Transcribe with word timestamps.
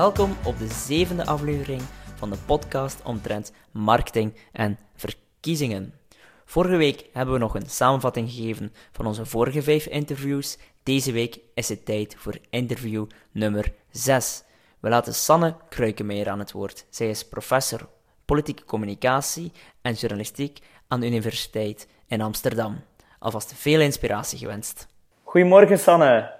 Welkom 0.00 0.36
op 0.44 0.58
de 0.58 0.66
zevende 0.66 1.26
aflevering 1.26 1.80
van 2.14 2.30
de 2.30 2.36
podcast 2.46 3.02
omtrent 3.02 3.52
marketing 3.70 4.34
en 4.52 4.78
verkiezingen. 4.94 5.94
Vorige 6.44 6.76
week 6.76 7.04
hebben 7.12 7.34
we 7.34 7.40
nog 7.40 7.54
een 7.54 7.66
samenvatting 7.66 8.30
gegeven 8.30 8.72
van 8.92 9.06
onze 9.06 9.26
vorige 9.26 9.62
vijf 9.62 9.86
interviews. 9.86 10.58
Deze 10.82 11.12
week 11.12 11.40
is 11.54 11.68
het 11.68 11.84
tijd 11.84 12.14
voor 12.18 12.38
interview 12.50 13.06
nummer 13.30 13.72
6. 13.90 14.42
We 14.78 14.88
laten 14.88 15.14
Sanne 15.14 15.56
Kruikenmeijer 15.68 16.28
aan 16.28 16.38
het 16.38 16.52
woord. 16.52 16.86
Zij 16.90 17.10
is 17.10 17.28
professor 17.28 17.88
politieke 18.24 18.64
communicatie 18.64 19.52
en 19.82 19.92
journalistiek 19.92 20.58
aan 20.88 21.00
de 21.00 21.06
Universiteit 21.06 21.88
in 22.06 22.20
Amsterdam. 22.20 22.80
Alvast 23.18 23.54
veel 23.54 23.80
inspiratie 23.80 24.38
gewenst. 24.38 24.86
Goedemorgen, 25.22 25.78
Sanne. 25.78 26.32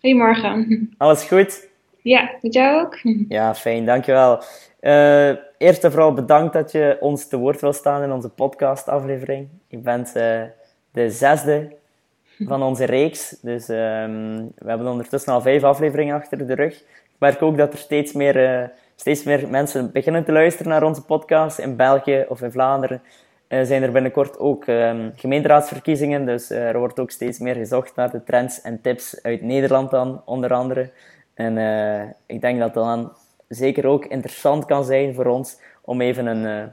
Goedemorgen. 0.00 0.94
Alles 0.98 1.24
goed? 1.24 1.72
Ja, 2.04 2.30
met 2.40 2.54
jou 2.54 2.80
ook? 2.80 2.98
Ja, 3.28 3.54
fijn, 3.54 3.84
dankjewel. 3.84 4.42
Uh, 4.80 5.28
eerst 5.58 5.84
en 5.84 5.90
vooral 5.90 6.12
bedankt 6.12 6.52
dat 6.52 6.72
je 6.72 6.96
ons 7.00 7.28
te 7.28 7.36
woord 7.36 7.60
wil 7.60 7.72
staan 7.72 8.02
in 8.02 8.12
onze 8.12 8.28
podcastaflevering. 8.28 9.48
Je 9.68 9.78
bent 9.78 10.08
uh, 10.16 10.42
de 10.90 11.10
zesde 11.10 11.72
van 12.48 12.62
onze 12.62 12.84
reeks, 12.84 13.38
dus 13.42 13.68
um, 13.68 14.52
we 14.58 14.68
hebben 14.68 14.86
ondertussen 14.86 15.32
al 15.32 15.40
vijf 15.40 15.62
afleveringen 15.62 16.14
achter 16.16 16.46
de 16.46 16.54
rug. 16.54 16.74
Ik 16.80 17.18
merk 17.18 17.42
ook 17.42 17.56
dat 17.56 17.72
er 17.72 17.78
steeds 17.78 18.12
meer, 18.12 18.60
uh, 18.60 18.68
steeds 18.96 19.22
meer 19.22 19.48
mensen 19.48 19.92
beginnen 19.92 20.24
te 20.24 20.32
luisteren 20.32 20.72
naar 20.72 20.82
onze 20.82 21.04
podcast. 21.04 21.58
In 21.58 21.76
België 21.76 22.24
of 22.28 22.42
in 22.42 22.52
Vlaanderen 22.52 23.02
zijn 23.48 23.82
er 23.82 23.92
binnenkort 23.92 24.38
ook 24.38 24.66
um, 24.66 25.12
gemeenteraadsverkiezingen, 25.16 26.26
dus 26.26 26.50
er 26.50 26.78
wordt 26.78 27.00
ook 27.00 27.10
steeds 27.10 27.38
meer 27.38 27.54
gezocht 27.54 27.96
naar 27.96 28.10
de 28.10 28.24
trends 28.24 28.60
en 28.60 28.80
tips 28.80 29.22
uit 29.22 29.42
Nederland 29.42 29.90
dan, 29.90 30.22
onder 30.24 30.52
andere. 30.54 30.90
En 31.34 31.56
uh, 31.56 32.10
ik 32.26 32.40
denk 32.40 32.58
dat 32.58 32.74
dat 32.74 32.84
dan 32.84 33.12
zeker 33.48 33.86
ook 33.86 34.04
interessant 34.04 34.64
kan 34.64 34.84
zijn 34.84 35.14
voor 35.14 35.26
ons 35.26 35.60
om 35.82 36.00
even 36.00 36.26
een 36.26 36.44
uh, 36.44 36.68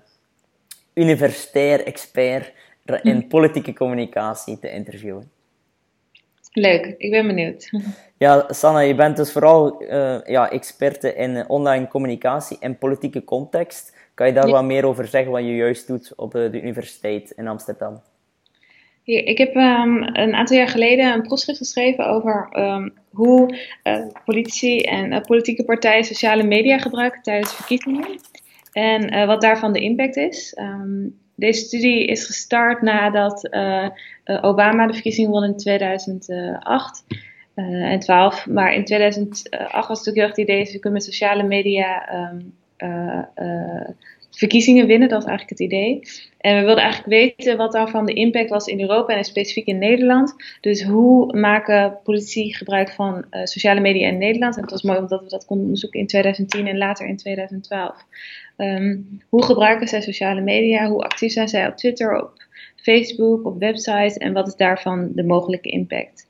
universitair 0.93 1.85
expert 1.85 2.53
in 3.01 3.19
hm. 3.19 3.27
politieke 3.27 3.73
communicatie 3.73 4.59
te 4.59 4.71
interviewen. 4.71 5.31
Leuk, 6.53 6.95
ik 6.97 7.11
ben 7.11 7.27
benieuwd. 7.27 7.69
Ja, 8.17 8.45
Sanne, 8.49 8.83
je 8.83 8.95
bent 8.95 9.17
dus 9.17 9.31
vooral 9.31 9.83
uh, 9.83 10.21
ja, 10.25 10.49
experte 10.49 11.13
in 11.13 11.49
online 11.49 11.87
communicatie 11.87 12.57
en 12.59 12.77
politieke 12.77 13.23
context. 13.23 13.95
Kan 14.13 14.27
je 14.27 14.33
daar 14.33 14.49
wat 14.49 14.63
meer 14.63 14.85
over 14.85 15.07
zeggen 15.07 15.31
wat 15.31 15.41
je 15.41 15.55
juist 15.55 15.87
doet 15.87 16.13
op 16.15 16.31
de 16.31 16.61
universiteit 16.61 17.31
in 17.31 17.47
Amsterdam? 17.47 18.01
Ik 19.03 19.37
heb 19.37 19.55
um, 19.55 20.03
een 20.03 20.35
aantal 20.35 20.57
jaar 20.57 20.67
geleden 20.67 21.13
een 21.13 21.21
proefschrift 21.21 21.59
geschreven 21.59 22.07
over 22.07 22.49
um, 22.53 22.93
hoe 23.09 23.57
uh, 23.83 24.05
politici 24.25 24.79
en 24.79 25.11
uh, 25.11 25.21
politieke 25.21 25.65
partijen 25.65 26.03
sociale 26.03 26.43
media 26.43 26.77
gebruiken 26.77 27.21
tijdens 27.21 27.53
verkiezingen. 27.53 28.05
En 28.71 29.13
uh, 29.13 29.25
wat 29.25 29.41
daarvan 29.41 29.73
de 29.73 29.79
impact 29.79 30.15
is. 30.15 30.57
Um, 30.59 31.19
deze 31.35 31.65
studie 31.65 32.05
is 32.05 32.25
gestart 32.25 32.81
nadat 32.81 33.49
Obama 34.41 34.87
de 34.87 34.93
verkiezingen 34.93 35.31
won 35.31 35.43
in 35.43 35.57
2008 35.57 37.03
en 37.55 37.99
12. 37.99 38.47
Maar 38.47 38.73
in 38.73 38.85
2008 38.85 39.87
was 39.87 39.99
het 39.99 40.09
ook 40.09 40.15
heel 40.15 40.23
erg 40.23 40.35
het 40.35 40.49
idee, 40.49 40.65
ze 40.65 40.79
kunnen 40.79 40.93
met 40.93 41.03
sociale 41.03 41.43
media 41.43 42.09
verkiezingen 44.31 44.87
winnen. 44.87 45.09
Dat 45.09 45.21
is 45.21 45.27
eigenlijk 45.27 45.59
het 45.59 45.71
idee. 45.71 45.99
En 46.37 46.59
we 46.59 46.65
wilden 46.65 46.83
eigenlijk 46.83 47.37
weten 47.37 47.57
wat 47.57 47.71
daarvan 47.71 48.05
de 48.05 48.13
impact 48.13 48.49
was 48.49 48.65
in 48.65 48.81
Europa 48.81 49.15
en 49.15 49.23
specifiek 49.23 49.65
in 49.65 49.77
Nederland. 49.77 50.35
Dus 50.61 50.83
hoe 50.83 51.37
maken 51.37 51.97
politici 52.03 52.53
gebruik 52.53 52.91
van 52.91 53.25
uh, 53.31 53.43
sociale 53.43 53.79
media 53.79 54.07
in 54.07 54.17
Nederland? 54.17 54.55
En 54.55 54.61
het 54.61 54.71
was 54.71 54.81
mooi 54.81 54.99
omdat 54.99 55.23
we 55.23 55.29
dat 55.29 55.45
konden 55.45 55.65
onderzoeken 55.65 55.99
in 55.99 56.07
2010 56.07 56.67
en 56.67 56.77
later 56.77 57.07
in 57.07 57.17
2012. 57.17 58.05
Um, 58.57 58.67
ehm, 58.67 58.97
hoe 59.29 59.43
gebruiken 59.43 59.87
zij 59.87 60.01
sociale 60.01 60.41
media? 60.41 60.87
Hoe 60.87 61.03
actief 61.03 61.31
zijn 61.31 61.47
zij 61.47 61.67
op 61.67 61.75
Twitter, 61.75 62.21
op 62.21 62.43
Facebook, 62.75 63.45
op 63.45 63.59
websites? 63.59 64.17
En 64.17 64.33
wat 64.33 64.47
is 64.47 64.55
daarvan 64.55 65.11
de 65.15 65.23
mogelijke 65.23 65.69
impact? 65.69 66.29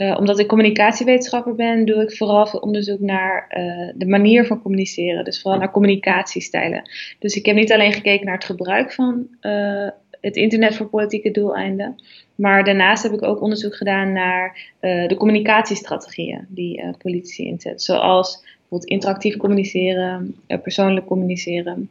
Uh, 0.00 0.16
omdat 0.18 0.38
ik 0.38 0.46
communicatiewetenschapper 0.46 1.54
ben, 1.54 1.84
doe 1.84 2.02
ik 2.02 2.16
vooral 2.16 2.46
veel 2.46 2.60
onderzoek 2.60 3.00
naar 3.00 3.46
uh, 3.50 3.92
de 3.94 4.06
manier 4.06 4.46
van 4.46 4.62
communiceren. 4.62 5.24
Dus 5.24 5.42
vooral 5.42 5.60
naar 5.60 5.70
communicatiestijlen. 5.70 6.90
Dus 7.18 7.36
ik 7.36 7.46
heb 7.46 7.56
niet 7.56 7.72
alleen 7.72 7.92
gekeken 7.92 8.26
naar 8.26 8.34
het 8.34 8.44
gebruik 8.44 8.92
van 8.92 9.26
uh, 9.40 9.88
het 10.20 10.36
internet 10.36 10.76
voor 10.76 10.86
politieke 10.86 11.30
doeleinden. 11.30 12.02
Maar 12.34 12.64
daarnaast 12.64 13.02
heb 13.02 13.12
ik 13.12 13.22
ook 13.22 13.40
onderzoek 13.40 13.74
gedaan 13.74 14.12
naar 14.12 14.72
de 14.80 15.14
communicatiestrategieën 15.18 16.46
die 16.48 16.94
politici 16.98 17.46
inzetten. 17.46 17.80
Zoals 17.80 18.44
bijvoorbeeld 18.58 18.90
interactief 18.90 19.36
communiceren, 19.36 20.36
persoonlijk 20.62 21.06
communiceren. 21.06 21.90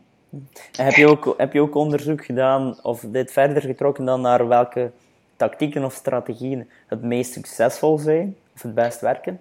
Heb 0.75 0.93
je, 0.93 1.07
ook, 1.07 1.33
heb 1.37 1.53
je 1.53 1.61
ook 1.61 1.75
onderzoek 1.75 2.25
gedaan 2.25 2.75
of 2.83 3.05
dit 3.11 3.31
verder 3.31 3.61
getrokken 3.61 4.05
dan 4.05 4.21
naar 4.21 4.47
welke 4.47 4.91
tactieken 5.39 5.83
of 5.83 5.93
strategieën 5.93 6.69
het 6.87 7.01
meest 7.01 7.33
succesvol 7.33 7.97
zijn 7.97 8.35
of 8.55 8.61
het 8.61 8.73
best 8.75 9.01
werken? 9.01 9.39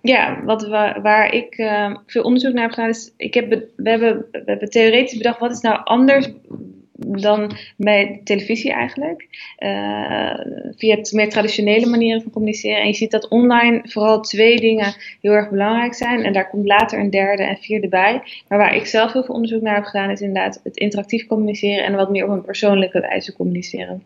Ja, 0.00 0.44
wat, 0.44 0.66
waar, 0.66 1.02
waar 1.02 1.32
ik 1.32 1.58
uh, 1.58 1.96
veel 2.06 2.22
onderzoek 2.22 2.52
naar 2.52 2.62
heb 2.62 2.72
gedaan 2.72 2.88
is, 2.88 3.12
ik 3.16 3.34
heb, 3.34 3.50
we, 3.50 3.90
hebben, 3.90 4.26
we 4.32 4.42
hebben 4.44 4.70
theoretisch 4.70 5.16
bedacht, 5.16 5.38
wat 5.38 5.50
is 5.50 5.60
nou 5.60 5.80
anders 5.84 6.30
dan 6.98 7.50
bij 7.76 8.20
televisie 8.24 8.72
eigenlijk. 8.72 9.28
Uh, 9.58 10.40
via 10.76 10.96
het 10.96 11.12
meer 11.12 11.28
traditionele 11.28 11.86
manieren 11.86 12.22
van 12.22 12.32
communiceren. 12.32 12.80
En 12.80 12.86
je 12.86 12.94
ziet 12.94 13.10
dat 13.10 13.28
online 13.28 13.80
vooral 13.82 14.20
twee 14.20 14.60
dingen 14.60 14.94
heel 15.20 15.32
erg 15.32 15.50
belangrijk 15.50 15.94
zijn. 15.94 16.24
En 16.24 16.32
daar 16.32 16.48
komt 16.48 16.66
later 16.66 16.98
een 16.98 17.10
derde 17.10 17.42
en 17.42 17.56
vierde 17.56 17.88
bij. 17.88 18.22
Maar 18.48 18.58
waar 18.58 18.76
ik 18.76 18.86
zelf 18.86 19.12
heel 19.12 19.24
veel 19.24 19.34
onderzoek 19.34 19.62
naar 19.62 19.74
heb 19.74 19.84
gedaan, 19.84 20.10
is 20.10 20.20
inderdaad 20.20 20.60
het 20.62 20.76
interactief 20.76 21.26
communiceren 21.26 21.84
en 21.84 21.94
wat 21.94 22.10
meer 22.10 22.24
op 22.24 22.30
een 22.30 22.44
persoonlijke 22.44 23.00
wijze 23.00 23.32
communiceren. 23.32 24.02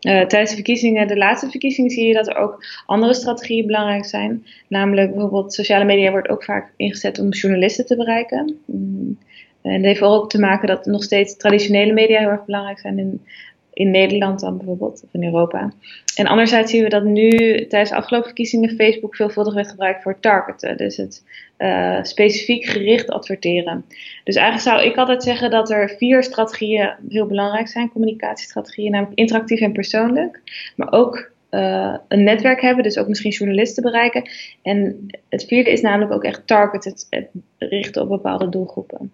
Uh, 0.00 0.20
tijdens 0.20 0.50
de 0.50 0.56
verkiezingen, 0.56 1.08
de 1.08 1.16
laatste 1.16 1.50
verkiezingen, 1.50 1.90
zie 1.90 2.06
je 2.06 2.14
dat 2.14 2.28
er 2.28 2.36
ook 2.36 2.64
andere 2.86 3.14
strategieën 3.14 3.66
belangrijk 3.66 4.04
zijn. 4.04 4.46
Namelijk 4.68 5.10
bijvoorbeeld 5.10 5.54
sociale 5.54 5.84
media 5.84 6.10
wordt 6.10 6.28
ook 6.28 6.44
vaak 6.44 6.72
ingezet 6.76 7.18
om 7.18 7.28
journalisten 7.28 7.86
te 7.86 7.96
bereiken. 7.96 8.58
Mm. 8.66 9.18
En 9.62 9.76
dat 9.76 9.84
heeft 9.84 10.02
ook 10.02 10.30
te 10.30 10.40
maken 10.40 10.68
dat 10.68 10.86
nog 10.86 11.02
steeds 11.02 11.36
traditionele 11.36 11.92
media 11.92 12.18
heel 12.18 12.28
erg 12.28 12.44
belangrijk 12.44 12.78
zijn 12.78 12.98
in, 12.98 13.26
in 13.72 13.90
Nederland 13.90 14.40
dan 14.40 14.56
bijvoorbeeld, 14.56 15.02
of 15.04 15.08
in 15.12 15.24
Europa. 15.24 15.72
En 16.16 16.26
anderzijds 16.26 16.70
zien 16.70 16.82
we 16.82 16.88
dat 16.88 17.04
nu 17.04 17.30
tijdens 17.66 17.90
de 17.90 17.96
afgelopen 17.96 18.26
verkiezingen 18.26 18.76
Facebook 18.76 19.16
veelvuldig 19.16 19.54
werd 19.54 19.68
gebruikt 19.68 20.02
voor 20.02 20.20
targeten. 20.20 20.76
Dus 20.76 20.96
het 20.96 21.24
uh, 21.58 22.02
specifiek 22.02 22.64
gericht 22.64 23.10
adverteren. 23.10 23.84
Dus 24.24 24.36
eigenlijk 24.36 24.68
zou 24.68 24.90
ik 24.90 24.96
altijd 24.96 25.22
zeggen 25.22 25.50
dat 25.50 25.70
er 25.70 25.94
vier 25.98 26.22
strategieën 26.22 26.94
heel 27.08 27.26
belangrijk 27.26 27.68
zijn, 27.68 27.90
communicatiestrategieën, 27.90 28.90
namelijk 28.90 29.18
interactief 29.18 29.60
en 29.60 29.72
persoonlijk. 29.72 30.40
Maar 30.76 30.92
ook 30.92 31.30
uh, 31.50 31.96
een 32.08 32.22
netwerk 32.22 32.60
hebben, 32.60 32.84
dus 32.84 32.98
ook 32.98 33.08
misschien 33.08 33.30
journalisten 33.30 33.82
bereiken. 33.82 34.28
En 34.62 35.06
het 35.28 35.44
vierde 35.44 35.70
is 35.70 35.80
namelijk 35.80 36.12
ook 36.12 36.24
echt 36.24 36.46
targeted, 36.46 37.26
richten 37.58 38.02
op 38.02 38.08
bepaalde 38.08 38.48
doelgroepen. 38.48 39.12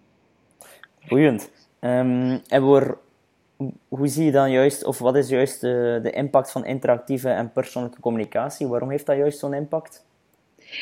Boeiend. 1.07 1.51
Um, 1.81 2.41
en 2.47 2.61
hoe 3.87 4.07
zie 4.07 4.25
je 4.25 4.31
dan 4.31 4.51
juist, 4.51 4.85
of 4.85 4.99
wat 4.99 5.15
is 5.15 5.29
juist 5.29 5.61
de, 5.61 5.99
de 6.03 6.11
impact 6.11 6.51
van 6.51 6.65
interactieve 6.65 7.29
en 7.29 7.51
persoonlijke 7.51 7.99
communicatie? 7.99 8.67
Waarom 8.67 8.89
heeft 8.89 9.05
dat 9.05 9.17
juist 9.17 9.39
zo'n 9.39 9.53
impact? 9.53 10.07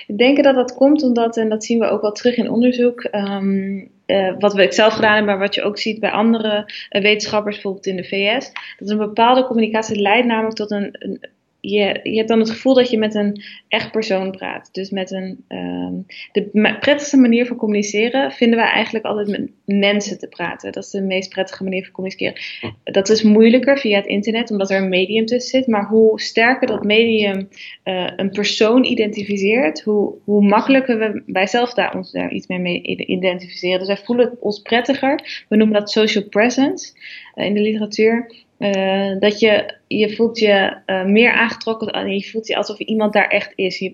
Ik 0.08 0.18
denk 0.18 0.44
dat 0.44 0.56
dat 0.56 0.76
komt 0.76 1.04
omdat, 1.04 1.38
en 1.38 1.50
dat 1.50 1.64
zien 1.64 1.80
we 1.80 1.86
ook 1.86 2.02
wel 2.02 2.12
terug 2.12 2.38
in 2.38 2.50
onderzoek, 2.50 3.08
um, 3.12 3.90
uh, 4.06 4.34
wat 4.40 4.54
we 4.54 4.72
zelf 4.72 4.94
gedaan 4.94 5.16
hebben, 5.16 5.32
maar 5.32 5.46
wat 5.46 5.56
je 5.56 5.64
ook 5.64 5.78
ziet 5.78 6.00
bij 6.00 6.12
andere 6.12 6.72
uh, 6.90 7.02
wetenschappers, 7.02 7.56
bijvoorbeeld 7.56 7.86
in 7.86 7.96
de 7.96 8.04
VS, 8.04 8.52
dat 8.80 8.90
een 8.90 8.98
bepaalde 8.98 9.46
communicatie 9.46 10.02
leidt 10.02 10.28
namelijk 10.28 10.56
tot 10.56 10.72
een, 10.72 10.90
een 10.92 11.26
je, 11.70 12.00
je 12.04 12.16
hebt 12.16 12.30
dan 12.30 12.40
het 12.40 12.50
gevoel 12.50 12.74
dat 12.74 12.90
je 12.90 12.98
met 12.98 13.16
een 13.16 13.42
echt 13.68 13.92
persoon 13.92 14.32
praat. 14.32 14.70
Dus 14.72 14.90
met 14.90 15.12
een. 15.12 15.46
Um, 15.48 16.06
de 16.32 16.76
prettigste 16.80 17.18
manier 17.18 17.46
van 17.46 17.58
communiceren 17.58 18.32
vinden 18.32 18.60
wij 18.60 18.68
eigenlijk 18.68 19.06
altijd 19.06 19.28
met 19.28 19.52
mensen 19.66 20.20
te 20.20 20.28
praten. 20.28 20.72
Dat 20.72 20.84
is 20.84 20.90
de 20.90 21.02
meest 21.02 21.30
prettige 21.30 21.64
manier 21.64 21.84
van 21.84 21.92
communiceren. 21.92 22.42
Dat 22.84 23.10
is 23.10 23.24
moeilijker 23.24 23.78
via 23.78 23.98
het 23.98 24.06
internet, 24.06 24.52
omdat 24.52 24.70
er 24.70 24.82
een 24.82 24.90
medium 24.90 25.26
tussen 25.26 25.60
zit. 25.60 25.68
Maar 25.68 25.88
hoe 25.88 26.22
sterker 26.22 26.68
dat 26.68 26.84
medium 26.84 27.50
uh, 27.84 28.10
een 28.16 28.30
persoon 28.30 28.84
identificeert, 28.84 29.82
hoe, 29.82 30.14
hoe 30.24 30.48
makkelijker 30.48 31.00
we 31.00 31.24
wij 31.26 31.48
zelf 31.48 31.74
daar 31.74 31.96
ons 31.96 32.12
daar 32.12 32.32
iets 32.32 32.48
mee 32.48 32.82
identificeren. 33.06 33.80
Dus 33.80 33.88
wij 33.88 33.98
voelen 33.98 34.38
ons 34.40 34.62
prettiger. 34.62 35.46
We 35.50 35.56
noemen 35.56 35.80
dat 35.80 35.92
social 35.92 36.24
presence 36.24 36.94
uh, 37.36 37.46
in 37.46 37.54
de 37.54 37.62
literatuur. 37.62 38.46
Uh, 38.60 39.20
dat 39.20 39.40
je, 39.40 39.76
je 39.88 40.16
voelt 40.16 40.40
je 40.40 40.78
uh, 40.86 41.06
meer 41.06 41.32
aangetrokken 41.32 41.88
en 41.88 42.18
je 42.18 42.30
voelt 42.30 42.48
je 42.48 42.56
alsof 42.56 42.80
iemand 42.80 43.14
daar 43.14 43.28
echt 43.28 43.52
is. 43.56 43.78
Je, 43.80 43.94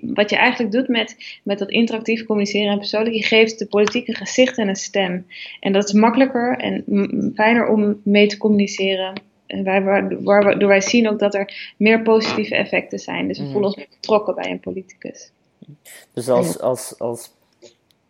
wat 0.00 0.30
je 0.30 0.36
eigenlijk 0.36 0.72
doet 0.72 0.88
met, 0.88 1.16
met 1.42 1.58
dat 1.58 1.70
interactief 1.70 2.24
communiceren 2.24 2.72
en 2.72 2.78
persoonlijk, 2.78 3.14
je 3.14 3.22
geeft 3.22 3.58
de 3.58 3.66
politieke 3.66 4.14
gezicht 4.14 4.58
en 4.58 4.68
een 4.68 4.76
stem. 4.76 5.26
En 5.60 5.72
dat 5.72 5.84
is 5.84 5.92
makkelijker 5.92 6.56
en 6.56 6.84
fijner 7.34 7.68
om 7.68 8.00
mee 8.04 8.26
te 8.26 8.38
communiceren. 8.38 9.22
En 9.46 9.64
wij, 9.64 9.82
waardoor 10.22 10.68
wij 10.68 10.80
zien 10.80 11.08
ook 11.08 11.18
dat 11.18 11.34
er 11.34 11.74
meer 11.76 12.02
positieve 12.02 12.54
effecten 12.54 12.98
zijn. 12.98 13.28
Dus 13.28 13.38
we 13.38 13.44
mm. 13.44 13.50
voelen 13.50 13.68
ons 13.68 13.76
meer 13.78 13.88
betrokken 13.90 14.34
bij 14.34 14.50
een 14.50 14.60
politicus. 14.60 15.30
Dus 16.12 16.28
als, 16.28 16.60
als, 16.60 16.98
als 16.98 17.30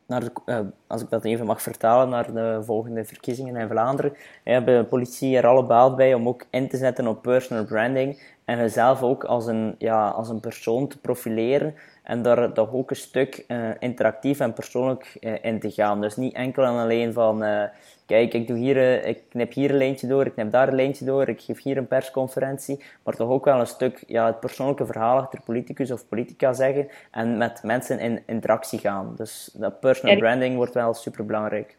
naar 0.07 0.21
de, 0.21 0.65
als 0.87 1.03
ik 1.03 1.11
dat 1.11 1.25
even 1.25 1.47
mag 1.47 1.63
vertalen, 1.63 2.09
naar 2.09 2.33
de 2.33 2.61
volgende 2.65 3.05
verkiezingen 3.05 3.57
in 3.57 3.69
Vlaanderen, 3.69 4.17
hebben 4.45 4.79
de 4.79 4.85
politie 4.85 5.37
er 5.37 5.47
alle 5.47 5.67
baat 5.67 5.97
bij 5.97 6.15
om 6.15 6.29
ook 6.29 6.47
in 6.51 6.69
te 6.69 6.77
zetten 6.77 7.07
op 7.07 7.23
personal 7.23 7.65
branding 7.65 8.23
en 8.45 8.59
jezelf 8.59 9.03
ook 9.03 9.25
als 9.25 9.47
een, 9.47 9.75
ja, 9.79 10.09
als 10.09 10.29
een 10.29 10.41
persoon 10.41 10.89
te 10.89 10.99
profileren 10.99 11.75
en 12.03 12.23
daar 12.23 12.53
toch 12.53 12.73
ook 12.73 12.91
een 12.91 12.97
stuk 12.97 13.45
uh, 13.49 13.69
interactief 13.79 14.41
en 14.41 14.53
persoonlijk 14.53 15.17
uh, 15.21 15.33
in 15.43 15.61
te 15.61 15.71
gaan. 15.71 16.01
Dus 16.01 16.17
niet 16.17 16.35
enkel 16.35 16.65
en 16.65 16.71
alleen 16.71 17.13
van, 17.13 17.45
uh, 17.45 17.63
kijk, 18.07 18.35
ik, 18.35 18.47
doe 18.47 18.57
hier, 18.57 19.05
ik 19.05 19.23
knip 19.29 19.53
hier 19.53 19.71
een 19.71 19.77
lijntje 19.77 20.07
door, 20.07 20.27
ik 20.27 20.33
knip 20.33 20.51
daar 20.51 20.69
een 20.69 20.75
lijntje 20.75 21.05
door, 21.05 21.29
ik 21.29 21.41
geef 21.41 21.63
hier 21.63 21.77
een 21.77 21.87
persconferentie, 21.87 22.83
maar 23.03 23.15
toch 23.15 23.29
ook 23.29 23.45
wel 23.45 23.61
een 23.61 23.67
stuk 23.67 24.05
ja, 24.07 24.27
het 24.27 24.41
persoonlijke 24.41 24.87
verhaal 24.87 25.19
achter 25.19 25.41
politicus 25.45 25.91
of 25.91 26.09
politica 26.09 26.53
zeggen 26.53 26.89
en 27.11 27.37
met 27.37 27.63
mensen 27.63 27.99
in 27.99 28.23
interactie 28.27 28.79
gaan. 28.79 29.15
Dus 29.17 29.51
dat 29.55 29.81
personal 29.81 30.17
branding 30.17 30.57
wordt 30.57 30.75
wel 30.75 30.95
super 30.95 31.27
belangrijk. 31.27 31.77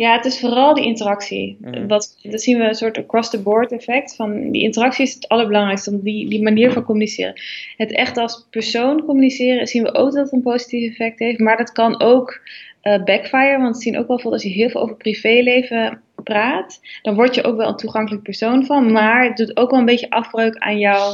Ja, 0.00 0.12
het 0.16 0.24
is 0.24 0.40
vooral 0.40 0.74
die 0.74 0.84
interactie. 0.84 1.56
Mm. 1.60 1.86
Dat 1.86 2.16
zien 2.22 2.58
we 2.58 2.64
een 2.64 2.74
soort 2.74 2.98
across-the-board 2.98 3.72
effect. 3.72 4.16
Van 4.16 4.50
die 4.50 4.62
interactie 4.62 5.04
is 5.04 5.14
het 5.14 5.28
allerbelangrijkste, 5.28 6.02
die, 6.02 6.28
die 6.28 6.42
manier 6.42 6.72
van 6.72 6.84
communiceren. 6.84 7.40
Het 7.76 7.92
echt 7.92 8.16
als 8.16 8.46
persoon 8.50 9.04
communiceren 9.04 9.66
zien 9.66 9.82
we 9.82 9.94
ook 9.94 10.12
dat 10.12 10.24
het 10.24 10.32
een 10.32 10.42
positief 10.42 10.90
effect 10.90 11.18
heeft. 11.18 11.38
Maar 11.38 11.56
dat 11.56 11.72
kan 11.72 12.00
ook 12.00 12.40
uh, 12.82 13.04
backfire, 13.04 13.58
want 13.58 13.76
we 13.76 13.82
zien 13.82 13.98
ook 13.98 14.08
wel 14.08 14.18
veel 14.18 14.32
als 14.32 14.42
je 14.42 14.48
heel 14.48 14.68
veel 14.68 14.80
over 14.80 14.96
privéleven 14.96 16.00
praat, 16.24 16.80
dan 17.02 17.14
word 17.14 17.34
je 17.34 17.44
ook 17.44 17.56
wel 17.56 17.68
een 17.68 17.76
toegankelijk 17.76 18.22
persoon 18.22 18.64
van. 18.64 18.92
Maar 18.92 19.24
het 19.24 19.36
doet 19.36 19.56
ook 19.56 19.70
wel 19.70 19.78
een 19.78 19.84
beetje 19.84 20.10
afbreuk 20.10 20.56
aan 20.58 20.78
jouw... 20.78 21.12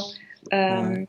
Um, 0.53 1.07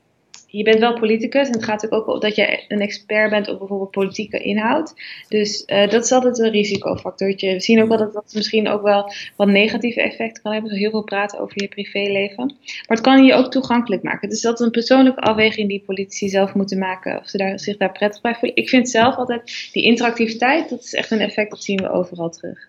je 0.50 0.62
bent 0.62 0.78
wel 0.78 0.98
politicus 0.98 1.46
en 1.46 1.52
het 1.52 1.64
gaat 1.64 1.92
ook 1.92 2.06
op 2.06 2.20
dat 2.20 2.34
je 2.34 2.64
een 2.68 2.80
expert 2.80 3.30
bent 3.30 3.48
op 3.48 3.58
bijvoorbeeld 3.58 3.90
politieke 3.90 4.38
inhoud. 4.38 4.94
Dus 5.28 5.62
uh, 5.66 5.88
dat 5.88 6.04
is 6.04 6.12
altijd 6.12 6.38
een 6.38 6.50
risicofactortje. 6.50 7.52
We 7.52 7.60
zien 7.60 7.82
ook 7.82 7.88
wel 7.88 7.98
dat 7.98 8.12
dat 8.12 8.32
misschien 8.34 8.68
ook 8.68 8.82
wel 8.82 9.12
wat 9.36 9.48
negatieve 9.48 10.02
effecten 10.02 10.42
kan 10.42 10.52
hebben. 10.52 10.70
Zo 10.70 10.76
heel 10.76 10.90
veel 10.90 11.02
praten 11.02 11.40
over 11.40 11.62
je 11.62 11.68
privéleven. 11.68 12.46
Maar 12.46 12.96
het 12.96 13.00
kan 13.00 13.24
je 13.24 13.34
ook 13.34 13.50
toegankelijk 13.50 14.02
maken. 14.02 14.28
Dus 14.28 14.40
dat 14.40 14.60
is 14.60 14.66
een 14.66 14.72
persoonlijke 14.72 15.20
afweging 15.20 15.68
die 15.68 15.82
politici 15.86 16.28
zelf 16.28 16.54
moeten 16.54 16.78
maken. 16.78 17.18
Of 17.18 17.28
ze 17.28 17.36
daar, 17.36 17.58
zich 17.58 17.76
daar 17.76 17.92
prettig 17.92 18.20
bij 18.20 18.34
voelen. 18.34 18.56
Ik 18.56 18.68
vind 18.68 18.90
zelf 18.90 19.16
altijd 19.16 19.70
die 19.72 19.82
interactiviteit, 19.82 20.68
dat 20.68 20.82
is 20.82 20.94
echt 20.94 21.10
een 21.10 21.20
effect 21.20 21.50
dat 21.50 21.62
zien 21.62 21.82
we 21.82 21.90
overal 21.90 22.30
terug. 22.30 22.68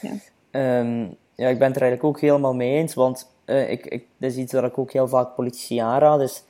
Ja, 0.00 0.80
um, 0.80 1.16
ja 1.34 1.48
ik 1.48 1.58
ben 1.58 1.66
het 1.66 1.76
er 1.76 1.82
eigenlijk 1.82 2.04
ook 2.04 2.20
helemaal 2.20 2.54
mee 2.54 2.76
eens. 2.76 2.94
Want 2.94 3.32
uh, 3.46 3.70
ik, 3.70 3.86
ik, 3.86 4.04
dat 4.18 4.30
is 4.30 4.36
iets 4.36 4.52
wat 4.52 4.64
ik 4.64 4.78
ook 4.78 4.92
heel 4.92 5.08
vaak 5.08 5.34
politici 5.34 5.78
aanraad. 5.78 6.18
Dus 6.18 6.44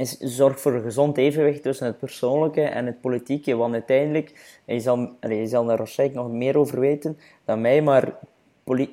is 0.00 0.18
zorg 0.18 0.60
voor 0.60 0.72
een 0.72 0.82
gezond 0.82 1.16
evenwicht 1.16 1.62
tussen 1.62 1.86
het 1.86 1.98
persoonlijke 1.98 2.62
en 2.62 2.86
het 2.86 3.00
politieke. 3.00 3.56
Want 3.56 3.72
uiteindelijk, 3.72 4.58
je 4.64 4.80
zal, 4.80 5.08
je 5.20 5.46
zal 5.46 5.64
daar 5.64 5.76
waarschijnlijk 5.76 6.20
nog 6.20 6.30
meer 6.30 6.58
over 6.58 6.80
weten 6.80 7.18
dan 7.44 7.60
mij, 7.60 7.82
maar 7.82 8.18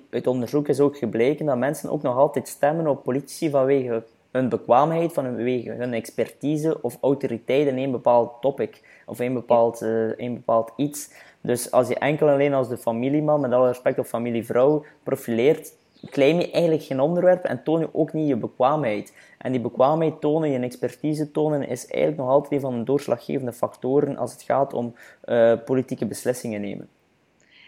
uit 0.09 0.27
onderzoek 0.27 0.67
is 0.67 0.79
ook 0.79 0.97
gebleken 0.97 1.45
dat 1.45 1.57
mensen 1.57 1.89
ook 1.89 2.01
nog 2.01 2.17
altijd 2.17 2.47
stemmen 2.47 2.87
op 2.87 3.03
politici 3.03 3.49
vanwege 3.49 4.03
hun 4.31 4.49
bekwaamheid, 4.49 5.13
vanwege 5.13 5.71
hun 5.71 5.93
expertise 5.93 6.81
of 6.81 6.97
autoriteit 7.01 7.67
in 7.67 7.77
een 7.77 7.91
bepaald 7.91 8.41
topic 8.41 8.81
of 9.05 9.19
een 9.19 9.33
bepaald, 9.33 9.81
uh, 9.81 10.17
een 10.17 10.33
bepaald 10.33 10.71
iets. 10.75 11.09
Dus 11.41 11.71
als 11.71 11.87
je 11.87 11.95
enkel 11.95 12.29
alleen 12.29 12.53
als 12.53 12.69
de 12.69 12.77
familieman, 12.77 13.39
met 13.39 13.51
alle 13.51 13.67
respect 13.67 13.99
of 13.99 14.07
familievrouw, 14.07 14.83
profileert, 15.03 15.73
claim 16.09 16.39
je 16.39 16.51
eigenlijk 16.51 16.83
geen 16.83 16.99
onderwerp 16.99 17.43
en 17.43 17.63
toon 17.63 17.79
je 17.79 17.89
ook 17.93 18.13
niet 18.13 18.27
je 18.27 18.35
bekwaamheid. 18.35 19.13
En 19.37 19.51
die 19.51 19.61
bekwaamheid 19.61 20.21
tonen, 20.21 20.51
je 20.51 20.59
expertise 20.59 21.31
tonen, 21.31 21.67
is 21.67 21.87
eigenlijk 21.87 22.21
nog 22.21 22.29
altijd 22.29 22.53
een 22.53 22.69
van 22.69 22.77
de 22.77 22.83
doorslaggevende 22.83 23.53
factoren 23.53 24.17
als 24.17 24.31
het 24.31 24.41
gaat 24.41 24.73
om 24.73 24.95
uh, 25.25 25.53
politieke 25.65 26.05
beslissingen 26.05 26.61
nemen. 26.61 26.87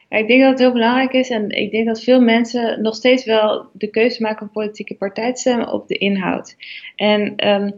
Ja, 0.09 0.17
ik 0.17 0.27
denk 0.27 0.41
dat 0.41 0.49
het 0.49 0.59
heel 0.59 0.71
belangrijk 0.71 1.13
is 1.13 1.29
en 1.29 1.49
ik 1.49 1.71
denk 1.71 1.87
dat 1.87 2.03
veel 2.03 2.21
mensen 2.21 2.81
nog 2.81 2.95
steeds 2.95 3.25
wel 3.25 3.65
de 3.73 3.89
keuze 3.89 4.21
maken 4.21 4.41
om 4.41 4.51
politieke 4.51 4.95
partij 4.95 5.33
te 5.33 5.39
stemmen 5.39 5.71
op 5.71 5.87
de 5.87 5.97
inhoud. 5.97 6.55
En 6.95 7.47
um, 7.47 7.73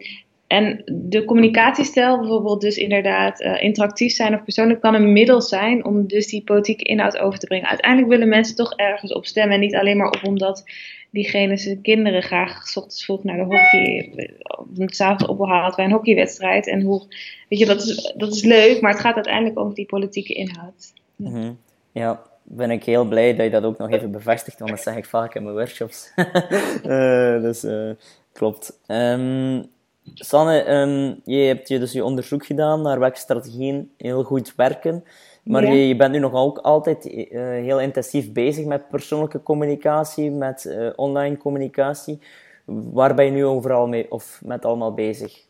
en 0.51 0.81
de 0.85 1.25
communicatiestijl, 1.25 2.19
bijvoorbeeld 2.19 2.61
dus 2.61 2.77
inderdaad 2.77 3.41
uh, 3.41 3.63
interactief 3.63 4.13
zijn 4.13 4.33
of 4.33 4.43
persoonlijk, 4.43 4.81
kan 4.81 4.93
een 4.93 5.13
middel 5.13 5.41
zijn 5.41 5.85
om 5.85 6.07
dus 6.07 6.27
die 6.27 6.43
politieke 6.43 6.83
inhoud 6.83 7.17
over 7.17 7.39
te 7.39 7.47
brengen. 7.47 7.67
Uiteindelijk 7.67 8.11
willen 8.11 8.29
mensen 8.29 8.55
toch 8.55 8.73
ergens 8.75 9.13
op 9.13 9.25
stemmen 9.25 9.53
en 9.53 9.59
niet 9.59 9.75
alleen 9.75 9.97
maar 9.97 10.23
omdat 10.23 10.63
diegene 11.09 11.57
zijn 11.57 11.81
kinderen 11.81 12.23
graag 12.23 12.67
s 12.67 12.77
ochtends 12.77 13.05
vroeg 13.05 13.23
naar 13.23 13.37
de 13.37 13.43
hockey, 13.43 14.29
of 14.77 14.93
s'avonds 14.93 15.25
opgehaald 15.25 15.75
bij 15.75 15.85
een 15.85 15.91
hockeywedstrijd. 15.91 16.67
En 16.67 16.81
hoe, 16.81 17.05
weet 17.49 17.59
je, 17.59 17.65
dat 17.65 17.81
is, 17.81 18.13
dat 18.17 18.33
is 18.33 18.43
leuk, 18.43 18.81
maar 18.81 18.91
het 18.91 19.01
gaat 19.01 19.15
uiteindelijk 19.15 19.59
over 19.59 19.75
die 19.75 19.85
politieke 19.85 20.33
inhoud. 20.33 20.93
Ja. 21.15 21.29
Mm 21.29 21.57
ja 21.93 22.21
ben 22.43 22.71
ik 22.71 22.83
heel 22.83 23.05
blij 23.05 23.35
dat 23.35 23.45
je 23.45 23.51
dat 23.51 23.63
ook 23.63 23.77
nog 23.77 23.91
even 23.91 24.11
bevestigt, 24.11 24.59
want 24.59 24.71
dat 24.71 24.81
zeg 24.81 24.95
ik 24.95 25.05
vaak 25.05 25.35
in 25.35 25.43
mijn 25.43 25.55
workshops. 25.55 26.11
uh, 26.15 27.41
dus 27.47 27.65
klopt. 28.31 28.79
Um, 28.87 29.69
Sanne, 30.13 30.73
um, 30.73 31.21
je 31.23 31.37
hebt 31.37 31.67
je 31.67 31.79
dus 31.79 31.91
je 31.91 32.03
onderzoek 32.03 32.45
gedaan 32.45 32.81
naar 32.81 32.99
welke 32.99 33.17
strategieën 33.17 33.91
heel 33.97 34.23
goed 34.23 34.55
werken. 34.55 35.03
Maar 35.43 35.65
je, 35.65 35.87
je, 35.87 35.95
bent 35.95 36.11
nu 36.11 36.19
nog 36.19 36.33
ook 36.33 36.57
altijd 36.57 37.05
uh, 37.05 37.41
heel 37.41 37.79
intensief 37.79 38.31
bezig 38.31 38.65
met 38.65 38.89
persoonlijke 38.89 39.43
communicatie, 39.43 40.31
met 40.31 40.65
uh, 40.65 40.89
online 40.95 41.37
communicatie. 41.37 42.19
Waar 42.65 43.15
ben 43.15 43.25
je 43.25 43.31
nu 43.31 43.45
overal 43.45 43.87
mee 43.87 44.11
of 44.11 44.41
met 44.43 44.65
allemaal 44.65 44.93
bezig? 44.93 45.45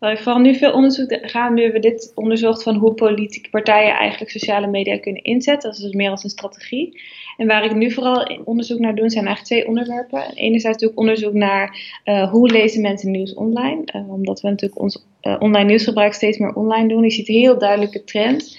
Vooral 0.00 0.38
nu 0.38 0.54
veel 0.54 0.72
onderzoek 0.72 1.18
gaan. 1.22 1.54
Nu 1.54 1.62
hebben 1.62 1.80
we 1.80 1.88
dit 1.88 2.12
onderzocht 2.14 2.62
van 2.62 2.76
hoe 2.76 2.94
politieke 2.94 3.50
partijen 3.50 3.94
eigenlijk 3.94 4.30
sociale 4.30 4.66
media 4.66 4.98
kunnen 4.98 5.22
inzetten. 5.22 5.70
Dat 5.70 5.78
is 5.78 5.84
dus 5.84 5.94
meer 5.94 6.10
als 6.10 6.24
een 6.24 6.30
strategie. 6.30 7.00
En 7.36 7.46
waar 7.46 7.64
ik 7.64 7.74
nu 7.74 7.90
vooral 7.90 8.40
onderzoek 8.44 8.78
naar 8.78 8.94
doe, 8.94 9.10
zijn 9.10 9.26
eigenlijk 9.26 9.54
twee 9.54 9.68
onderwerpen. 9.68 10.32
Enerzijds 10.34 10.64
natuurlijk 10.64 10.98
onderzoek 10.98 11.32
naar 11.32 11.76
uh, 12.04 12.30
hoe 12.30 12.50
lezen 12.50 12.82
mensen 12.82 13.10
nieuws 13.10 13.34
online. 13.34 13.82
Uh, 13.94 14.12
omdat 14.12 14.40
we 14.40 14.48
natuurlijk 14.48 14.80
ons 14.80 15.06
uh, 15.22 15.36
online 15.38 15.66
nieuwsgebruik 15.66 16.12
steeds 16.12 16.38
meer 16.38 16.54
online 16.54 16.88
doen. 16.88 17.02
Je 17.02 17.10
ziet 17.10 17.26
heel 17.26 17.58
duidelijke 17.58 18.04
trends. 18.04 18.58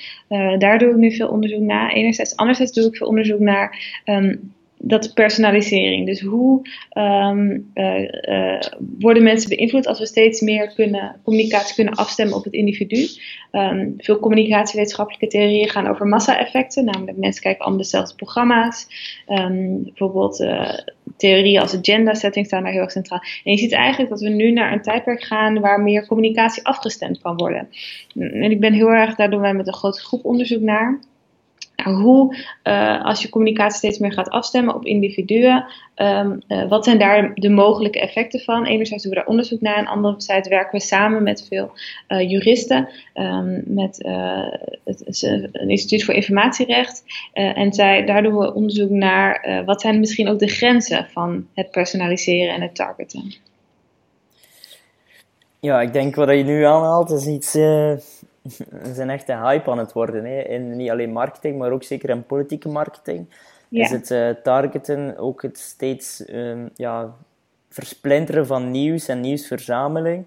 daar 0.57 0.79
doe 0.79 0.89
ik 0.89 0.95
nu 0.95 1.15
veel 1.15 1.27
onderzoek 1.27 1.61
naar. 1.61 1.91
Enerzijds. 1.91 2.35
Anderzijds 2.35 2.71
doe 2.71 2.85
ik 2.85 2.95
veel 2.95 3.07
onderzoek 3.07 3.39
naar 3.39 4.01
um, 4.05 4.53
dat 4.83 5.13
personalisering. 5.13 6.05
Dus 6.05 6.21
hoe 6.21 6.61
um, 6.97 7.71
uh, 7.73 8.00
uh, 8.00 8.59
worden 9.00 9.23
mensen 9.23 9.50
beïnvloed 9.50 9.88
als 9.88 10.00
we 10.00 10.05
steeds 10.05 10.41
meer 10.41 10.73
kunnen, 10.73 11.15
communicatie 11.23 11.75
kunnen 11.75 11.93
afstemmen 11.93 12.35
op 12.35 12.43
het 12.43 12.53
individu? 12.53 13.07
Um, 13.51 13.93
veel 13.97 14.19
communicatiewetenschappelijke 14.19 15.27
theorieën 15.27 15.69
gaan 15.69 15.88
over 15.88 16.07
massa-effecten, 16.07 16.85
namelijk 16.85 17.17
mensen 17.17 17.41
kijken 17.41 17.61
allemaal 17.61 17.81
dezelfde 17.81 18.15
programma's. 18.15 18.88
Um, 19.27 19.83
bijvoorbeeld 19.83 20.39
uh, 20.39 20.73
theorieën 21.17 21.61
als 21.61 21.77
agenda 21.77 22.13
setting 22.13 22.45
staan 22.45 22.63
daar 22.63 22.71
heel 22.71 22.81
erg 22.81 22.91
centraal. 22.91 23.21
En 23.43 23.51
je 23.51 23.57
ziet 23.57 23.71
eigenlijk 23.71 24.09
dat 24.09 24.21
we 24.21 24.29
nu 24.29 24.51
naar 24.51 24.73
een 24.73 24.81
tijdperk 24.81 25.23
gaan 25.23 25.59
waar 25.59 25.81
meer 25.81 26.07
communicatie 26.07 26.65
afgestemd 26.65 27.21
kan 27.21 27.38
worden. 27.38 27.69
En 28.15 28.51
ik 28.51 28.59
ben 28.59 28.73
heel 28.73 28.89
erg, 28.89 29.15
daar 29.15 29.29
doen 29.29 29.41
wij 29.41 29.53
met 29.53 29.67
een 29.67 29.73
grote 29.73 30.00
groep 30.00 30.25
onderzoek 30.25 30.61
naar 30.61 31.00
hoe, 31.83 32.35
uh, 32.63 33.05
als 33.05 33.21
je 33.21 33.29
communicatie 33.29 33.77
steeds 33.77 34.00
meer 34.00 34.13
gaat 34.13 34.29
afstemmen 34.29 34.75
op 34.75 34.85
individuen, 34.85 35.65
um, 35.95 36.41
uh, 36.47 36.69
wat 36.69 36.83
zijn 36.83 37.00
daar 37.00 37.33
de 37.33 37.50
mogelijke 37.50 38.00
effecten 38.00 38.39
van? 38.39 38.65
Enerzijds 38.65 39.03
doen 39.03 39.11
we 39.11 39.17
daar 39.17 39.27
onderzoek 39.27 39.61
naar, 39.61 39.77
en 39.77 39.88
anderzijds 39.88 40.47
werken 40.47 40.79
we 40.79 40.85
samen 40.85 41.23
met 41.23 41.47
veel 41.47 41.71
uh, 42.07 42.29
juristen, 42.29 42.89
um, 43.13 43.63
met 43.65 43.97
het, 44.83 45.21
een 45.51 45.69
instituut 45.69 46.03
voor 46.03 46.13
informatierecht. 46.13 47.03
en 47.33 47.73
zij, 47.73 48.05
daar 48.05 48.23
doen 48.23 48.38
we 48.38 48.53
onderzoek 48.53 48.89
naar 48.89 49.63
wat 49.65 49.81
zijn 49.81 50.00
misschien 50.00 50.27
ook 50.27 50.39
de 50.39 50.47
grenzen 50.47 51.07
van 51.11 51.47
het 51.53 51.71
personaliseren 51.71 52.53
en 52.53 52.61
het 52.61 52.75
targeten. 52.75 53.33
Ja, 55.59 55.81
ik 55.81 55.93
denk 55.93 56.15
wat 56.15 56.29
je 56.29 56.43
nu 56.43 56.63
aanhaalt 56.63 57.11
is 57.11 57.27
iets 57.27 57.57
is 58.83 58.98
een 58.98 59.10
echte 59.10 59.38
hype 59.38 59.71
aan 59.71 59.77
het 59.77 59.93
worden. 59.93 60.25
Hè? 60.25 60.41
In 60.41 60.75
niet 60.75 60.89
alleen 60.89 61.12
marketing, 61.12 61.57
maar 61.57 61.71
ook 61.71 61.83
zeker 61.83 62.10
in 62.10 62.25
politieke 62.25 62.69
marketing. 62.69 63.29
Ja. 63.69 63.83
Is 63.83 63.91
het 63.91 64.10
uh, 64.10 64.29
targeten, 64.43 65.17
ook 65.17 65.41
het 65.41 65.57
steeds 65.57 66.24
um, 66.29 66.69
ja, 66.75 67.13
versplinteren 67.69 68.45
van 68.45 68.71
nieuws 68.71 69.07
en 69.07 69.21
nieuwsverzameling. 69.21 70.25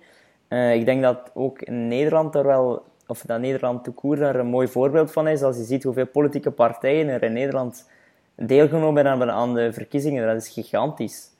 Uh, 0.48 0.74
ik 0.74 0.84
denk 0.84 1.02
dat 1.02 1.30
ook 1.34 1.62
in 1.62 1.88
Nederland 1.88 2.32
daar 2.32 2.46
wel, 2.46 2.82
of 3.06 3.22
dat 3.22 3.40
Nederland 3.40 3.84
de 3.84 3.90
koer 3.90 4.16
daar 4.16 4.36
een 4.36 4.46
mooi 4.46 4.68
voorbeeld 4.68 5.12
van 5.12 5.28
is. 5.28 5.42
Als 5.42 5.56
je 5.56 5.62
ziet 5.62 5.82
hoeveel 5.82 6.06
politieke 6.06 6.50
partijen 6.50 7.08
er 7.08 7.22
in 7.22 7.32
Nederland 7.32 7.90
deelgenomen 8.34 9.06
hebben 9.06 9.30
aan 9.30 9.54
de 9.54 9.72
verkiezingen, 9.72 10.26
dat 10.26 10.36
is 10.36 10.48
gigantisch. 10.48 11.30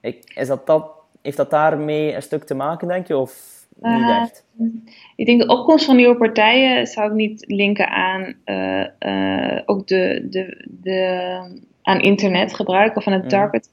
Ik, 0.00 0.32
is 0.34 0.48
dat, 0.48 0.66
dat, 0.66 0.90
heeft 1.22 1.36
dat 1.36 1.50
daarmee 1.50 2.14
een 2.14 2.22
stuk 2.22 2.44
te 2.44 2.54
maken, 2.54 2.88
denk 2.88 3.06
je? 3.06 3.16
Of 3.16 3.59
uh, 3.82 4.24
ik 5.16 5.26
denk 5.26 5.40
de 5.40 5.48
opkomst 5.48 5.84
van 5.84 5.96
nieuwe 5.96 6.16
partijen 6.16 6.86
zou 6.86 7.06
ik 7.06 7.14
niet 7.14 7.44
linken 7.46 7.88
aan 7.88 8.34
uh, 8.44 8.86
uh, 9.00 9.60
ook 9.64 9.86
de, 9.86 10.26
de, 10.30 10.66
de, 10.68 11.60
aan 11.82 12.00
internetgebruik 12.00 12.96
of 12.96 13.06
aan 13.06 13.12
het 13.12 13.22
mm. 13.22 13.28
target. 13.28 13.68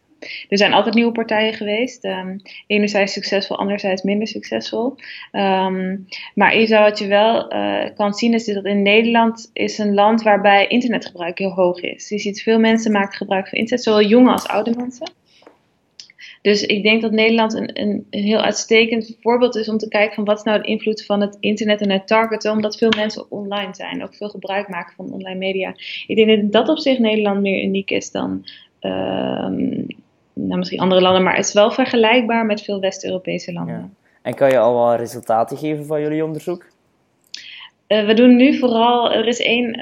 Er 0.50 0.58
zijn 0.58 0.74
altijd 0.74 0.96
nieuwe 0.96 1.12
partijen 1.12 1.54
geweest. 1.54 2.06
Um, 2.06 2.42
enerzijds 2.68 3.14
succesvol, 3.14 3.58
anderzijds 3.58 4.02
minder 4.02 4.28
succesvol. 4.28 4.96
Um, 5.32 6.08
maar 6.34 6.66
zou 6.66 6.84
wat 6.84 7.00
je 7.00 7.08
wel 7.08 7.54
uh, 7.54 7.86
kan 7.96 8.14
zien 8.14 8.34
is 8.34 8.46
dat 8.46 8.66
in 8.66 8.82
Nederland 8.82 9.50
is 9.54 9.78
een 9.78 9.94
land 9.94 10.22
waarbij 10.22 10.68
internetgebruik 10.68 11.38
heel 11.38 11.54
hoog 11.54 11.80
is. 11.80 12.10
Je 12.10 12.20
ziet 12.20 12.42
veel 12.42 12.60
mensen 12.60 12.92
maken 12.92 13.18
gebruik 13.18 13.48
van 13.48 13.58
internet, 13.58 13.86
zowel 13.86 14.04
jonge 14.04 14.32
als 14.32 14.48
oude 14.48 14.74
mensen. 14.78 15.12
Dus 16.48 16.64
ik 16.64 16.84
denk 16.84 17.02
dat 17.02 17.12
Nederland 17.12 17.54
een, 17.54 17.82
een, 17.82 18.08
een, 18.10 18.24
heel 18.24 18.40
uitstekend 18.40 19.18
voorbeeld 19.22 19.56
is 19.56 19.70
om 19.70 19.78
te 19.78 19.88
kijken 19.88 20.16
van 20.16 20.26
wat 20.26 20.38
is 20.38 20.44
nou 20.44 20.62
de 20.62 20.68
invloed 20.68 21.06
van 21.06 21.22
het 21.22 21.38
internet 21.40 21.82
en 21.82 21.92
het 21.92 22.08
targeten, 22.08 22.52
omdat 22.52 22.78
veel 22.78 22.92
mensen 22.96 23.32
online 23.32 23.76
zijn, 23.76 24.04
ook 24.04 24.16
veel 24.16 24.30
gebruik 24.30 24.68
maken 24.68 24.94
van 24.96 25.12
online 25.12 25.38
media. 25.38 25.74
Ik 26.08 26.16
denk 26.16 26.42
dat 26.42 26.52
dat 26.52 26.70
op 26.70 26.80
zich 26.80 27.00
Nederland 27.00 27.42
meer 27.42 27.64
uniek 27.64 27.92
is 27.92 28.12
dan 28.12 28.46
uh, 28.82 28.92
nou, 30.34 30.58
misschien 30.58 30.80
andere 30.80 31.02
landen, 31.02 31.24
maar 31.24 31.36
het 31.36 31.46
is 31.46 31.54
wel 31.54 31.72
vergelijkbaar 31.72 32.46
met 32.46 32.62
veel 32.62 32.80
West-Europese 32.80 33.54
landen. 33.54 33.96
En 34.22 34.34
kan 34.34 34.50
je 34.50 34.60
al 34.60 34.74
wat 34.74 35.00
resultaten 35.00 35.58
geven 35.58 35.86
van 35.86 36.02
jullie 36.02 36.26
onderzoek? 36.26 36.66
Uh, 37.88 38.06
we 38.06 38.14
doen 38.14 38.36
nu 38.36 38.58
vooral, 38.58 39.12
er 39.12 39.28
is 39.28 39.40
één 39.40 39.80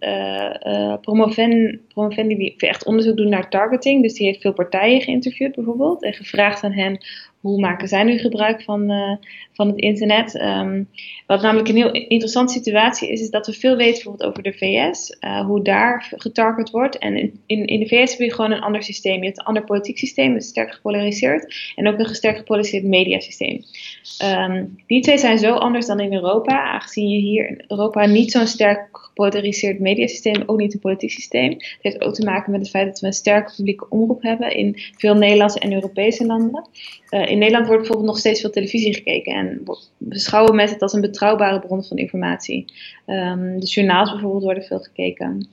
uh, 0.00 0.94
promoven, 1.00 1.80
promovendi 1.88 2.36
die 2.36 2.54
echt 2.56 2.84
onderzoek 2.84 3.16
doet 3.16 3.28
naar 3.28 3.48
targeting. 3.48 4.02
Dus 4.02 4.14
die 4.14 4.26
heeft 4.26 4.40
veel 4.40 4.52
partijen 4.52 5.00
geïnterviewd 5.00 5.54
bijvoorbeeld 5.54 6.02
en 6.02 6.12
gevraagd 6.12 6.64
aan 6.64 6.72
hen 6.72 6.98
hoe 7.42 7.60
maken 7.60 7.88
zij 7.88 8.02
nu 8.02 8.18
gebruik 8.18 8.62
van, 8.62 8.90
uh, 8.90 9.16
van 9.52 9.66
het 9.66 9.76
internet? 9.76 10.34
Um, 10.34 10.88
wat 11.26 11.42
namelijk 11.42 11.68
een 11.68 11.76
heel 11.76 11.90
interessante 11.90 12.52
situatie 12.52 13.12
is, 13.12 13.20
is 13.20 13.30
dat 13.30 13.46
we 13.46 13.52
veel 13.52 13.76
weten 13.76 13.92
bijvoorbeeld 13.94 14.30
over 14.30 14.42
de 14.42 14.52
VS, 14.52 15.16
uh, 15.20 15.46
hoe 15.46 15.62
daar 15.62 16.12
getarget 16.16 16.70
wordt. 16.70 16.98
En 16.98 17.16
in, 17.16 17.40
in, 17.46 17.66
in, 17.66 17.80
de 17.80 17.86
VS 17.86 18.10
heb 18.10 18.20
je 18.20 18.34
gewoon 18.34 18.50
een 18.50 18.60
ander 18.60 18.82
systeem. 18.82 19.18
Je 19.18 19.24
hebt 19.24 19.38
een 19.38 19.44
ander 19.44 19.64
politiek 19.64 19.98
systeem, 19.98 20.32
dat 20.32 20.42
is 20.42 20.48
sterk 20.48 20.74
gepolariseerd. 20.74 21.72
En 21.74 21.88
ook 21.88 21.98
een 21.98 22.14
sterk 22.14 22.36
gepolariseerd 22.36 22.84
mediasysteem. 22.84 23.64
Um, 24.24 24.76
die 24.86 25.02
twee 25.02 25.18
zijn 25.18 25.38
zo 25.38 25.54
anders 25.54 25.86
dan 25.86 26.00
in 26.00 26.12
Europa, 26.12 26.62
aangezien 26.62 27.08
je 27.08 27.18
hier 27.18 27.48
in 27.48 27.64
Europa 27.68 28.06
niet 28.06 28.32
zo'n 28.32 28.46
sterk 28.46 29.10
gepolariseerd 29.14 29.78
mediasysteem, 29.78 30.42
ook 30.46 30.58
niet 30.58 30.74
een 30.74 30.80
politiek 30.80 31.10
systeem. 31.10 31.50
Het 31.50 31.78
heeft 31.80 32.00
ook 32.00 32.14
te 32.14 32.24
maken 32.24 32.50
met 32.50 32.60
het 32.60 32.70
feit 32.70 32.86
dat 32.86 33.00
we 33.00 33.06
een 33.06 33.12
sterke 33.12 33.54
publieke 33.56 33.86
omroep 33.88 34.22
hebben 34.22 34.56
in 34.56 34.76
veel 34.96 35.14
Nederlandse 35.14 35.58
en 35.58 35.72
Europese 35.72 36.26
landen. 36.26 36.68
Uh, 37.10 37.26
in 37.26 37.38
Nederland 37.38 37.66
wordt 37.66 37.80
bijvoorbeeld 37.80 38.10
nog 38.10 38.18
steeds 38.18 38.40
veel 38.40 38.50
televisie 38.50 38.94
gekeken 38.94 39.34
en 39.34 39.62
beschouwen 39.98 40.54
mensen 40.54 40.74
het 40.74 40.82
als 40.82 40.92
een 40.92 41.00
betrouwbare 41.00 41.60
bron 41.60 41.84
van 41.84 41.96
informatie. 41.96 42.64
Um, 43.06 43.60
de 43.60 43.66
journaals 43.66 44.10
bijvoorbeeld 44.10 44.44
worden 44.44 44.62
veel 44.62 44.80
gekeken. 44.80 45.48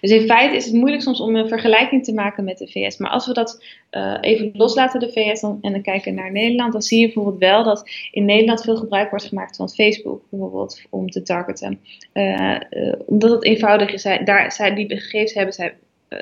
Dus 0.00 0.10
in 0.10 0.26
feite 0.26 0.56
is 0.56 0.64
het 0.64 0.74
moeilijk 0.74 1.02
soms 1.02 1.20
om 1.20 1.36
een 1.36 1.48
vergelijking 1.48 2.04
te 2.04 2.12
maken 2.12 2.44
met 2.44 2.58
de 2.58 2.66
VS. 2.66 2.96
Maar 2.96 3.10
als 3.10 3.26
we 3.26 3.32
dat 3.32 3.64
uh, 3.90 4.16
even 4.20 4.50
loslaten, 4.54 5.00
de 5.00 5.12
VS, 5.12 5.42
en 5.42 5.58
dan 5.60 5.82
kijken 5.82 6.14
naar 6.14 6.32
Nederland, 6.32 6.72
dan 6.72 6.82
zie 6.82 7.00
je 7.00 7.04
bijvoorbeeld 7.04 7.38
wel 7.38 7.64
dat 7.64 7.90
in 8.10 8.24
Nederland 8.24 8.62
veel 8.62 8.76
gebruik 8.76 9.10
wordt 9.10 9.24
gemaakt 9.24 9.56
van 9.56 9.68
Facebook, 9.68 10.22
bijvoorbeeld, 10.30 10.82
om 10.90 11.10
te 11.10 11.22
targeten. 11.22 11.80
Uh, 12.12 12.56
uh, 12.70 12.92
omdat 13.06 13.30
het 13.30 13.44
eenvoudig 13.44 13.92
is. 13.92 14.02
Daar, 14.02 14.52
zij, 14.52 14.74
die 14.74 14.96
gegevens 14.96 15.34
hebben 15.34 15.54
zij 15.54 15.74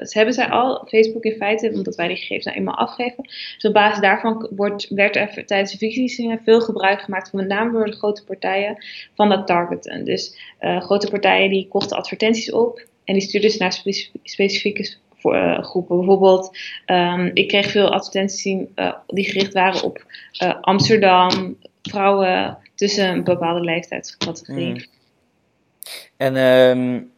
hebben 0.08 0.34
zij 0.34 0.48
al, 0.48 0.86
Facebook 0.88 1.24
in 1.24 1.36
feite, 1.36 1.70
omdat 1.74 1.96
wij 1.96 2.08
die 2.08 2.16
gegevens 2.16 2.44
nou 2.44 2.56
eenmaal 2.56 2.74
afgeven. 2.74 3.22
Dus 3.22 3.64
op 3.64 3.72
basis 3.72 4.00
daarvan 4.00 4.48
wordt, 4.56 4.88
werd 4.88 5.16
er 5.16 5.46
tijdens 5.46 5.72
de 5.72 5.78
verkiezingen 5.78 6.40
veel 6.44 6.60
gebruik 6.60 7.00
gemaakt, 7.00 7.30
van 7.30 7.38
met 7.38 7.48
name 7.48 7.72
door 7.72 7.86
de 7.86 7.96
grote 7.96 8.24
partijen, 8.24 8.84
van 9.14 9.28
dat 9.28 9.46
targeten. 9.46 10.04
Dus 10.04 10.38
grote 10.58 11.10
partijen 11.10 11.50
die 11.50 11.68
kochten 11.68 11.96
advertenties 11.96 12.52
op 12.52 12.86
en 13.06 13.14
die 13.14 13.22
stuurden 13.22 13.50
ze 13.50 13.58
naar 13.58 13.82
specifieke 14.22 14.96
uh, 15.22 15.62
groepen. 15.62 15.96
Bijvoorbeeld, 15.96 16.58
um, 16.86 17.30
ik 17.34 17.48
kreeg 17.48 17.70
veel 17.70 17.92
advertenties 17.92 18.64
uh, 18.74 18.92
die 19.06 19.24
gericht 19.24 19.52
waren 19.52 19.82
op 19.82 20.04
Amsterdam, 20.60 21.56
vrouwen 21.82 22.58
tussen 22.74 23.08
een 23.08 23.24
bepaalde 23.24 23.60
leeftijdscategorie. 23.60 24.72
Mm. 24.72 24.84
En 26.16 26.36
um 26.36 27.10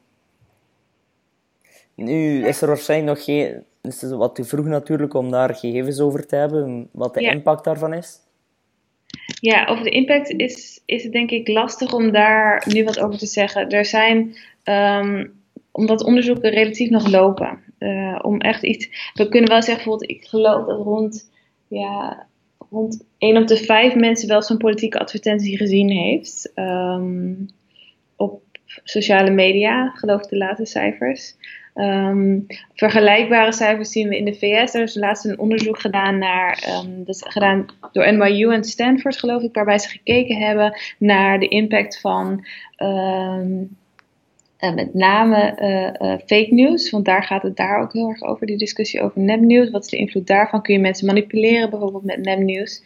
nu 1.94 2.46
is 2.46 2.60
er 2.60 2.68
waarschijnlijk 2.68 3.16
nog 3.16 3.24
geen... 3.24 3.64
Het 3.82 4.02
is 4.02 4.10
wat 4.10 4.34
te 4.34 4.44
vroeg 4.44 4.66
natuurlijk 4.66 5.14
om 5.14 5.30
daar 5.30 5.54
gegevens 5.54 6.00
over 6.00 6.26
te 6.26 6.36
hebben, 6.36 6.88
wat 6.92 7.14
de 7.14 7.20
impact 7.20 7.64
daarvan 7.64 7.94
is. 7.94 8.18
Ja, 9.40 9.66
over 9.66 9.84
de 9.84 9.90
impact 9.90 10.30
is, 10.30 10.80
is 10.84 11.02
het 11.02 11.12
denk 11.12 11.30
ik 11.30 11.48
lastig 11.48 11.92
om 11.92 12.12
daar 12.12 12.64
nu 12.72 12.84
wat 12.84 13.00
over 13.00 13.18
te 13.18 13.26
zeggen. 13.26 13.68
Er 13.68 13.84
zijn, 13.84 14.36
um, 14.64 15.37
omdat 15.78 16.04
onderzoeken 16.04 16.50
relatief 16.50 16.90
nog 16.90 17.10
lopen, 17.10 17.58
uh, 17.78 18.18
om 18.22 18.40
echt 18.40 18.62
iets... 18.62 19.10
We 19.14 19.28
kunnen 19.28 19.50
wel 19.50 19.62
zeggen, 19.62 19.84
bijvoorbeeld, 19.84 20.10
ik 20.10 20.28
geloof 20.28 20.66
dat 20.66 20.84
rond, 20.84 21.30
ja, 21.68 22.26
rond 22.70 23.04
1 23.18 23.36
op 23.36 23.46
de 23.46 23.56
5 23.56 23.94
mensen 23.94 24.28
wel 24.28 24.42
zo'n 24.42 24.56
politieke 24.56 24.98
advertentie 24.98 25.56
gezien 25.56 25.90
heeft. 25.90 26.52
Um, 26.54 27.48
op 28.16 28.42
sociale 28.84 29.30
media, 29.30 29.90
geloof 29.94 30.22
ik 30.22 30.28
de 30.28 30.36
laatste 30.36 30.66
cijfers. 30.66 31.34
Um, 31.74 32.46
vergelijkbare 32.74 33.52
cijfers 33.52 33.92
zien 33.92 34.08
we 34.08 34.16
in 34.16 34.24
de 34.24 34.34
VS. 34.34 34.74
Er 34.74 34.82
is 34.82 34.94
laatst 34.94 35.24
een 35.24 35.38
onderzoek 35.38 35.80
gedaan 35.80 36.18
naar, 36.18 36.82
um, 36.84 37.04
dat 37.04 37.14
is 37.14 37.22
gedaan 37.26 37.66
door 37.92 38.12
NYU 38.12 38.52
en 38.52 38.64
Stanford, 38.64 39.18
geloof 39.18 39.42
ik, 39.42 39.54
waarbij 39.54 39.78
ze 39.78 39.88
gekeken 39.88 40.36
hebben 40.36 40.78
naar 40.98 41.38
de 41.38 41.48
impact 41.48 42.00
van 42.00 42.46
uh, 44.60 44.74
met 44.74 44.94
name 44.94 45.56
uh, 45.60 46.08
uh, 46.08 46.18
fake 46.18 46.48
news, 46.50 46.90
want 46.90 47.04
daar 47.04 47.22
gaat 47.22 47.42
het 47.42 47.56
daar 47.56 47.80
ook 47.80 47.92
heel 47.92 48.08
erg 48.08 48.22
over, 48.22 48.46
die 48.46 48.56
discussie 48.56 49.00
over 49.00 49.20
nepnieuws. 49.20 49.70
Wat 49.70 49.84
is 49.84 49.90
de 49.90 49.96
invloed 49.96 50.26
daarvan? 50.26 50.62
Kun 50.62 50.74
je 50.74 50.80
mensen 50.80 51.06
manipuleren 51.06 51.70
bijvoorbeeld 51.70 52.04
met 52.04 52.24
nepnieuws? 52.24 52.82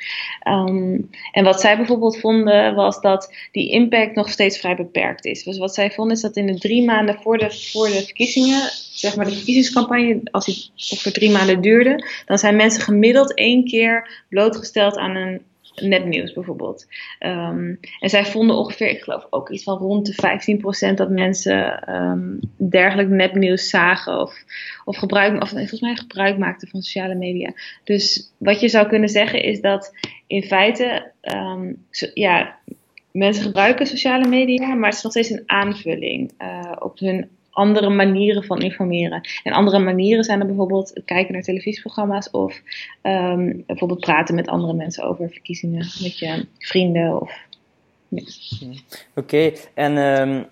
Um, 0.48 1.10
en 1.32 1.44
wat 1.44 1.60
zij 1.60 1.76
bijvoorbeeld 1.76 2.18
vonden 2.18 2.74
was 2.74 3.00
dat 3.00 3.34
die 3.52 3.70
impact 3.70 4.14
nog 4.14 4.28
steeds 4.28 4.58
vrij 4.58 4.76
beperkt 4.76 5.24
is. 5.24 5.42
Dus 5.42 5.58
wat 5.58 5.74
zij 5.74 5.90
vonden 5.90 6.16
is 6.16 6.22
dat 6.22 6.36
in 6.36 6.46
de 6.46 6.58
drie 6.58 6.84
maanden 6.84 7.18
voor 7.22 7.38
de, 7.38 7.50
voor 7.72 7.86
de 7.86 8.02
verkiezingen, 8.04 8.70
zeg 8.92 9.16
maar 9.16 9.24
de 9.24 9.32
verkiezingscampagne, 9.32 10.20
als 10.30 10.44
die 10.44 10.70
ongeveer 10.90 11.12
drie 11.12 11.30
maanden 11.30 11.60
duurde, 11.60 12.08
dan 12.26 12.38
zijn 12.38 12.56
mensen 12.56 12.82
gemiddeld 12.82 13.34
één 13.34 13.64
keer 13.64 14.24
blootgesteld 14.28 14.96
aan 14.96 15.16
een 15.16 15.40
nepnieuws 15.74 16.32
bijvoorbeeld. 16.32 16.86
Um, 17.20 17.78
en 18.00 18.10
zij 18.10 18.24
vonden 18.24 18.56
ongeveer, 18.56 18.88
ik 18.88 19.02
geloof 19.02 19.26
ook 19.30 19.50
iets 19.50 19.62
van 19.62 19.78
rond 19.78 20.06
de 20.06 20.90
15% 20.92 20.94
dat 20.94 21.10
mensen 21.10 21.94
um, 21.94 22.40
dergelijk 22.56 23.08
nepnieuws 23.08 23.68
zagen 23.68 24.20
of, 24.20 24.34
of, 24.84 24.96
gebruik, 24.96 25.42
of 25.42 25.48
volgens 25.48 25.80
mij 25.80 25.96
gebruik 25.96 26.38
maakten 26.38 26.68
van 26.68 26.82
sociale 26.82 27.14
media. 27.14 27.52
Dus 27.84 28.32
wat 28.38 28.60
je 28.60 28.68
zou 28.68 28.88
kunnen 28.88 29.08
zeggen 29.08 29.42
is 29.42 29.60
dat 29.60 29.92
in 30.26 30.42
feite, 30.42 31.12
um, 31.22 31.86
ja, 32.14 32.56
mensen 33.12 33.42
gebruiken 33.42 33.86
sociale 33.86 34.28
media, 34.28 34.74
maar 34.74 34.88
het 34.88 34.96
is 34.96 35.02
nog 35.02 35.12
steeds 35.12 35.30
een 35.30 35.42
aanvulling 35.46 36.32
uh, 36.38 36.72
op 36.78 36.98
hun 36.98 37.28
andere 37.52 37.88
manieren 37.88 38.44
van 38.44 38.60
informeren. 38.60 39.28
En 39.42 39.52
andere 39.52 39.78
manieren 39.78 40.24
zijn 40.24 40.40
er 40.40 40.46
bijvoorbeeld 40.46 41.00
kijken 41.04 41.32
naar 41.32 41.42
televisieprogramma's 41.42 42.28
of 42.30 42.60
um, 43.02 43.64
bijvoorbeeld 43.66 44.00
praten 44.00 44.34
met 44.34 44.48
andere 44.48 44.72
mensen 44.72 45.04
over 45.04 45.28
verkiezingen, 45.28 45.78
met 45.78 46.18
je 46.18 46.46
vrienden 46.58 47.20
of. 47.20 47.32
Ja. 48.08 48.22
Oké, 49.14 49.36
okay. 49.36 49.56
en 49.74 49.96
um, 49.96 50.46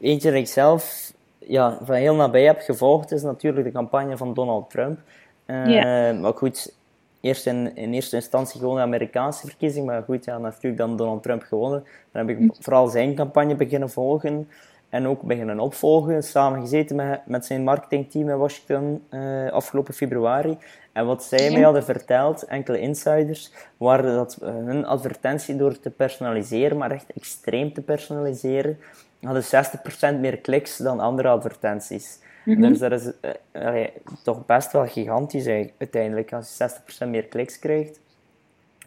eentje 0.00 0.30
dat 0.30 0.40
ik 0.40 0.46
zelf 0.46 1.12
ja, 1.38 1.78
van 1.82 1.94
heel 1.94 2.14
nabij 2.14 2.42
heb 2.42 2.60
gevolgd 2.60 3.12
is 3.12 3.22
natuurlijk 3.22 3.66
de 3.66 3.72
campagne 3.72 4.16
van 4.16 4.34
Donald 4.34 4.70
Trump. 4.70 4.98
Uh, 5.46 5.66
yeah. 5.66 6.20
Maar 6.20 6.32
goed, 6.32 6.74
eerst 7.20 7.46
in, 7.46 7.76
in 7.76 7.92
eerste 7.92 8.16
instantie 8.16 8.60
gewoon 8.60 8.76
de 8.76 8.82
Amerikaanse 8.82 9.46
verkiezing, 9.46 9.86
maar 9.86 10.02
goed, 10.02 10.24
ja, 10.24 10.38
natuurlijk 10.38 10.76
dan 10.76 10.96
Donald 10.96 11.22
Trump 11.22 11.42
gewonnen. 11.42 11.84
Dan 12.12 12.26
heb 12.26 12.36
ik 12.36 12.42
hm. 12.42 12.62
vooral 12.62 12.88
zijn 12.88 13.14
campagne 13.14 13.54
beginnen 13.54 13.90
volgen 13.90 14.48
en 14.94 15.06
ook 15.06 15.22
beginnen 15.22 15.60
opvolgen. 15.60 16.22
Samen 16.22 16.60
gezeten 16.60 16.96
met, 16.96 17.20
met 17.26 17.44
zijn 17.46 17.64
marketingteam 17.64 18.28
in 18.28 18.36
Washington 18.36 19.02
uh, 19.10 19.50
afgelopen 19.50 19.94
februari. 19.94 20.58
En 20.92 21.06
wat 21.06 21.24
zij 21.24 21.50
mij 21.50 21.62
hadden 21.62 21.84
verteld, 21.84 22.44
enkele 22.44 22.80
insiders, 22.80 23.52
waren 23.76 24.14
dat 24.14 24.38
hun 24.40 24.86
advertentie 24.86 25.56
door 25.56 25.80
te 25.80 25.90
personaliseren, 25.90 26.76
maar 26.76 26.90
echt 26.90 27.12
extreem 27.12 27.72
te 27.72 27.80
personaliseren, 27.80 28.78
hadden 29.20 29.42
60% 30.16 30.20
meer 30.20 30.36
kliks 30.38 30.76
dan 30.76 31.00
andere 31.00 31.28
advertenties. 31.28 32.18
Mm 32.44 32.54
-hmm. 32.54 32.68
Dus 32.68 32.78
dat 32.78 32.92
is 32.92 33.12
uh, 33.52 33.86
toch 34.22 34.46
best 34.46 34.72
wel 34.72 34.86
gigantisch 34.86 35.46
uiteindelijk, 35.78 36.32
als 36.32 36.56
je 36.56 36.70
60% 37.06 37.08
meer 37.08 37.24
kliks 37.24 37.58
krijgt 37.58 38.00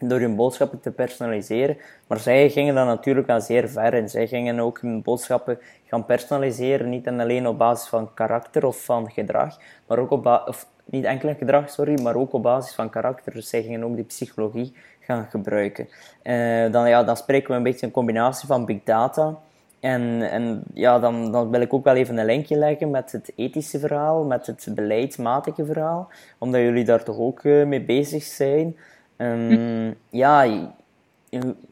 door 0.00 0.20
hun 0.20 0.36
boodschappen 0.36 0.80
te 0.80 0.90
personaliseren. 0.90 1.76
Maar 2.06 2.18
zij 2.18 2.50
gingen 2.50 2.74
dan 2.74 2.86
natuurlijk 2.86 3.26
wel 3.26 3.40
zeer 3.40 3.68
ver 3.68 3.94
en 3.94 4.08
zij 4.08 4.26
gingen 4.26 4.60
ook 4.60 4.80
hun 4.80 5.02
boodschappen 5.02 5.58
gaan 5.86 6.04
personaliseren, 6.04 6.88
niet 6.88 7.08
alleen 7.08 7.46
op 7.46 7.58
basis 7.58 7.88
van 7.88 8.14
karakter 8.14 8.66
of 8.66 8.84
van 8.84 9.10
gedrag, 9.10 9.58
maar 9.86 9.98
ook 9.98 10.10
op 10.10 10.54
niet 10.90 11.04
enkel 11.04 11.34
gedrag, 11.34 11.70
sorry, 11.70 12.02
maar 12.02 12.16
ook 12.16 12.32
op 12.32 12.42
basis 12.42 12.74
van 12.74 12.90
karakter. 12.90 13.32
Dus 13.32 13.48
zij 13.48 13.62
gingen 13.62 13.84
ook 13.84 13.94
die 13.94 14.04
psychologie 14.04 14.74
gaan 15.00 15.26
gebruiken. 15.30 15.88
Uh, 16.22 16.72
dan, 16.72 16.88
ja, 16.88 17.04
dan 17.04 17.16
spreken 17.16 17.50
we 17.50 17.56
een 17.56 17.62
beetje 17.62 17.86
een 17.86 17.92
combinatie 17.92 18.46
van 18.46 18.64
big 18.64 18.82
data 18.84 19.38
En, 19.80 20.30
en 20.30 20.62
ja, 20.74 20.98
dan, 20.98 21.32
dan 21.32 21.50
wil 21.50 21.60
ik 21.60 21.72
ook 21.72 21.84
wel 21.84 21.94
even 21.94 22.18
een 22.18 22.24
linkje 22.24 22.56
leggen 22.56 22.90
met 22.90 23.12
het 23.12 23.32
ethische 23.36 23.78
verhaal, 23.78 24.24
met 24.24 24.46
het 24.46 24.68
beleidsmatige 24.74 25.64
verhaal, 25.64 26.08
omdat 26.38 26.60
jullie 26.60 26.84
daar 26.84 27.04
toch 27.04 27.18
ook 27.18 27.42
uh, 27.42 27.66
mee 27.66 27.84
bezig 27.84 28.22
zijn. 28.22 28.76
Um, 29.18 29.94
Ja, 30.10 30.46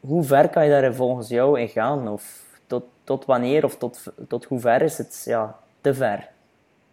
hoe 0.01 0.23
ver 0.23 0.49
kan 0.49 0.65
je 0.65 0.71
daar 0.71 0.95
volgens 0.95 1.29
jou 1.29 1.61
in 1.61 1.69
gaan? 1.69 2.09
Of 2.09 2.45
tot, 2.67 2.85
tot 3.05 3.25
wanneer 3.25 3.65
of 3.65 3.77
tot, 3.77 4.13
tot 4.29 4.45
hoe 4.45 4.61
ver 4.61 4.83
is 4.83 4.99
het 4.99 5.23
ja, 5.27 5.59
te 5.81 5.95
ver? 5.95 6.29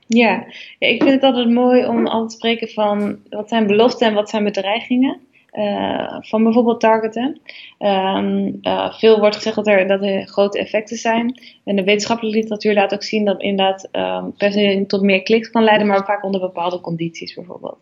Ja. 0.07 0.45
ja, 0.79 0.87
ik 0.87 1.03
vind 1.03 1.13
het 1.13 1.23
altijd 1.23 1.49
mooi 1.49 1.85
om 1.85 2.07
al 2.07 2.27
te 2.27 2.35
spreken 2.35 2.67
van 2.67 3.19
wat 3.29 3.49
zijn 3.49 3.67
beloften 3.67 4.07
en 4.07 4.13
wat 4.13 4.29
zijn 4.29 4.43
bedreigingen. 4.43 5.21
Uh, 5.53 6.17
van 6.19 6.43
bijvoorbeeld 6.43 6.79
targeten. 6.79 7.41
Um, 7.79 8.59
uh, 8.61 8.93
veel 8.93 9.19
wordt 9.19 9.35
gezegd 9.35 9.55
dat 9.55 9.67
er, 9.67 9.87
dat 9.87 10.01
er 10.01 10.27
grote 10.27 10.59
effecten 10.59 10.97
zijn. 10.97 11.39
En 11.63 11.75
de 11.75 11.83
wetenschappelijke 11.83 12.39
literatuur 12.39 12.73
laat 12.73 12.93
ook 12.93 13.03
zien 13.03 13.25
dat 13.25 13.41
inderdaad 13.41 13.89
um, 13.91 14.33
per 14.37 14.51
se 14.51 14.83
tot 14.87 15.01
meer 15.01 15.23
kliks 15.23 15.49
kan 15.49 15.63
leiden, 15.63 15.87
maar 15.87 16.05
vaak 16.05 16.23
onder 16.23 16.41
bepaalde 16.41 16.81
condities 16.81 17.33
bijvoorbeeld. 17.33 17.77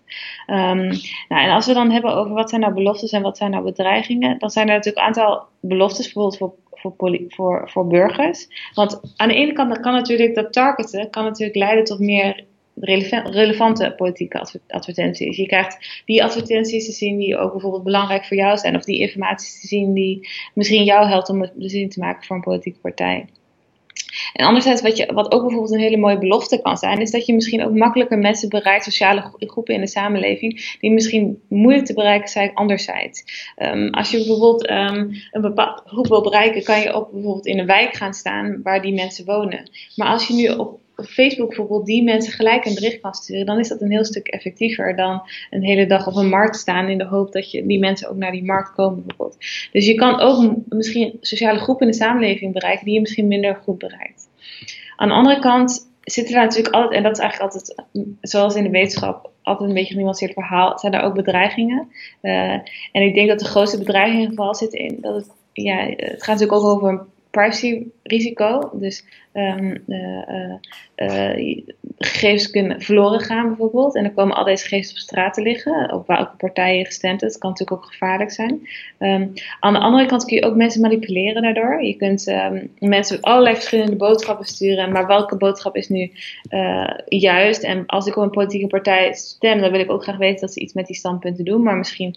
Um, 0.48 0.88
nou, 1.28 1.44
en 1.44 1.50
als 1.50 1.66
we 1.66 1.74
dan 1.74 1.92
hebben 1.92 2.16
over 2.16 2.34
wat 2.34 2.50
zijn 2.50 2.62
nou 2.62 2.74
beloftes 2.74 3.12
en 3.12 3.22
wat 3.22 3.38
zijn 3.38 3.52
nou 3.52 3.64
bedreigingen, 3.64 4.40
dan 4.40 4.50
zijn 4.50 4.68
er 4.68 4.76
natuurlijk 4.76 5.06
een 5.06 5.14
aantal 5.14 5.44
beloftes, 5.60 6.06
bijvoorbeeld 6.06 6.38
voor 6.38 6.54
voor, 6.82 7.26
voor, 7.28 7.70
voor 7.70 7.88
burgers. 7.88 8.48
Want 8.74 9.02
aan 9.16 9.28
de 9.28 9.36
ene 9.36 9.54
kant 9.54 9.80
kan 9.80 9.94
natuurlijk 9.94 10.36
dat 10.36 10.54
targeten 10.54 11.10
kan 11.10 11.24
natuurlijk 11.24 11.58
leiden 11.58 11.84
tot 11.84 12.00
meer 12.00 12.46
relevante 12.74 13.94
politieke 13.98 14.46
advertenties. 14.68 15.38
Je 15.38 15.46
krijgt 15.46 16.02
die 16.06 16.24
advertenties 16.24 16.86
te 16.86 16.92
zien 16.92 17.18
die 17.18 17.38
ook 17.38 17.52
bijvoorbeeld 17.52 17.84
belangrijk 17.84 18.26
voor 18.26 18.38
jou 18.38 18.58
zijn, 18.58 18.76
of 18.76 18.84
die 18.84 19.00
informatie 19.00 19.60
te 19.62 19.68
zien 19.68 19.94
die 19.94 20.30
misschien 20.54 20.84
jou 20.84 21.08
helpt 21.08 21.30
om 21.30 21.42
een 21.42 21.52
beslissing 21.56 21.94
te 21.94 22.00
maken 22.00 22.26
voor 22.26 22.36
een 22.36 22.42
politieke 22.42 22.80
partij. 22.80 23.26
En 24.34 24.46
anderzijds, 24.46 24.82
wat, 24.82 24.98
je, 24.98 25.14
wat 25.14 25.32
ook 25.32 25.42
bijvoorbeeld 25.42 25.74
een 25.74 25.80
hele 25.80 25.98
mooie 25.98 26.18
belofte 26.18 26.62
kan 26.62 26.78
zijn, 26.78 27.02
is 27.02 27.12
dat 27.12 27.26
je 27.26 27.34
misschien 27.34 27.64
ook 27.64 27.74
makkelijker 27.74 28.18
mensen 28.18 28.50
bereikt, 28.50 28.84
sociale 28.84 29.32
groepen 29.40 29.74
in 29.74 29.82
de 29.82 29.88
samenleving, 29.88 30.76
die 30.80 30.92
misschien 30.92 31.42
moeilijk 31.48 31.86
te 31.86 31.94
bereiken 31.94 32.30
zijn 32.30 32.54
anderzijds. 32.54 33.24
Um, 33.58 33.90
als 33.90 34.12
je 34.12 34.18
bijvoorbeeld 34.18 34.70
um, 34.70 35.12
een 35.32 35.42
bepaalde 35.42 35.82
groep 35.86 36.08
wil 36.08 36.22
bereiken, 36.22 36.64
kan 36.64 36.80
je 36.80 36.92
ook 36.92 37.12
bijvoorbeeld 37.12 37.46
in 37.46 37.60
een 37.60 37.66
wijk 37.66 37.94
gaan 37.94 38.14
staan 38.14 38.60
waar 38.64 38.82
die 38.82 38.94
mensen 38.94 39.26
wonen. 39.26 39.70
Maar 39.96 40.08
als 40.08 40.28
je 40.28 40.34
nu 40.34 40.48
op 40.48 40.80
Facebook 41.04 41.48
bijvoorbeeld 41.48 41.86
die 41.86 42.04
mensen 42.04 42.34
gelijk 42.34 42.66
een 42.66 42.74
bericht 42.74 43.00
kan 43.00 43.14
sturen, 43.14 43.46
dan 43.46 43.60
is 43.60 43.68
dat 43.68 43.82
een 43.82 43.92
heel 43.92 44.06
stuk 44.06 44.28
effectiever 44.28 44.96
dan 44.96 45.22
een 45.50 45.64
hele 45.64 45.86
dag 45.86 46.08
op 46.08 46.16
een 46.16 46.30
markt 46.30 46.56
staan 46.56 46.90
in 46.90 46.98
de 46.98 47.06
hoop 47.06 47.32
dat 47.32 47.52
je 47.52 47.66
die 47.66 47.80
mensen 47.80 48.10
ook 48.10 48.18
naar 48.18 48.32
die 48.32 48.46
markt 48.46 48.72
komen 48.72 49.06
bijvoorbeeld. 49.06 49.38
Dus 49.72 49.86
je 49.86 49.96
kan 49.96 50.20
ook 50.20 50.54
misschien 50.70 51.18
sociale 51.22 51.60
groepen 51.60 51.86
in 51.86 51.92
de 51.92 51.98
samenleving 51.98 52.54
bereiken 52.54 52.86
die 52.86 52.94
je 52.94 53.02
misschien 53.02 53.28
minder 53.28 53.56
goed 53.56 53.78
bereikt. 53.78 54.30
Aan 54.96 55.08
de 55.08 55.14
andere 55.14 55.40
kant 55.40 55.90
zitten 56.02 56.36
er 56.36 56.42
natuurlijk 56.42 56.76
altijd, 56.76 56.94
en 56.94 57.04
dat 57.04 57.12
is 57.12 57.20
eigenlijk 57.20 57.54
altijd, 57.54 57.86
zoals 58.22 58.56
in 58.56 58.64
de 58.64 58.70
wetenschap, 58.70 59.32
altijd 59.42 59.70
een 59.70 59.76
beetje 59.76 59.90
een 59.90 59.96
genuanceerd 59.96 60.34
verhaal, 60.34 60.80
zijn 60.80 60.94
er 60.94 61.02
ook 61.02 61.14
bedreigingen. 61.14 61.88
Uh, 62.22 62.52
en 62.92 63.02
ik 63.02 63.14
denk 63.14 63.28
dat 63.28 63.40
de 63.40 63.46
grootste 63.46 63.78
bedreiging 63.78 64.36
vooral 64.36 64.56
zit 64.56 64.74
in 64.74 64.98
dat 65.02 65.16
het, 65.16 65.30
ja, 65.54 65.78
het 65.86 66.24
gaat 66.24 66.40
natuurlijk 66.40 66.52
ook 66.52 66.64
over 66.64 67.06
privacy-risico. 67.32 68.72
Dus 68.74 69.06
um, 69.34 69.84
gegevens 71.98 72.50
kunnen 72.50 72.82
verloren 72.82 73.20
gaan 73.20 73.48
bijvoorbeeld. 73.48 73.96
En 73.96 74.04
dan 74.04 74.14
komen 74.14 74.36
al 74.36 74.44
deze 74.44 74.64
gegevens 74.64 74.92
op 74.92 74.98
straat 74.98 75.34
te 75.34 75.42
liggen, 75.42 75.94
op 75.94 76.08
welke 76.08 76.36
partij 76.38 76.78
je 76.78 76.86
gestemd 76.86 77.22
hebt. 77.22 77.32
Dat 77.32 77.42
kan 77.42 77.50
natuurlijk 77.50 77.82
ook 77.82 77.92
gevaarlijk 77.92 78.32
zijn. 78.32 78.68
Um, 79.00 79.34
aan 79.60 79.74
de 79.74 79.80
andere 79.80 80.06
kant 80.06 80.26
kun 80.26 80.36
je 80.36 80.46
ook 80.46 80.56
mensen 80.56 80.82
manipuleren 80.82 81.42
daardoor. 81.42 81.84
Je 81.84 81.96
kunt 81.96 82.28
um, 82.28 82.72
mensen 82.80 83.22
allerlei 83.22 83.56
verschillende 83.56 83.96
boodschappen 83.96 84.46
sturen, 84.46 84.92
maar 84.92 85.08
welke 85.08 85.38
boodschap 85.38 85.76
is 85.76 85.90
nu 85.90 86.12
juist? 87.08 87.64
En 87.64 87.86
als 87.86 88.08
ik 88.08 88.16
op 88.16 88.24
een 88.24 88.30
politieke 88.30 88.68
partij 88.68 89.14
stem, 89.14 89.62
dan 89.62 89.72
wil 89.72 89.80
ik 89.80 89.92
ook 89.92 90.04
graag 90.04 90.18
weten 90.18 90.42
dat 90.42 90.54
ze 90.54 90.60
iets 90.60 90.74
met 90.74 90.88
die 90.88 90.96
standpunten 90.96 91.46
doen, 91.46 91.64
maar 91.64 91.78
misschien 91.78 92.16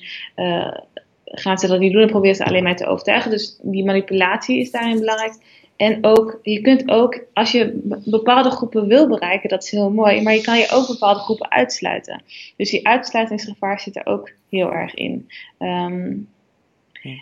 gaan 1.25 1.58
ze 1.58 1.67
dat 1.67 1.78
niet 1.78 1.93
doen 1.93 2.02
en 2.02 2.08
proberen 2.08 2.37
ze 2.37 2.45
alleen 2.45 2.63
maar 2.63 2.76
te 2.76 2.87
overtuigen. 2.87 3.30
Dus 3.30 3.58
die 3.63 3.84
manipulatie 3.84 4.58
is 4.60 4.71
daarin 4.71 4.99
belangrijk. 4.99 5.34
En 5.76 5.99
ook, 6.00 6.39
je 6.43 6.60
kunt 6.60 6.91
ook, 6.91 7.21
als 7.32 7.52
je 7.52 7.80
bepaalde 8.04 8.50
groepen 8.50 8.87
wil 8.87 9.08
bereiken, 9.08 9.49
dat 9.49 9.63
is 9.63 9.71
heel 9.71 9.91
mooi, 9.91 10.23
maar 10.23 10.34
je 10.34 10.41
kan 10.41 10.58
je 10.58 10.71
ook 10.73 10.87
bepaalde 10.87 11.21
groepen 11.21 11.50
uitsluiten. 11.50 12.23
Dus 12.56 12.71
die 12.71 12.87
uitsluitingsgevaar 12.87 13.80
zit 13.80 13.97
er 13.97 14.06
ook 14.06 14.30
heel 14.49 14.73
erg 14.73 14.95
in. 14.95 15.28
Um, 15.58 16.28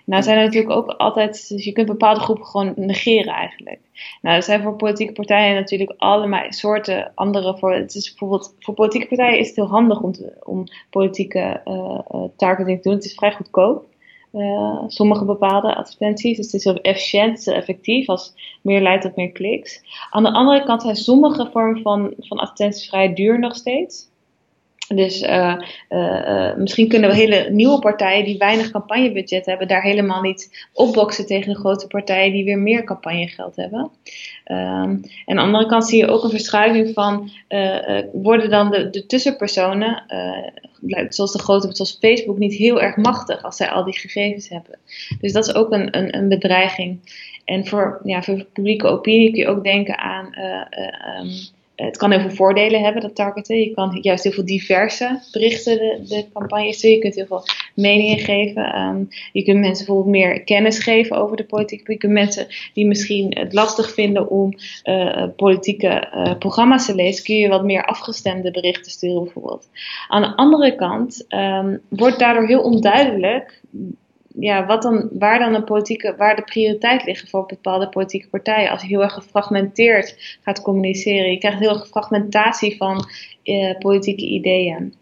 nou 0.04 0.22
zijn 0.22 0.38
er 0.38 0.44
natuurlijk 0.44 0.72
ook 0.72 0.88
altijd, 0.88 1.48
dus 1.48 1.64
je 1.64 1.72
kunt 1.72 1.86
bepaalde 1.86 2.20
groepen 2.20 2.46
gewoon 2.46 2.72
negeren 2.76 3.32
eigenlijk. 3.32 3.78
Nou, 4.22 4.36
er 4.36 4.42
zijn 4.42 4.62
voor 4.62 4.76
politieke 4.76 5.12
partijen 5.12 5.54
natuurlijk 5.54 5.94
allerlei 5.96 6.52
soorten 6.52 7.12
andere 7.14 7.58
voor. 7.58 7.74
Het 7.74 7.94
is 7.94 8.08
bijvoorbeeld, 8.08 8.54
voor 8.58 8.74
politieke 8.74 9.08
partijen 9.08 9.38
is 9.38 9.46
het 9.46 9.56
heel 9.56 9.68
handig 9.68 10.00
om, 10.00 10.14
om 10.42 10.64
politieke 10.90 11.60
uh, 11.64 12.24
targeting 12.36 12.82
te 12.82 12.88
doen. 12.88 12.96
Het 12.96 13.04
is 13.04 13.14
vrij 13.14 13.32
goedkoop. 13.32 13.90
Uh, 14.32 14.82
sommige 14.86 15.24
bepaalde 15.24 15.74
advertenties. 15.74 16.36
Dus 16.36 16.46
het 16.46 16.54
is 16.54 16.64
heel 16.64 16.80
efficiënt, 16.80 17.46
effectief, 17.46 18.08
als 18.08 18.34
meer 18.62 18.80
leidt 18.80 19.02
tot 19.02 19.16
meer 19.16 19.32
kliks. 19.32 19.82
Aan 20.10 20.22
de 20.22 20.32
andere 20.32 20.64
kant 20.64 20.82
zijn 20.82 20.96
sommige 20.96 21.48
vormen 21.52 21.82
van, 21.82 22.14
van 22.18 22.38
advertenties 22.38 22.88
vrij 22.88 23.14
duur 23.14 23.38
nog 23.38 23.54
steeds. 23.54 24.10
Dus 24.88 25.22
uh, 25.22 25.54
uh, 25.88 26.54
misschien 26.56 26.88
kunnen 26.88 27.10
we 27.10 27.16
hele 27.16 27.50
nieuwe 27.50 27.78
partijen 27.78 28.24
die 28.24 28.38
weinig 28.38 28.70
campagnebudget 28.70 29.46
hebben, 29.46 29.68
daar 29.68 29.82
helemaal 29.82 30.20
niet 30.20 30.68
opboksen 30.72 31.26
tegen 31.26 31.52
de 31.52 31.58
grote 31.58 31.86
partijen 31.86 32.32
die 32.32 32.44
weer 32.44 32.58
meer 32.58 32.84
campagnegeld 32.84 33.56
hebben. 33.56 33.80
Um, 33.80 33.88
en 34.46 35.02
aan 35.26 35.36
de 35.36 35.42
andere 35.42 35.66
kant 35.66 35.88
zie 35.88 35.98
je 35.98 36.10
ook 36.10 36.24
een 36.24 36.30
verschuiving 36.30 36.94
van, 36.94 37.30
worden 38.12 38.50
dan 38.50 38.70
de, 38.70 38.90
de 38.90 39.06
tussenpersonen, 39.06 40.04
zoals 41.08 41.32
de 41.32 41.38
grote, 41.38 41.68
zoals 41.72 41.98
Facebook, 42.00 42.38
niet 42.38 42.54
heel 42.54 42.80
erg 42.80 42.96
machtig 42.96 43.42
als 43.42 43.56
zij 43.56 43.70
al 43.70 43.84
die 43.84 43.98
gegevens 43.98 44.48
hebben. 44.48 44.78
Dus 45.20 45.32
dat 45.32 45.46
is 45.48 45.54
ook 45.54 45.72
een, 45.72 45.96
een, 45.96 46.16
een 46.16 46.28
bedreiging. 46.28 46.98
En 47.44 47.66
voor, 47.66 48.00
ja, 48.04 48.22
voor 48.22 48.46
publieke 48.52 48.86
opinie 48.86 49.30
kun 49.30 49.40
je 49.40 49.48
ook 49.48 49.64
denken 49.64 49.98
aan. 49.98 50.26
Um, 51.20 51.30
het 51.84 51.96
kan 51.96 52.10
heel 52.10 52.20
veel 52.20 52.30
voordelen 52.30 52.82
hebben, 52.82 53.02
dat 53.02 53.14
targeten. 53.14 53.60
Je 53.60 53.74
kan 53.74 53.98
juist 54.00 54.24
heel 54.24 54.32
veel 54.32 54.44
diverse 54.44 55.20
berichten 55.32 55.78
de, 56.08 56.24
campagnes 56.32 56.80
doen. 56.80 56.90
Je 56.90 56.98
kunt 56.98 57.14
heel 57.14 57.26
veel 57.26 57.44
meningen 57.74 58.18
geven. 58.18 59.10
Je 59.32 59.42
kunt 59.42 59.58
mensen 59.58 59.86
bijvoorbeeld 59.86 60.16
meer 60.16 60.44
kennis 60.44 60.78
geven 60.78 61.16
over 61.16 61.36
de 61.36 61.44
politiek. 61.44 61.88
Je 61.88 61.96
kunt 61.96 62.12
mensen 62.12 62.46
die 62.74 62.86
misschien 62.86 63.36
het 63.38 63.52
lastig 63.52 63.94
vinden 63.94 64.30
om 64.30 64.54
uh, 64.84 65.24
politieke 65.36 66.08
uh, 66.14 66.38
programma's 66.38 66.86
te 66.86 66.94
lezen, 66.94 67.24
kun 67.24 67.36
je 67.36 67.48
wat 67.48 67.64
meer 67.64 67.84
afgestemde 67.84 68.50
berichten 68.50 68.90
sturen 68.92 69.22
bijvoorbeeld. 69.22 69.68
Aan 70.08 70.22
de 70.22 70.36
andere 70.36 70.74
kant 70.74 71.24
um, 71.28 71.80
wordt 71.88 72.18
daardoor 72.18 72.46
heel 72.46 72.62
onduidelijk 72.62 73.60
ja, 74.38 74.66
wat 74.66 74.82
dan, 74.82 75.08
waar 75.18 75.38
dan 75.38 75.54
een 75.54 75.64
politieke, 75.64 76.14
waar 76.16 76.36
de 76.36 76.42
prioriteit 76.42 77.04
liggen 77.04 77.28
voor 77.28 77.46
bepaalde 77.46 77.88
politieke 77.88 78.28
partijen. 78.28 78.70
Als 78.70 78.80
je 78.80 78.86
heel 78.86 79.02
erg 79.02 79.12
gefragmenteerd 79.12 80.38
gaat 80.42 80.62
communiceren. 80.62 81.30
Je 81.30 81.38
krijgt 81.38 81.58
heel 81.58 81.68
erg 81.68 81.86
fragmentatie 81.86 82.76
van 82.76 83.04
eh, 83.42 83.78
politieke 83.78 84.26
ideeën. 84.26 84.94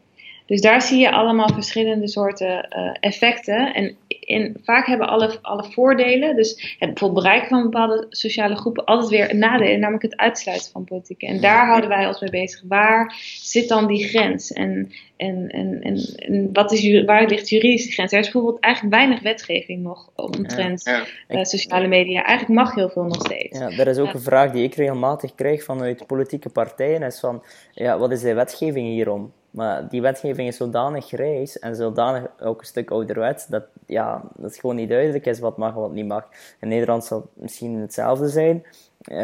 Dus 0.50 0.60
daar 0.60 0.82
zie 0.82 1.00
je 1.00 1.10
allemaal 1.10 1.48
verschillende 1.48 2.08
soorten 2.08 2.68
uh, 2.76 2.96
effecten. 3.00 3.74
En 3.74 3.96
in, 4.08 4.56
vaak 4.62 4.86
hebben 4.86 5.08
alle, 5.08 5.38
alle 5.42 5.64
voordelen, 5.64 6.36
dus 6.36 6.76
het 6.78 6.88
bijvoorbeeld 6.88 7.22
bereiken 7.22 7.48
van 7.48 7.62
bepaalde 7.62 8.06
sociale 8.08 8.56
groepen, 8.56 8.84
altijd 8.84 9.10
weer 9.10 9.30
een 9.30 9.38
nadeel, 9.38 9.78
namelijk 9.78 10.02
het 10.02 10.16
uitsluiten 10.16 10.70
van 10.72 10.84
politiek. 10.84 11.22
En 11.22 11.40
daar 11.40 11.66
houden 11.66 11.88
wij 11.88 12.06
ons 12.06 12.20
mee 12.20 12.30
bezig. 12.30 12.62
Waar 12.68 13.14
zit 13.42 13.68
dan 13.68 13.86
die 13.86 14.04
grens? 14.04 14.52
En, 14.52 14.92
en, 15.16 15.48
en, 15.48 15.80
en, 15.82 16.14
en 16.16 16.50
wat 16.52 16.72
is, 16.72 17.04
waar 17.04 17.26
ligt 17.26 17.48
juridisch 17.48 17.84
die 17.84 17.92
grens? 17.92 18.12
Er 18.12 18.18
is 18.18 18.30
bijvoorbeeld 18.30 18.62
eigenlijk 18.62 18.94
weinig 18.94 19.22
wetgeving 19.22 19.82
nog 19.82 20.10
omtrent 20.14 20.84
ja, 20.84 21.04
ja. 21.28 21.36
Uh, 21.36 21.44
sociale 21.44 21.88
media. 21.88 22.24
Eigenlijk 22.24 22.60
mag 22.60 22.74
heel 22.74 22.90
veel 22.90 23.04
nog 23.04 23.20
steeds. 23.24 23.58
Ja, 23.58 23.70
er 23.70 23.86
is 23.86 23.98
ook 23.98 24.14
een 24.14 24.20
vraag 24.20 24.50
die 24.52 24.64
ik 24.64 24.74
regelmatig 24.74 25.34
krijg 25.34 25.64
vanuit 25.64 26.06
politieke 26.06 26.48
partijen, 26.48 27.02
is 27.02 27.20
van, 27.20 27.42
ja, 27.72 27.98
wat 27.98 28.10
is 28.10 28.20
de 28.20 28.34
wetgeving 28.34 28.86
hierom? 28.86 29.32
Maar 29.50 29.88
die 29.88 30.02
wetgeving 30.02 30.48
is 30.48 30.56
zodanig 30.56 31.06
grijs 31.06 31.58
en 31.58 31.76
zodanig 31.76 32.26
ook 32.40 32.60
een 32.60 32.66
stuk 32.66 32.90
ouderwets 32.90 33.46
dat, 33.46 33.64
ja, 33.86 34.22
dat 34.36 34.50
het 34.50 34.60
gewoon 34.60 34.76
niet 34.76 34.88
duidelijk 34.88 35.26
is 35.26 35.40
wat 35.40 35.56
mag 35.56 35.74
en 35.74 35.80
wat 35.80 35.92
niet 35.92 36.06
mag. 36.06 36.28
In 36.60 36.68
Nederland 36.68 37.04
zal 37.04 37.18
het 37.18 37.42
misschien 37.42 37.74
hetzelfde 37.78 38.28
zijn. 38.28 38.64
Uh, 39.10 39.16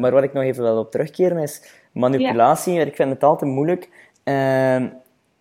maar 0.00 0.10
wat 0.10 0.22
ik 0.22 0.32
nog 0.32 0.42
even 0.42 0.62
wil 0.62 0.78
op 0.78 0.90
terugkeren 0.90 1.38
is 1.38 1.62
manipulatie. 1.92 2.72
Ja. 2.72 2.84
Ik 2.84 2.96
vind 2.96 3.10
het 3.10 3.22
altijd 3.22 3.50
moeilijk. 3.50 3.88
Uh, 4.24 4.84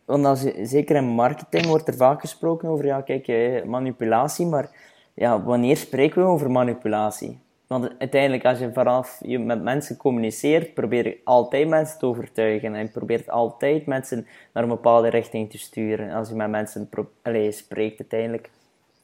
want 0.05 0.25
als 0.25 0.45
zeker 0.63 0.95
in 0.95 1.03
marketing 1.03 1.65
wordt 1.65 1.87
er 1.87 1.95
vaak 1.95 2.19
gesproken 2.19 2.69
over 2.69 2.85
ja, 2.85 3.01
kijk, 3.01 3.27
eh, 3.27 3.63
manipulatie. 3.63 4.45
Maar 4.45 4.69
ja, 5.13 5.43
wanneer 5.43 5.77
spreken 5.77 6.21
we 6.21 6.27
over 6.27 6.51
manipulatie? 6.51 7.39
Want 7.71 7.99
uiteindelijk, 7.99 8.45
als 8.45 8.59
je 8.59 8.73
vanaf 8.73 9.19
je 9.21 9.39
met 9.39 9.63
mensen 9.63 9.97
communiceert, 9.97 10.73
probeer 10.73 11.05
je 11.05 11.21
altijd 11.23 11.67
mensen 11.67 11.99
te 11.99 12.05
overtuigen. 12.05 12.75
En 12.75 12.81
je 12.81 12.89
probeert 12.89 13.29
altijd 13.29 13.85
mensen 13.85 14.27
naar 14.53 14.63
een 14.63 14.69
bepaalde 14.69 15.09
richting 15.09 15.49
te 15.49 15.57
sturen. 15.57 16.11
Als 16.11 16.29
je 16.29 16.35
met 16.35 16.49
mensen 16.49 16.89
allez, 17.21 17.57
spreekt 17.57 17.99
uiteindelijk. 17.99 18.49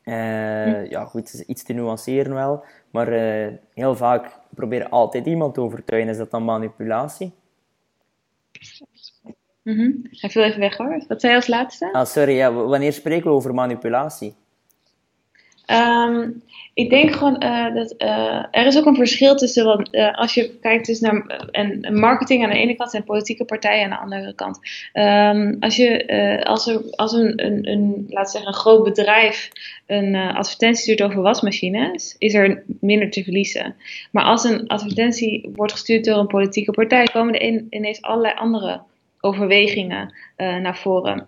Uh, 0.03 0.89
Ja, 0.89 1.05
goed, 1.05 1.43
iets 1.47 1.63
te 1.63 1.73
nuanceren 1.73 2.33
wel. 2.33 2.63
Maar 2.91 3.13
uh, 3.13 3.53
heel 3.73 3.95
vaak 3.95 4.39
proberen 4.49 4.89
altijd 4.89 5.25
iemand 5.25 5.53
te 5.53 5.61
overtuigen. 5.61 6.11
Is 6.11 6.17
dat 6.17 6.31
dan 6.31 6.45
manipulatie? 6.45 7.33
Mm 9.63 9.77
-hmm. 9.77 10.01
Hij 10.09 10.29
viel 10.29 10.43
even 10.43 10.59
weg 10.59 10.77
hoor. 10.77 11.05
Wat 11.07 11.21
zei 11.21 11.31
je 11.31 11.37
als 11.37 11.47
laatste? 11.47 11.93
Ah, 11.93 12.05
sorry, 12.05 12.35
ja, 12.35 12.53
wanneer 12.53 12.93
spreken 12.93 13.29
we 13.29 13.35
over 13.35 13.53
manipulatie? 13.53 14.35
Um, 15.71 16.41
ik 16.73 16.89
denk 16.89 17.11
gewoon 17.11 17.43
uh, 17.43 17.75
dat 17.75 17.93
uh, 17.97 18.45
er 18.51 18.65
is 18.65 18.77
ook 18.77 18.85
een 18.85 18.95
verschil 18.95 19.35
tussen 19.35 19.65
wat 19.65 19.87
uh, 19.91 20.13
als 20.13 20.33
je 20.33 20.57
kijkt 20.61 20.85
dus 20.85 20.99
naar 20.99 21.25
en 21.51 21.99
marketing 21.99 22.43
aan 22.43 22.49
de 22.49 22.57
ene 22.57 22.75
kant 22.75 22.93
en 22.93 23.03
politieke 23.03 23.45
partijen 23.45 23.83
aan 23.83 23.89
de 24.09 24.15
andere 24.15 24.35
kant. 24.35 24.59
Um, 24.93 25.57
als 25.59 25.75
je 25.75 26.41
als 26.43 26.67
er 26.67 26.81
als 26.95 27.13
een, 27.13 27.45
een, 27.45 27.67
een 27.67 28.05
laat 28.09 28.31
zeggen 28.31 28.49
een 28.49 28.57
groot 28.57 28.83
bedrijf 28.83 29.49
een 29.85 30.15
advertentie 30.15 30.83
stuurt 30.83 31.01
over 31.01 31.21
wasmachines, 31.21 32.15
is 32.17 32.33
er 32.33 32.63
minder 32.79 33.09
te 33.09 33.23
verliezen. 33.23 33.75
Maar 34.11 34.23
als 34.23 34.43
een 34.43 34.67
advertentie 34.67 35.49
wordt 35.55 35.71
gestuurd 35.71 36.05
door 36.05 36.17
een 36.17 36.27
politieke 36.27 36.71
partij, 36.71 37.05
komen 37.05 37.39
er 37.39 37.63
ineens 37.69 38.01
allerlei 38.01 38.33
andere 38.35 38.81
overwegingen 39.19 40.13
naar 40.37 40.77
voren. 40.77 41.27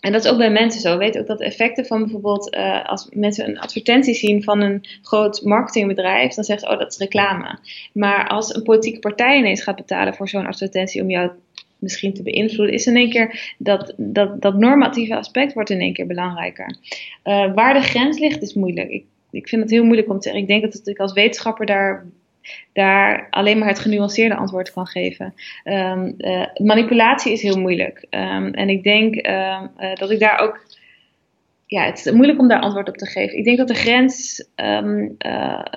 En 0.00 0.12
dat 0.12 0.24
is 0.24 0.30
ook 0.30 0.38
bij 0.38 0.50
mensen 0.50 0.80
zo. 0.80 0.92
We 0.92 0.98
weten 0.98 1.20
ook 1.20 1.26
dat 1.26 1.40
effecten 1.40 1.86
van 1.86 2.02
bijvoorbeeld 2.02 2.54
uh, 2.54 2.84
als 2.84 3.08
mensen 3.12 3.48
een 3.48 3.58
advertentie 3.58 4.14
zien 4.14 4.42
van 4.42 4.60
een 4.60 4.84
groot 5.02 5.42
marketingbedrijf, 5.42 6.34
dan 6.34 6.44
zeggen 6.44 6.66
ze, 6.66 6.72
oh 6.74 6.80
dat 6.80 6.92
is 6.92 6.98
reclame. 6.98 7.58
Maar 7.92 8.28
als 8.28 8.54
een 8.54 8.62
politieke 8.62 8.98
partij 8.98 9.38
ineens 9.38 9.62
gaat 9.62 9.76
betalen 9.76 10.14
voor 10.14 10.28
zo'n 10.28 10.46
advertentie 10.46 11.02
om 11.02 11.10
jou 11.10 11.30
misschien 11.78 12.14
te 12.14 12.22
beïnvloeden, 12.22 12.74
is 12.74 12.86
in 12.86 12.96
één 12.96 13.10
keer 13.10 13.54
dat, 13.58 13.94
dat, 13.96 14.42
dat 14.42 14.54
normatieve 14.54 15.16
aspect 15.16 15.52
wordt 15.52 15.70
in 15.70 15.80
één 15.80 15.92
keer 15.92 16.06
belangrijker. 16.06 16.76
Uh, 17.24 17.54
waar 17.54 17.74
de 17.74 17.80
grens 17.80 18.18
ligt 18.18 18.42
is 18.42 18.54
moeilijk. 18.54 18.90
Ik, 18.90 19.04
ik 19.30 19.48
vind 19.48 19.62
het 19.62 19.70
heel 19.70 19.84
moeilijk 19.84 20.08
om 20.08 20.18
te. 20.18 20.36
Ik 20.36 20.46
denk 20.46 20.62
dat 20.62 20.86
ik 20.86 20.98
als 20.98 21.12
wetenschapper 21.12 21.66
daar 21.66 22.06
daar 22.72 23.26
alleen 23.30 23.58
maar 23.58 23.68
het 23.68 23.78
genuanceerde 23.78 24.34
antwoord 24.34 24.72
kan 24.72 24.86
geven. 24.86 25.34
Um, 25.64 26.14
uh, 26.18 26.46
manipulatie 26.54 27.32
is 27.32 27.42
heel 27.42 27.60
moeilijk. 27.60 28.06
Um, 28.10 28.54
en 28.54 28.68
ik 28.68 28.82
denk 28.82 29.26
uh, 29.26 29.60
dat 29.94 30.10
ik 30.10 30.18
daar 30.18 30.38
ook. 30.38 30.66
Ja, 31.66 31.84
het 31.84 32.06
is 32.06 32.12
moeilijk 32.12 32.38
om 32.38 32.48
daar 32.48 32.60
antwoord 32.60 32.88
op 32.88 32.96
te 32.96 33.06
geven. 33.06 33.38
Ik 33.38 33.44
denk 33.44 33.58
dat 33.58 33.68
de 33.68 33.74
grens 33.74 34.46
um, 34.56 35.16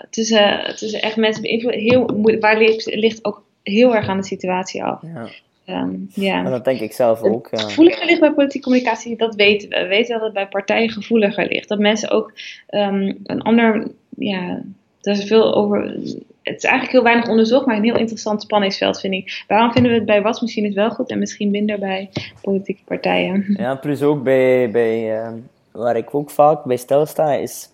tussen, 0.10 0.76
tussen 0.76 1.02
echt 1.02 1.16
mensen 1.16 1.42
beïnvloeden 1.42 1.82
heel 1.82 2.06
moeilijk. 2.06 2.44
Waar 2.44 2.58
ligt, 2.58 2.96
ligt 2.96 3.26
ook 3.26 3.44
heel 3.64 3.96
erg 3.96 4.08
aan 4.08 4.18
de 4.18 4.26
situatie 4.26 4.84
af. 4.84 5.02
Ja. 5.02 5.28
Um, 5.66 6.10
ja. 6.14 6.44
dat 6.44 6.66
denk 6.66 6.80
ik 6.80 6.92
zelf 6.92 7.22
ook. 7.22 7.48
Het 7.52 7.62
gevoeliger 7.62 8.06
ligt 8.06 8.20
bij 8.20 8.34
politieke 8.34 8.66
communicatie, 8.66 9.18
dat 9.18 9.36
weten 9.36 9.70
we. 9.70 9.82
We 9.82 9.88
weten 9.88 10.14
dat 10.14 10.24
het 10.24 10.34
bij 10.34 10.48
partijen 10.48 10.90
gevoeliger 10.90 11.48
ligt. 11.48 11.68
Dat 11.68 11.80
mensen 11.80 12.10
ook 12.10 12.34
um, 12.70 13.20
een 13.24 13.42
ander, 13.42 13.92
ja, 14.18 14.62
er 15.02 15.12
is 15.12 15.24
veel 15.24 15.56
over. 15.56 15.98
Het 16.42 16.56
is 16.56 16.64
eigenlijk 16.64 16.94
heel 16.94 17.04
weinig 17.04 17.30
onderzocht, 17.30 17.66
maar 17.66 17.76
een 17.76 17.84
heel 17.84 17.98
interessant 17.98 18.42
spanningsveld 18.42 19.00
vind 19.00 19.14
ik. 19.14 19.44
Waarom 19.48 19.72
vinden 19.72 19.92
we 19.92 19.98
het 19.98 20.06
bij 20.06 20.22
wasmachines 20.22 20.74
wel 20.74 20.90
goed 20.90 21.10
en 21.10 21.20
misschien 21.20 21.52
minder 21.52 21.80
bij 21.80 22.10
politieke 22.42 22.84
partijen? 22.86 23.46
Ja, 23.58 23.76
plus 23.76 24.02
ook 24.02 24.24
bij, 24.24 24.72
bij 24.72 25.22
uh, 25.22 25.34
waar 25.72 25.96
ik 25.96 26.16
ook 26.16 26.30
vaak 26.30 26.64
bij 26.64 26.78
stilsta, 26.78 27.34
is 27.34 27.70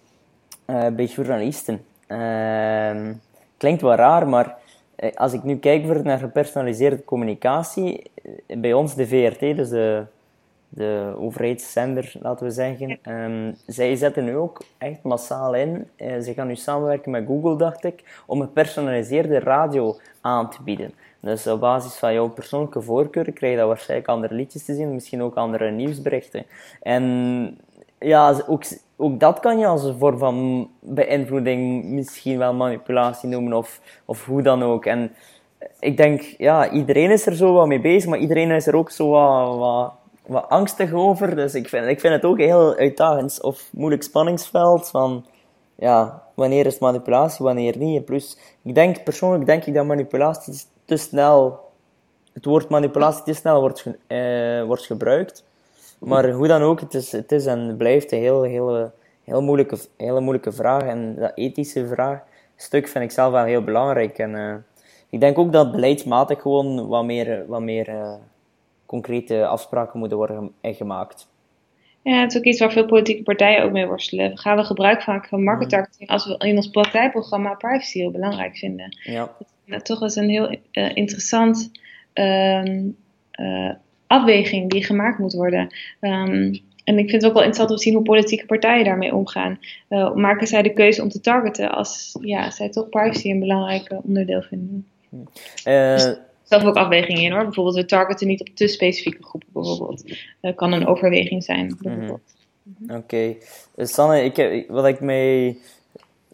uh, 0.67 0.87
bij 0.87 1.05
journalisten. 1.05 1.81
Uh, 2.07 3.09
klinkt 3.57 3.81
wel 3.81 3.95
raar, 3.95 4.27
maar 4.27 4.55
eh, 4.97 5.11
als 5.15 5.33
ik 5.33 5.43
nu 5.43 5.57
kijk 5.57 6.03
naar 6.03 6.19
gepersonaliseerde 6.19 7.03
communicatie, 7.03 8.03
eh, 8.47 8.57
bij 8.57 8.73
ons 8.73 8.95
de 8.95 9.07
VRT, 9.07 9.39
dus 9.39 9.69
de 9.69 10.03
de 10.69 11.15
overheidszender, 11.17 12.13
laten 12.21 12.45
we 12.45 12.51
zeggen. 12.51 12.99
Um, 13.09 13.55
zij 13.65 13.95
zetten 13.95 14.25
nu 14.25 14.35
ook 14.35 14.61
echt 14.77 15.03
massaal 15.03 15.55
in. 15.55 15.87
Uh, 15.97 16.19
ze 16.19 16.33
gaan 16.33 16.47
nu 16.47 16.55
samenwerken 16.55 17.11
met 17.11 17.25
Google, 17.27 17.57
dacht 17.57 17.83
ik, 17.83 18.23
om 18.25 18.41
een 18.41 18.53
personaliseerde 18.53 19.39
radio 19.39 19.97
aan 20.21 20.49
te 20.49 20.63
bieden. 20.63 20.93
Dus 21.19 21.47
op 21.47 21.59
basis 21.59 21.95
van 21.95 22.13
jouw 22.13 22.29
persoonlijke 22.29 22.81
voorkeur 22.81 23.31
krijg 23.31 23.53
je 23.53 23.59
dan 23.59 23.67
waarschijnlijk 23.67 24.09
andere 24.09 24.33
liedjes 24.33 24.65
te 24.65 24.73
zien, 24.73 24.93
misschien 24.93 25.23
ook 25.23 25.35
andere 25.35 25.71
nieuwsberichten. 25.71 26.45
En 26.81 27.57
ja, 27.99 28.41
ook, 28.47 28.63
ook 28.95 29.19
dat 29.19 29.39
kan 29.39 29.59
je 29.59 29.65
als 29.65 29.83
een 29.83 29.97
vorm 29.97 30.17
van 30.17 30.69
beïnvloeding, 30.79 31.83
misschien 31.83 32.37
wel 32.37 32.53
manipulatie 32.53 33.29
noemen, 33.29 33.53
of, 33.53 33.81
of 34.05 34.25
hoe 34.25 34.41
dan 34.41 34.63
ook. 34.63 34.85
En 34.85 35.11
ik 35.79 35.97
denk, 35.97 36.21
ja, 36.21 36.69
iedereen 36.69 37.11
is 37.11 37.25
er 37.25 37.35
zo 37.35 37.53
wat 37.53 37.67
mee 37.67 37.81
bezig, 37.81 38.09
maar 38.09 38.19
iedereen 38.19 38.51
is 38.51 38.67
er 38.67 38.75
ook 38.75 38.91
zo 38.91 39.09
wat, 39.09 39.57
wat 39.57 39.93
wat 40.27 40.49
angstig 40.49 40.93
over. 40.93 41.35
Dus 41.35 41.55
ik 41.55 41.69
vind, 41.69 41.85
ik 41.85 41.99
vind 41.99 42.13
het 42.13 42.25
ook 42.25 42.37
heel 42.37 42.75
uitdagend 42.75 43.41
of 43.41 43.69
moeilijk 43.71 44.03
spanningsveld 44.03 44.89
van 44.89 45.25
ja, 45.75 46.23
wanneer 46.33 46.65
is 46.65 46.79
manipulatie, 46.79 47.45
wanneer 47.45 47.77
niet. 47.77 48.05
Plus, 48.05 48.37
ik 48.63 48.75
denk 48.75 49.03
persoonlijk 49.03 49.45
denk 49.45 49.65
ik 49.65 49.73
dat 49.73 49.85
manipulatie 49.85 50.53
te 50.85 50.97
snel, 50.97 51.59
het 52.33 52.45
woord 52.45 52.69
manipulatie 52.69 53.23
te 53.23 53.33
snel 53.33 53.59
wordt, 53.59 53.85
eh, 54.07 54.63
wordt 54.63 54.85
gebruikt. 54.85 55.45
Maar 55.99 56.31
hoe 56.31 56.47
dan 56.47 56.61
ook, 56.61 56.79
het 56.79 56.93
is, 56.93 57.11
het 57.11 57.31
is 57.31 57.45
en 57.45 57.75
blijft 57.77 58.11
een 58.11 58.19
heel, 58.19 58.43
heel, 58.43 58.91
heel, 59.23 59.41
moeilijke, 59.41 59.77
hele 59.97 60.19
moeilijke 60.19 60.51
vraag. 60.51 60.81
En 60.81 61.15
dat 61.15 61.31
ethische 61.35 61.87
vraagstuk 61.87 62.87
vind 62.87 63.03
ik 63.03 63.11
zelf 63.11 63.31
wel 63.31 63.43
heel 63.43 63.63
belangrijk. 63.63 64.17
En 64.17 64.31
uh, 64.31 64.55
ik 65.09 65.19
denk 65.19 65.37
ook 65.37 65.51
dat 65.51 65.71
beleidsmatig 65.71 66.41
gewoon 66.41 66.87
wat 66.87 67.03
meer, 67.03 67.45
wat 67.47 67.61
meer 67.61 67.89
uh, 67.89 68.13
concrete 68.87 69.45
afspraken 69.45 69.99
moeten 69.99 70.17
worden 70.17 70.51
gemaakt. 70.61 71.27
Ja, 72.01 72.21
het 72.21 72.31
is 72.31 72.37
ook 72.37 72.43
iets 72.43 72.59
waar 72.59 72.71
veel 72.71 72.85
politieke 72.85 73.23
partijen 73.23 73.63
ook 73.63 73.71
mee 73.71 73.85
worstelen. 73.85 74.37
Gaan 74.37 74.57
we 74.57 74.63
gebruik 74.63 75.05
maken 75.05 75.29
van 75.29 75.43
marketing 75.43 76.09
als 76.09 76.25
we 76.25 76.37
in 76.37 76.55
ons 76.55 76.69
partijprogramma 76.69 77.53
privacy 77.53 77.99
heel 77.99 78.11
belangrijk 78.11 78.57
vinden? 78.57 78.97
Ja. 79.03 79.31
Dat 79.65 79.85
toch 79.85 80.03
is 80.03 80.15
een 80.15 80.29
heel 80.29 80.51
uh, 80.51 80.95
interessant 80.95 81.71
um, 82.13 82.97
uh, 83.39 83.71
afweging 84.07 84.69
die 84.69 84.83
gemaakt 84.83 85.19
moet 85.19 85.33
worden. 85.33 85.69
Um, 86.01 86.65
en 86.83 86.97
ik 86.97 87.09
vind 87.09 87.21
het 87.21 87.25
ook 87.25 87.33
wel 87.33 87.43
interessant 87.43 87.69
om 87.69 87.75
te 87.75 87.83
zien 87.83 87.93
hoe 87.93 88.03
politieke 88.03 88.45
partijen 88.45 88.85
daarmee 88.85 89.15
omgaan. 89.15 89.59
Uh, 89.89 90.13
maken 90.13 90.47
zij 90.47 90.61
de 90.61 90.73
keuze 90.73 91.01
om 91.01 91.09
te 91.09 91.19
targeten 91.19 91.71
als 91.71 92.17
ja, 92.21 92.51
zij 92.51 92.69
toch 92.69 92.89
privacy 92.89 93.29
een 93.29 93.39
belangrijk 93.39 93.99
onderdeel 94.03 94.41
vinden? 94.41 94.87
Dus 95.63 96.15
zelf 96.47 96.63
ook 96.63 96.75
afwegingen 96.75 97.21
in 97.21 97.31
hoor. 97.31 97.43
Bijvoorbeeld 97.43 97.75
we 97.75 97.85
targeten 97.85 98.27
niet 98.27 98.41
op 98.41 98.47
te 98.47 98.67
specifieke 98.67 99.23
groepen 99.23 99.49
bijvoorbeeld. 99.53 100.03
Dat 100.41 100.55
kan 100.55 100.71
een 100.71 100.87
overweging 100.87 101.43
zijn 101.43 101.65
mhm. 101.65 101.83
bijvoorbeeld. 101.83 102.35
Oké. 102.83 102.93
Okay. 102.93 103.37
Dus 103.75 103.93
Sanne, 103.93 104.23
ik 104.23 104.35
heb, 104.35 104.69
wat 104.69 104.85
ik 104.85 104.99
mij 104.99 105.57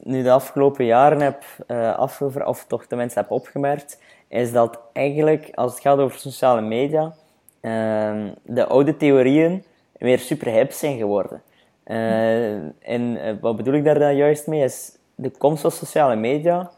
nu 0.04 0.24
de 0.24 0.32
afgelopen 0.32 0.86
jaren 0.86 1.22
heb 1.22 1.44
uh, 1.68 1.96
afgevraagd, 1.96 2.50
of 2.50 2.66
toch 2.68 2.88
de 2.88 2.96
mensen 2.96 3.22
heb 3.22 3.32
opgemerkt, 3.32 4.02
is 4.28 4.52
dat 4.52 4.80
eigenlijk 4.94 5.50
als 5.54 5.72
het 5.72 5.82
gaat 5.82 5.98
over 5.98 6.20
sociale 6.20 6.62
media, 6.62 7.16
uh, 7.62 8.26
de 8.44 8.66
oude 8.66 8.98
theorieën 8.98 9.64
weer 10.00 10.20
super 10.20 10.52
hip 10.52 10.72
zijn 10.72 10.98
geworden. 10.98 11.42
Uh, 11.88 12.54
en 12.80 13.38
wat 13.42 13.56
bedoel 13.56 13.74
ik 13.74 13.84
daar 13.84 14.00
dan 14.00 14.16
juist 14.16 14.48
mee? 14.48 14.64
Is 14.64 14.98
de 15.16 15.30
komst 15.30 15.62
van 15.62 15.72
sociale 15.72 16.16
media 16.16 16.72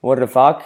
worden 0.00 0.30
vaak 0.30 0.62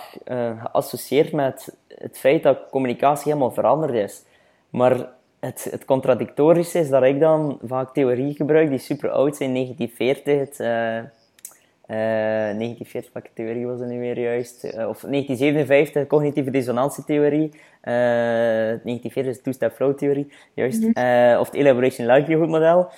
geassocieerd 0.59 1.33
met 1.33 1.77
het 1.98 2.18
feit 2.18 2.42
dat 2.42 2.59
communicatie 2.70 3.33
helemaal 3.33 3.52
veranderd 3.52 3.94
is. 3.94 4.24
Maar 4.70 5.09
het, 5.40 5.68
het 5.70 5.85
contradictorische 5.85 6.78
is 6.78 6.88
dat 6.88 7.02
ik 7.02 7.20
dan 7.20 7.59
vaak 7.62 7.92
theorieën 7.92 8.35
gebruik 8.35 8.68
die 8.68 8.78
super 8.78 9.11
oud 9.11 9.37
zijn. 9.37 9.52
1940, 9.52 10.38
het, 10.38 10.61
uh, 10.61 10.96
uh, 10.96 12.57
1940, 12.57 13.12
welke 13.12 13.30
theorie 13.35 13.66
was 13.66 13.80
het 13.80 13.88
nu 13.88 13.98
weer 13.98 14.20
juist? 14.20 14.64
Uh, 14.64 14.70
of 14.70 15.00
1957, 15.00 16.02
de 16.02 16.09
cognitieve 16.09 16.50
dissonantietheorie. 16.50 17.50
1940 17.80 19.26
is 19.26 19.37
de 19.37 19.42
two-step 19.42 19.74
flow 19.74 19.96
theorie, 19.96 20.33
juist. 20.54 20.80
Mm 20.80 20.90
-hmm. 20.92 21.38
of 21.38 21.46
het 21.46 21.54
elaboration 21.54 22.07
likelihood 22.07 22.48
model. 22.48 22.88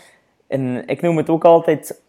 En 0.46 0.86
ik 0.86 1.00
noem 1.00 1.16
het 1.16 1.30
ook 1.30 1.44
altijd 1.44 2.02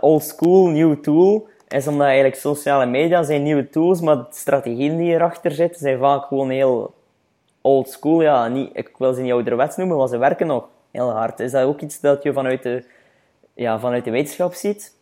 old 0.00 0.22
school, 0.22 0.66
new 0.66 0.94
tool 0.94 1.48
is 1.72 1.86
omdat 1.86 2.06
eigenlijk 2.06 2.36
sociale 2.36 2.86
media 2.86 3.22
zijn 3.22 3.42
nieuwe 3.42 3.68
tools, 3.68 4.00
maar 4.00 4.16
de 4.16 4.26
strategieën 4.30 4.96
die 4.96 5.12
erachter 5.12 5.52
zitten 5.52 5.80
zijn 5.80 5.98
vaak 5.98 6.24
gewoon 6.24 6.50
heel 6.50 6.94
old 7.60 7.88
school. 7.88 8.22
Ja, 8.22 8.48
niet, 8.48 8.70
ik 8.72 8.90
wil 8.98 9.12
ze 9.12 9.22
niet 9.22 9.32
ouderwets 9.32 9.76
noemen, 9.76 9.96
maar 9.96 10.08
ze 10.08 10.18
werken 10.18 10.46
nog 10.46 10.68
heel 10.90 11.10
hard. 11.10 11.40
Is 11.40 11.50
dat 11.50 11.64
ook 11.64 11.80
iets 11.80 12.00
dat 12.00 12.22
je 12.22 12.32
vanuit 12.32 12.62
de, 12.62 12.84
ja, 13.54 13.78
vanuit 13.78 14.04
de 14.04 14.10
wetenschap 14.10 14.52
ziet? 14.52 14.98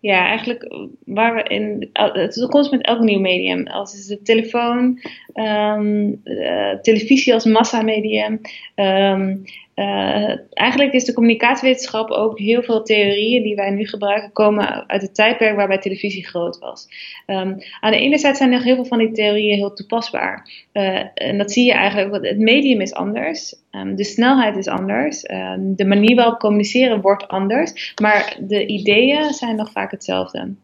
Ja, 0.00 0.26
eigenlijk 0.26 0.74
waar 1.04 1.34
we 1.34 1.42
in. 1.42 1.90
Het 1.92 2.36
is 2.36 2.42
ook 2.42 2.70
met 2.70 2.82
elk 2.82 3.00
nieuw 3.00 3.20
medium. 3.20 3.66
Als 3.66 3.94
is 3.94 4.06
de 4.06 4.22
telefoon, 4.22 5.00
um, 5.34 6.20
uh, 6.24 6.74
televisie 6.82 7.34
als 7.34 7.44
massamedium, 7.44 8.40
um, 8.74 9.44
uh, 9.74 10.36
eigenlijk 10.50 10.92
is 10.92 11.04
de 11.04 11.12
communicatiewetenschap 11.12 12.10
ook 12.10 12.38
heel 12.38 12.62
veel 12.62 12.82
theorieën 12.82 13.42
die 13.42 13.54
wij 13.54 13.70
nu 13.70 13.86
gebruiken, 13.86 14.32
komen 14.32 14.88
uit 14.88 15.02
het 15.02 15.14
tijdperk 15.14 15.56
waarbij 15.56 15.78
televisie 15.78 16.26
groot 16.26 16.58
was. 16.58 16.88
Um, 17.26 17.58
aan 17.80 17.90
de 17.90 17.98
ene 17.98 18.18
zijde 18.18 18.36
zijn 18.36 18.50
nog 18.50 18.62
heel 18.62 18.74
veel 18.74 18.84
van 18.84 18.98
die 18.98 19.12
theorieën 19.12 19.56
heel 19.56 19.72
toepasbaar. 19.72 20.48
Uh, 20.72 21.00
en 21.14 21.38
dat 21.38 21.52
zie 21.52 21.64
je 21.64 21.72
eigenlijk, 21.72 22.26
het 22.26 22.38
medium 22.38 22.80
is 22.80 22.94
anders, 22.94 23.54
um, 23.70 23.96
de 23.96 24.04
snelheid 24.04 24.56
is 24.56 24.68
anders, 24.68 25.30
um, 25.30 25.76
de 25.76 25.86
manier 25.86 26.16
waarop 26.16 26.38
communiceren 26.38 27.00
wordt 27.00 27.28
anders, 27.28 27.94
maar 28.02 28.36
de 28.40 28.66
ideeën 28.66 29.32
zijn 29.32 29.56
nog 29.56 29.70
vaak 29.70 29.90
hetzelfde. 29.90 30.54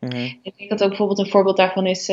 Mm 0.00 0.10
-hmm. 0.10 0.38
Ik 0.42 0.52
denk 0.56 0.70
dat 0.70 0.82
ook 0.82 0.88
bijvoorbeeld 0.88 1.18
een 1.18 1.30
voorbeeld 1.30 1.56
daarvan 1.56 1.86
is 1.86 2.08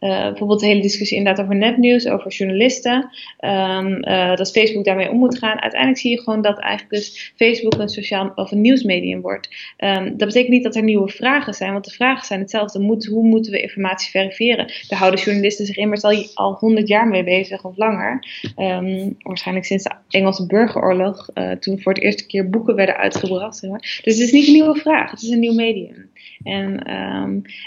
uh, 0.00 0.22
bijvoorbeeld 0.22 0.60
de 0.60 0.66
hele 0.66 0.80
discussie 0.80 1.16
inderdaad 1.16 1.44
over 1.44 1.56
netnieuws, 1.56 2.06
over 2.06 2.30
journalisten. 2.30 3.10
Um, 3.40 4.08
uh, 4.08 4.36
dat 4.36 4.50
Facebook 4.50 4.84
daarmee 4.84 5.10
om 5.10 5.18
moet 5.18 5.38
gaan. 5.38 5.60
Uiteindelijk 5.60 6.00
zie 6.00 6.10
je 6.10 6.20
gewoon 6.20 6.42
dat 6.42 6.58
eigenlijk 6.58 6.94
dus 6.94 7.32
Facebook 7.36 7.74
een 7.74 7.88
sociaal 7.88 8.32
of 8.34 8.50
een 8.52 8.60
nieuwsmedium 8.60 9.20
wordt. 9.20 9.48
Um, 9.78 10.04
dat 10.04 10.28
betekent 10.28 10.48
niet 10.48 10.62
dat 10.62 10.76
er 10.76 10.82
nieuwe 10.82 11.08
vragen 11.08 11.54
zijn, 11.54 11.72
want 11.72 11.84
de 11.84 11.90
vragen 11.90 12.26
zijn 12.26 12.40
hetzelfde. 12.40 12.84
Hoe 13.10 13.22
moeten 13.22 13.52
we 13.52 13.60
informatie 13.60 14.10
verifiëren? 14.10 14.72
Daar 14.88 14.98
houden 14.98 15.20
journalisten 15.20 15.66
zich 15.66 15.76
immers 15.76 16.02
al, 16.02 16.24
al 16.34 16.52
100 16.52 16.88
jaar 16.88 17.08
mee 17.08 17.24
bezig 17.24 17.64
of 17.64 17.76
langer. 17.76 18.24
Um, 18.58 19.16
waarschijnlijk 19.18 19.66
sinds 19.66 19.84
de 19.84 19.90
Engelse 20.08 20.46
burgeroorlog, 20.46 21.30
uh, 21.34 21.50
toen 21.50 21.80
voor 21.80 21.92
het 21.92 22.02
eerste 22.02 22.26
keer 22.26 22.50
boeken 22.50 22.74
werden 22.74 22.96
uitgebracht. 22.96 23.62
Maar. 23.62 24.00
Dus 24.02 24.14
het 24.14 24.18
is 24.18 24.32
niet 24.32 24.46
een 24.46 24.52
nieuwe 24.52 24.78
vraag, 24.78 25.10
het 25.10 25.22
is 25.22 25.28
een 25.28 25.38
nieuw 25.38 25.54
medium. 25.54 26.10
En, 26.42 26.82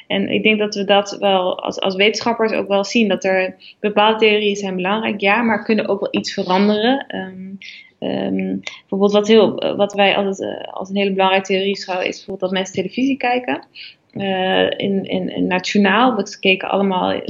en 0.07 0.29
ik 0.29 0.43
denk 0.43 0.59
dat 0.59 0.75
we 0.75 0.83
dat 0.83 1.17
wel 1.19 1.59
als, 1.59 1.79
als 1.79 1.95
wetenschappers 1.95 2.51
ook 2.51 2.67
wel 2.67 2.83
zien 2.83 3.07
dat 3.07 3.23
er 3.23 3.55
bepaalde 3.79 4.17
theorieën 4.17 4.55
zijn 4.55 4.75
belangrijk, 4.75 5.21
ja, 5.21 5.41
maar 5.41 5.63
kunnen 5.63 5.87
ook 5.87 5.99
wel 5.99 6.09
iets 6.11 6.33
veranderen. 6.33 7.15
Um, 7.15 7.57
um, 7.99 8.59
bijvoorbeeld 8.79 9.11
wat, 9.11 9.27
heel, 9.27 9.75
wat 9.75 9.93
wij 9.93 10.15
altijd 10.15 10.39
uh, 10.39 10.73
als 10.73 10.89
een 10.89 10.95
hele 10.95 11.11
belangrijke 11.11 11.47
theorie 11.47 11.77
schouwen, 11.77 12.07
is 12.07 12.15
bijvoorbeeld 12.15 12.51
dat 12.51 12.59
mensen 12.59 12.75
televisie 12.75 13.17
kijken. 13.17 13.63
Uh, 14.13 14.63
in, 14.63 15.05
in, 15.05 15.29
in, 15.29 15.47
Nationaal. 15.47 16.15
We 16.15 16.37
keken 16.39 16.69
allemaal 16.69 17.13
uh, 17.13 17.21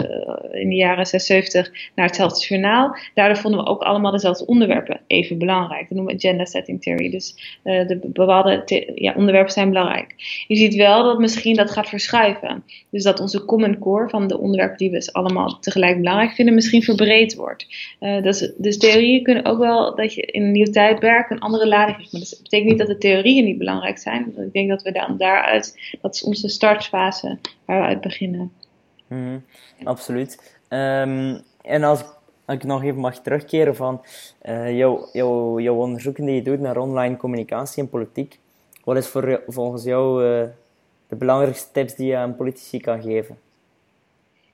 in 0.51 0.69
de 0.69 0.75
jaren 0.75 1.05
76 1.05 1.71
naar 1.95 2.05
hetzelfde 2.05 2.45
journaal. 2.47 2.97
Daardoor 3.13 3.37
vonden 3.37 3.59
we 3.59 3.69
ook 3.69 3.81
allemaal 3.81 4.11
dezelfde 4.11 4.45
onderwerpen 4.45 4.99
even 5.07 5.37
belangrijk. 5.37 5.81
Dat 5.81 5.97
noemen 5.97 6.15
we 6.15 6.19
agenda 6.19 6.45
setting 6.45 6.81
theory. 6.81 7.09
Dus 7.09 7.57
uh, 7.63 7.87
de 7.87 7.99
bepaalde 8.13 8.63
ja, 8.95 9.13
onderwerpen 9.15 9.53
zijn 9.53 9.69
belangrijk. 9.69 10.13
Je 10.47 10.55
ziet 10.55 10.75
wel 10.75 11.03
dat 11.03 11.19
misschien 11.19 11.55
dat 11.55 11.71
gaat 11.71 11.89
verschuiven. 11.89 12.63
Dus 12.89 13.03
dat 13.03 13.19
onze 13.19 13.45
common 13.45 13.79
core 13.79 14.09
van 14.09 14.27
de 14.27 14.39
onderwerpen 14.39 14.77
die 14.77 14.89
we 14.89 14.95
dus 14.95 15.13
allemaal 15.13 15.59
tegelijk 15.59 15.97
belangrijk 15.97 16.31
vinden, 16.31 16.53
misschien 16.53 16.83
verbreed 16.83 17.35
wordt. 17.35 17.67
dus, 17.99 18.51
dus 18.57 18.77
theorieën 18.77 19.23
kunnen 19.23 19.45
ook 19.45 19.59
wel 19.59 19.95
dat 19.95 20.13
je 20.13 20.21
in 20.21 20.43
een 20.43 20.51
nieuw 20.51 20.71
tijdperk 20.71 21.29
een 21.29 21.39
andere 21.39 21.67
lading 21.67 21.97
heeft. 21.97 22.11
Maar 22.11 22.21
dat 22.21 22.39
betekent 22.43 22.69
niet 22.69 22.79
dat 22.79 22.87
de 22.87 22.97
theorieën 22.97 23.45
niet 23.45 23.57
belangrijk 23.57 23.97
zijn. 23.97 24.33
Ik 24.37 24.53
denk 24.53 24.69
dat 24.69 24.81
we 24.81 24.91
dan 24.91 25.17
daaruit, 25.17 25.97
dat 26.01 26.15
is 26.15 26.23
onze 26.23 26.49
start 26.49 26.68
startfase 26.69 27.37
waar 27.65 27.81
we 27.81 27.87
uit 27.87 28.01
beginnen. 28.01 28.51
Mm, 29.07 29.43
absoluut. 29.83 30.57
Um, 30.69 31.41
en 31.61 31.83
als 31.83 32.03
ik 32.47 32.63
nog 32.63 32.83
even 32.83 32.99
mag 32.99 33.19
terugkeren 33.19 33.75
van 33.75 34.01
uh, 34.45 34.77
jouw, 34.77 35.09
jouw 35.59 35.75
onderzoeken 35.75 36.25
die 36.25 36.35
je 36.35 36.41
doet 36.41 36.59
naar 36.59 36.77
online 36.77 37.17
communicatie 37.17 37.83
en 37.83 37.89
politiek, 37.89 38.39
wat 38.83 38.97
is 38.97 39.07
voor, 39.07 39.41
volgens 39.47 39.83
jou 39.83 40.23
uh, 40.23 40.47
de 41.07 41.15
belangrijkste 41.15 41.71
tips 41.71 41.95
die 41.95 42.07
je 42.07 42.15
aan 42.15 42.35
politici 42.35 42.79
kan 42.79 43.01
geven? 43.01 43.37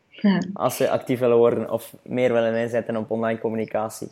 Ja. 0.10 0.42
Als 0.54 0.78
ze 0.78 0.90
actief 0.90 1.20
willen 1.20 1.38
worden 1.38 1.72
of 1.72 1.96
meer 2.04 2.34
willen 2.34 2.56
inzetten 2.56 2.98
op 2.98 3.12
online 3.12 3.40
communicatie? 3.40 4.08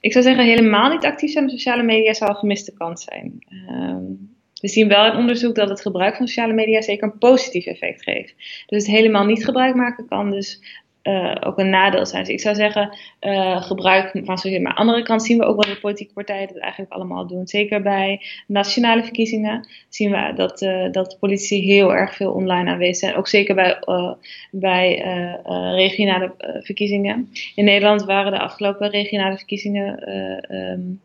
Ik 0.00 0.12
zou 0.12 0.24
zeggen, 0.24 0.44
helemaal 0.44 0.90
niet 0.90 1.04
actief 1.04 1.32
zijn 1.32 1.44
op 1.44 1.50
sociale 1.50 1.82
media 1.82 2.12
zou 2.12 2.30
een 2.30 2.36
gemiste 2.36 2.72
kans 2.72 3.04
zijn. 3.04 3.44
Um, 3.70 4.34
we 4.60 4.68
zien 4.68 4.88
wel 4.88 5.06
in 5.06 5.18
onderzoek 5.18 5.54
dat 5.54 5.68
het 5.68 5.80
gebruik 5.80 6.16
van 6.16 6.26
sociale 6.26 6.52
media 6.52 6.80
zeker 6.80 7.04
een 7.04 7.18
positief 7.18 7.66
effect 7.66 8.02
geeft. 8.02 8.34
Dus 8.66 8.86
het 8.86 8.96
helemaal 8.96 9.24
niet 9.24 9.44
gebruik 9.44 9.74
maken 9.74 10.08
kan 10.08 10.30
dus 10.30 10.60
uh, 11.02 11.34
ook 11.40 11.58
een 11.58 11.70
nadeel 11.70 12.06
zijn. 12.06 12.24
Dus 12.24 12.32
ik 12.32 12.40
zou 12.40 12.54
zeggen, 12.54 12.96
uh, 13.20 13.62
gebruik 13.62 14.10
van 14.12 14.38
sociale 14.38 14.58
media. 14.58 14.60
Maar 14.60 14.74
aan 14.74 14.86
de 14.86 14.92
andere 14.92 15.06
kant 15.06 15.22
zien 15.22 15.38
we 15.38 15.44
ook 15.44 15.64
wel 15.64 15.72
dat 15.72 15.80
politieke 15.80 16.12
partijen 16.12 16.48
dat 16.48 16.56
eigenlijk 16.56 16.92
allemaal 16.92 17.26
doen. 17.26 17.46
Zeker 17.46 17.82
bij 17.82 18.20
nationale 18.46 19.02
verkiezingen 19.02 19.68
zien 19.88 20.10
we 20.10 20.32
dat, 20.34 20.62
uh, 20.62 20.90
dat 20.90 21.16
politici 21.20 21.62
heel 21.62 21.94
erg 21.94 22.14
veel 22.16 22.32
online 22.32 22.70
aanwezig 22.70 22.96
zijn. 22.96 23.14
Ook 23.14 23.28
zeker 23.28 23.54
bij, 23.54 23.78
bij 24.50 24.94
regionale 25.74 26.34
verkiezingen. 26.62 27.30
In 27.54 27.64
Nederland 27.64 28.04
waren 28.04 28.32
de 28.32 28.38
afgelopen 28.38 28.90
regionale 28.90 29.36
verkiezingen 29.36 30.12
um, 30.54 31.00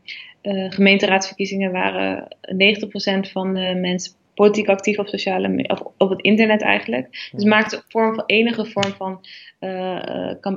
uh, 0.45 0.71
gemeenteraadsverkiezingen 0.71 1.71
waren 1.71 2.38
90% 3.27 3.31
van 3.31 3.53
de 3.53 3.75
mensen 3.75 4.13
politiek 4.36 4.67
actief 4.67 4.97
op 4.97 5.08
sociale 5.08 5.63
of 5.67 5.81
op 5.97 6.10
het 6.10 6.21
internet 6.21 6.62
eigenlijk. 6.62 7.29
Dus 7.31 7.43
maakte 7.43 7.84
vorm 7.88 8.15
van 8.15 8.23
enige 8.25 8.65
vorm 8.65 8.91
van 8.91 9.25
uh, 9.60 9.99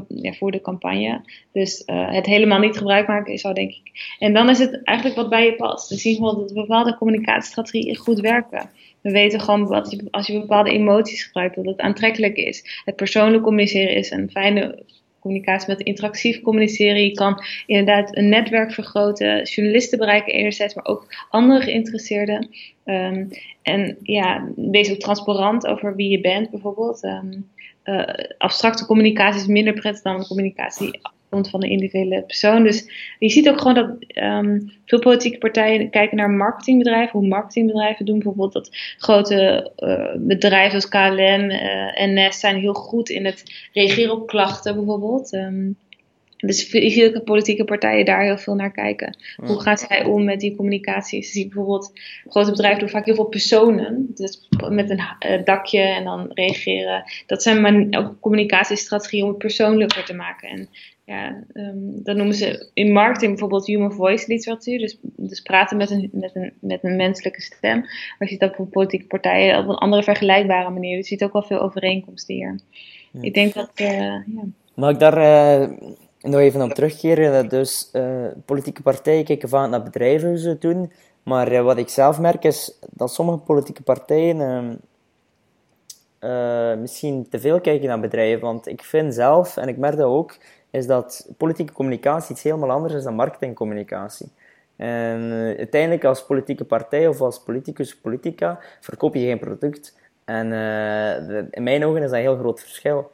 ja, 0.08 0.32
voor 0.32 0.50
de 0.50 0.60
campagne. 0.60 1.20
Dus 1.52 1.82
uh, 1.86 2.12
het 2.12 2.26
helemaal 2.26 2.58
niet 2.58 2.76
gebruik 2.76 3.06
maken 3.06 3.32
is 3.32 3.40
zo 3.40 3.52
denk 3.52 3.70
ik. 3.70 4.16
En 4.18 4.32
dan 4.32 4.50
is 4.50 4.58
het 4.58 4.84
eigenlijk 4.84 5.16
wat 5.18 5.28
bij 5.28 5.44
je 5.44 5.54
past. 5.54 5.88
We 5.88 5.96
zien 5.96 6.14
gewoon 6.14 6.38
dat 6.38 6.54
bepaalde 6.54 6.96
communicatiestrategieën 6.96 7.96
goed 7.96 8.20
werken. 8.20 8.70
We 9.00 9.10
weten 9.10 9.40
gewoon 9.40 9.66
wat 9.66 9.90
je, 9.90 10.08
als 10.10 10.26
je 10.26 10.40
bepaalde 10.40 10.70
emoties 10.70 11.24
gebruikt, 11.24 11.56
dat 11.56 11.64
het 11.64 11.80
aantrekkelijk 11.80 12.36
is. 12.36 12.82
Het 12.84 12.96
persoonlijk 12.96 13.42
communiceren 13.42 13.94
is 13.94 14.10
een 14.10 14.30
fijne 14.30 14.82
communicatie 15.28 15.68
met 15.68 15.80
interactief 15.80 16.40
communiceren. 16.40 17.02
Je 17.02 17.12
kan 17.12 17.42
inderdaad 17.66 18.16
een 18.16 18.28
netwerk 18.28 18.72
vergroten, 18.72 19.42
journalisten 19.42 19.98
bereiken 19.98 20.32
enerzijds, 20.32 20.74
maar 20.74 20.86
ook 20.86 21.26
andere 21.30 21.60
geïnteresseerden. 21.60 22.48
Um, 22.84 23.28
en 23.62 23.96
ja, 24.02 24.48
wees 24.56 24.90
ook 24.90 24.98
transparant 24.98 25.66
over 25.66 25.96
wie 25.96 26.10
je 26.10 26.20
bent 26.20 26.50
bijvoorbeeld. 26.50 27.04
Um, 27.04 27.50
abstracte 28.38 28.86
communicatie 28.86 29.40
is 29.40 29.46
minder 29.46 29.72
prettig 29.72 30.02
dan 30.02 30.26
communicatie 30.26 31.00
komt 31.30 31.50
van 31.50 31.60
de 31.60 31.68
individuele 31.68 32.22
persoon. 32.22 32.62
Dus 32.62 32.90
je 33.18 33.28
ziet 33.28 33.48
ook 33.48 33.58
gewoon 33.58 33.74
dat 33.74 33.96
um, 34.24 34.72
veel 34.84 34.98
politieke 34.98 35.38
partijen 35.38 35.90
kijken 35.90 36.16
naar 36.16 36.30
marketingbedrijven, 36.30 37.18
hoe 37.18 37.28
marketingbedrijven 37.28 38.04
doen. 38.04 38.18
Bijvoorbeeld 38.18 38.52
dat 38.52 38.70
grote 38.98 39.70
uh, 39.78 40.14
bedrijven 40.16 40.74
als 40.74 40.88
KLM 40.88 41.50
uh, 41.50 42.00
en 42.00 42.14
NS 42.14 42.40
zijn 42.40 42.56
heel 42.56 42.74
goed 42.74 43.08
in 43.08 43.24
het 43.24 43.68
reageren 43.72 44.12
op 44.12 44.26
klachten 44.26 44.74
bijvoorbeeld. 44.74 45.32
Um, 45.32 45.76
dus 46.38 46.70
je 46.70 46.90
ziet 46.90 47.16
ook 47.16 47.24
politieke 47.24 47.64
partijen 47.64 48.04
daar 48.04 48.22
heel 48.22 48.38
veel 48.38 48.54
naar 48.54 48.72
kijken. 48.72 49.16
Hoe 49.36 49.60
gaan 49.60 49.78
zij 49.78 50.04
om 50.04 50.24
met 50.24 50.40
die 50.40 50.56
communicatie? 50.56 51.22
Ze 51.22 51.30
zien 51.30 51.48
bijvoorbeeld, 51.48 51.92
grote 52.28 52.50
bedrijven 52.50 52.80
doen 52.80 52.88
vaak 52.88 53.04
heel 53.04 53.14
veel 53.14 53.24
personen. 53.24 54.06
Dus 54.14 54.48
met 54.68 54.90
een 54.90 55.00
uh, 55.26 55.44
dakje 55.44 55.80
en 55.80 56.04
dan 56.04 56.30
reageren. 56.32 57.04
Dat 57.26 57.42
zijn 57.42 57.96
ook 57.96 58.20
communicatiestrategieën 58.20 59.22
om 59.22 59.28
het 59.28 59.38
persoonlijker 59.38 60.04
te 60.04 60.14
maken. 60.14 60.48
En 60.48 60.68
ja, 61.04 61.44
um, 61.52 62.02
dat 62.02 62.16
noemen 62.16 62.34
ze 62.34 62.70
in 62.74 62.92
marketing 62.92 63.30
bijvoorbeeld 63.30 63.66
human 63.66 63.92
voice 63.92 64.24
literatuur. 64.28 64.78
Dus, 64.78 64.98
dus 65.02 65.40
praten 65.40 65.76
met 65.76 65.90
een, 65.90 66.08
met, 66.12 66.30
een, 66.34 66.52
met 66.60 66.84
een 66.84 66.96
menselijke 66.96 67.42
stem. 67.42 67.80
Maar 67.80 68.16
je 68.18 68.28
ziet 68.28 68.40
dat 68.40 68.56
voor 68.56 68.66
politieke 68.66 69.06
partijen 69.06 69.58
op 69.58 69.68
een 69.68 69.74
andere 69.74 70.02
vergelijkbare 70.02 70.70
manier. 70.70 70.96
Dus 70.96 71.08
je 71.08 71.14
ziet 71.14 71.24
ook 71.24 71.32
wel 71.32 71.42
veel 71.42 71.60
overeenkomsten 71.60 72.34
hier. 72.34 72.60
Ik 73.20 73.34
denk 73.34 73.54
dat. 73.54 73.70
Uh, 73.80 73.88
ja. 73.88 74.44
Mag 74.74 74.90
ik 74.90 74.98
daar 74.98 75.18
uh, 75.18 75.70
nog 76.20 76.40
even 76.40 76.62
op 76.62 76.70
terugkeren? 76.70 77.48
Dus 77.48 77.90
uh, 77.92 78.26
politieke 78.44 78.82
partijen 78.82 79.24
kijken 79.24 79.48
vaak 79.48 79.70
naar 79.70 79.82
bedrijven 79.82 80.28
hoe 80.28 80.38
ze 80.38 80.48
het 80.48 80.60
doen. 80.60 80.92
Maar 81.22 81.62
wat 81.62 81.78
ik 81.78 81.88
zelf 81.88 82.20
merk 82.20 82.44
is 82.44 82.78
dat 82.90 83.12
sommige 83.12 83.38
politieke 83.38 83.82
partijen 83.82 84.40
ehm, 86.18 86.80
misschien 86.80 87.28
te 87.28 87.38
veel 87.40 87.60
kijken 87.60 87.88
naar 87.88 88.00
bedrijven. 88.00 88.40
Want 88.40 88.66
ik 88.66 88.82
vind 88.82 89.14
zelf, 89.14 89.56
en 89.56 89.68
ik 89.68 89.76
merk 89.76 89.96
dat 89.96 90.06
ook 90.06 90.36
is 90.70 90.86
dat 90.86 91.28
politieke 91.36 91.72
communicatie 91.72 92.34
iets 92.34 92.42
helemaal 92.42 92.70
anders 92.70 92.94
is 92.94 93.04
dan 93.04 93.14
marketingcommunicatie. 93.14 94.28
En 94.76 95.32
uiteindelijk 95.58 96.04
als 96.04 96.24
politieke 96.24 96.64
partij 96.64 97.08
of 97.08 97.20
als 97.20 97.42
politicus 97.42 97.96
politica 97.96 98.58
verkoop 98.80 99.14
je 99.14 99.20
geen 99.20 99.38
product. 99.38 99.96
En 100.24 100.52
in 101.50 101.62
mijn 101.62 101.84
ogen 101.84 102.02
is 102.02 102.08
dat 102.08 102.18
een 102.18 102.24
heel 102.24 102.36
groot 102.36 102.60
verschil. 102.60 103.10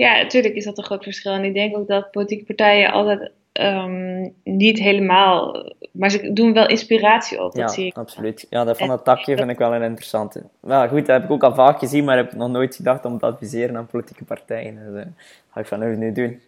Ja, 0.00 0.16
natuurlijk 0.16 0.54
is 0.54 0.64
dat 0.64 0.78
een 0.78 0.84
groot 0.84 1.02
verschil. 1.02 1.32
En 1.32 1.44
ik 1.44 1.54
denk 1.54 1.76
ook 1.76 1.88
dat 1.88 2.10
politieke 2.10 2.44
partijen 2.44 2.92
altijd 2.92 3.30
um, 3.52 4.34
niet 4.44 4.78
helemaal. 4.78 5.72
Maar 5.92 6.10
ze 6.10 6.32
doen 6.32 6.52
wel 6.52 6.68
inspiratie 6.68 7.42
op. 7.42 7.52
Dat 7.52 7.60
ja, 7.60 7.68
zie 7.68 7.86
ik. 7.86 7.96
absoluut. 7.96 8.46
Ja, 8.50 8.64
dat 8.64 8.78
van 8.78 8.88
dat 8.88 9.04
takje 9.04 9.36
vind 9.36 9.50
ik 9.50 9.58
wel 9.58 9.74
een 9.74 9.82
interessante. 9.82 10.42
Wel 10.60 10.88
goed, 10.88 11.06
dat 11.06 11.16
heb 11.20 11.24
ik 11.24 11.30
ook 11.30 11.42
al 11.42 11.54
vaak 11.54 11.78
gezien, 11.78 12.04
maar 12.04 12.18
ik 12.18 12.24
heb 12.30 12.38
nog 12.38 12.50
nooit 12.50 12.74
gedacht 12.76 13.04
om 13.04 13.18
te 13.18 13.26
adviseren 13.26 13.76
aan 13.76 13.86
politieke 13.86 14.24
partijen. 14.24 14.74
Dus 14.74 15.04
uh, 15.04 15.10
ga 15.50 15.60
ik 15.60 15.66
vanaf 15.66 15.96
nu 15.96 16.12
doen. 16.12 16.40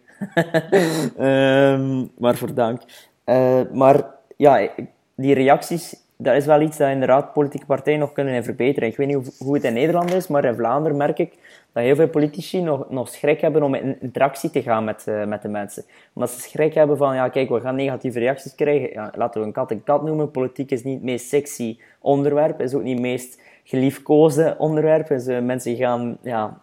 um, 1.25 2.11
maar 2.23 2.35
voor 2.35 2.53
dank. 2.53 2.81
Uh, 3.25 3.61
maar 3.71 4.05
ja, 4.37 4.69
die 5.15 5.33
reacties, 5.33 5.95
dat 6.23 6.35
is 6.35 6.45
wel 6.45 6.61
iets 6.61 6.77
dat 6.77 6.89
inderdaad 6.89 7.33
politieke 7.33 7.65
partijen 7.65 7.99
nog 7.99 8.11
kunnen 8.11 8.43
verbeteren. 8.43 8.89
Ik 8.89 8.97
weet 8.97 9.07
niet 9.07 9.37
hoe, 9.37 9.53
het 9.53 9.63
in 9.63 9.73
Nederland 9.73 10.13
is, 10.13 10.27
maar 10.27 10.45
in 10.45 10.55
Vlaanderen 10.55 10.97
merk 10.97 11.19
ik 11.19 11.33
dat 11.71 11.83
heel 11.83 11.95
veel 11.95 12.07
politici 12.07 12.61
nog, 12.61 12.89
nog 12.89 13.07
schrik 13.07 13.41
hebben 13.41 13.63
om 13.63 13.73
in 13.73 14.01
interactie 14.01 14.49
te 14.49 14.61
gaan 14.61 14.83
met, 14.83 15.05
uh, 15.09 15.25
met 15.25 15.41
de 15.41 15.47
mensen. 15.47 15.83
Omdat 16.13 16.29
ze 16.29 16.41
schrik 16.41 16.73
hebben 16.73 16.97
van, 16.97 17.15
ja 17.15 17.29
kijk, 17.29 17.49
we 17.49 17.59
gaan 17.59 17.75
negatieve 17.75 18.19
reacties 18.19 18.55
krijgen. 18.55 18.89
Ja, 18.91 19.13
laten 19.15 19.41
we 19.41 19.47
een 19.47 19.53
kat 19.53 19.71
een 19.71 19.83
kat 19.83 20.03
noemen. 20.03 20.31
Politiek 20.31 20.71
is 20.71 20.83
niet 20.83 20.93
het 20.93 21.03
meest 21.03 21.27
sexy 21.27 21.77
onderwerp, 21.99 22.61
is 22.61 22.73
ook 22.73 22.83
niet 22.83 22.93
het 22.93 23.01
meest 23.01 23.41
geliefkoosde 23.63 24.55
onderwerp. 24.57 25.07
Dus 25.07 25.27
uh, 25.27 25.39
mensen 25.39 25.75
gaan, 25.75 26.17
ja, 26.21 26.57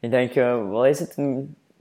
ik 0.00 0.10
denk, 0.10 0.34
wat 0.70 0.86
is 0.86 0.98
het? 0.98 1.16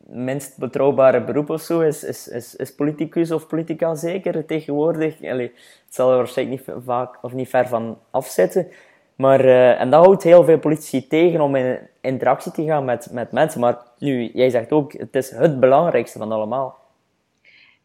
Minst 0.09 0.57
betrouwbare 0.57 1.23
beroep 1.23 1.49
of 1.49 1.61
zo 1.61 1.79
is, 1.79 2.03
is, 2.03 2.27
is, 2.27 2.55
is 2.55 2.75
politicus 2.75 3.31
of 3.31 3.47
politica 3.47 3.95
zeker 3.95 4.45
tegenwoordig. 4.45 5.23
Allee, 5.23 5.51
het 5.85 5.95
zal 5.95 6.11
er 6.11 6.17
waarschijnlijk 6.17 6.67
niet 6.67 6.77
vaak 6.85 7.17
of 7.21 7.33
niet 7.33 7.49
ver 7.49 7.67
van 7.67 7.97
afzetten. 8.11 8.67
Maar, 9.15 9.45
uh, 9.45 9.81
en 9.81 9.89
dat 9.89 10.05
houdt 10.05 10.23
heel 10.23 10.43
veel 10.43 10.59
politici 10.59 11.07
tegen 11.07 11.41
om 11.41 11.55
in 11.55 11.79
interactie 12.01 12.51
te 12.51 12.63
gaan 12.63 12.85
met, 12.85 13.07
met 13.11 13.31
mensen. 13.31 13.59
Maar 13.59 13.77
nu, 13.97 14.31
jij 14.33 14.49
zegt 14.49 14.71
ook, 14.71 14.93
het 14.93 15.15
is 15.15 15.31
het 15.31 15.59
belangrijkste 15.59 16.17
van 16.17 16.31
allemaal. 16.31 16.77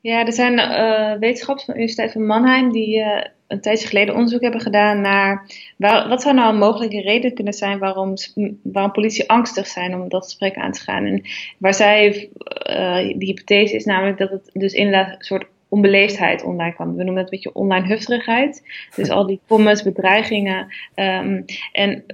Ja, 0.03 0.27
er 0.27 0.33
zijn 0.33 0.59
uh, 0.59 1.19
wetenschappers 1.19 1.65
van 1.65 1.75
de 1.75 1.81
Universiteit 1.81 2.13
van 2.13 2.27
Mannheim 2.27 2.73
die 2.73 2.99
uh, 2.99 3.25
een 3.47 3.61
tijdje 3.61 3.87
geleden 3.87 4.15
onderzoek 4.15 4.43
hebben 4.43 4.61
gedaan 4.61 5.01
naar 5.01 5.47
waar, 5.77 6.09
wat 6.09 6.23
zou 6.23 6.35
nou 6.35 6.53
een 6.53 6.59
mogelijke 6.59 7.01
reden 7.01 7.35
kunnen 7.35 7.53
zijn 7.53 7.79
waarom, 7.79 8.15
waarom 8.63 8.93
politie 8.93 9.29
angstig 9.29 9.67
zijn 9.67 9.95
om 9.95 10.09
dat 10.09 10.25
gesprek 10.25 10.57
aan 10.57 10.73
te 10.73 10.81
gaan. 10.81 11.05
En 11.05 11.23
waar 11.59 11.75
zij, 11.75 12.31
uh, 12.71 13.19
die 13.19 13.29
hypothese 13.29 13.75
is 13.75 13.85
namelijk 13.85 14.19
dat 14.19 14.31
het 14.31 14.51
dus 14.53 14.73
inderdaad 14.73 15.09
een 15.09 15.25
soort 15.25 15.47
onbeleefdheid 15.69 16.45
online 16.45 16.75
kwam. 16.75 16.97
We 16.97 17.05
noemen 17.05 17.23
dat 17.23 17.33
een 17.33 17.39
beetje 17.39 17.55
online 17.55 17.87
hufterigheid. 17.87 18.63
Dus 18.97 19.11
al 19.11 19.27
die 19.27 19.41
comments, 19.47 19.83
bedreigingen. 19.83 20.75
Um, 20.95 21.45
en 21.73 22.05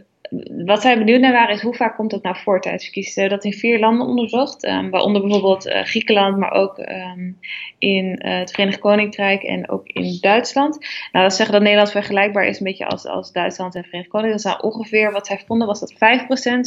wat 0.65 0.81
zij 0.81 0.99
benieuwd 0.99 1.21
naar 1.21 1.33
waren 1.33 1.55
is 1.55 1.63
hoe 1.63 1.75
vaak 1.75 1.97
komt 1.97 2.11
dat 2.11 2.23
nou 2.23 2.37
voor 2.37 2.61
tijdens 2.61 2.85
verkiezingen. 2.85 3.31
Dat 3.31 3.45
in 3.45 3.53
vier 3.53 3.79
landen 3.79 4.07
onderzocht, 4.07 4.65
um, 4.65 4.91
waaronder 4.91 5.23
bijvoorbeeld 5.23 5.67
uh, 5.67 5.83
Griekenland, 5.83 6.37
maar 6.37 6.53
ook 6.53 6.79
um, 6.79 7.39
in 7.79 8.05
uh, 8.05 8.39
het 8.39 8.51
Verenigd 8.51 8.79
Koninkrijk 8.79 9.43
en 9.43 9.69
ook 9.69 9.87
in 9.87 10.19
Duitsland. 10.21 10.79
Nou, 11.13 11.25
dat 11.25 11.35
zeggen 11.35 11.55
dat 11.55 11.63
Nederland 11.63 11.91
vergelijkbaar 11.91 12.47
is 12.47 12.59
een 12.59 12.65
beetje 12.65 12.87
als, 12.87 13.07
als 13.07 13.33
Duitsland 13.33 13.75
en 13.75 13.85
Verenigd 13.85 14.11
Koninkrijk. 14.11 14.43
Dat 14.43 14.55
is 14.55 14.61
ongeveer 14.61 15.13
wat 15.13 15.27
zij 15.27 15.43
vonden 15.47 15.67
was 15.67 15.81
dat 15.81 15.95
5% 15.95 15.97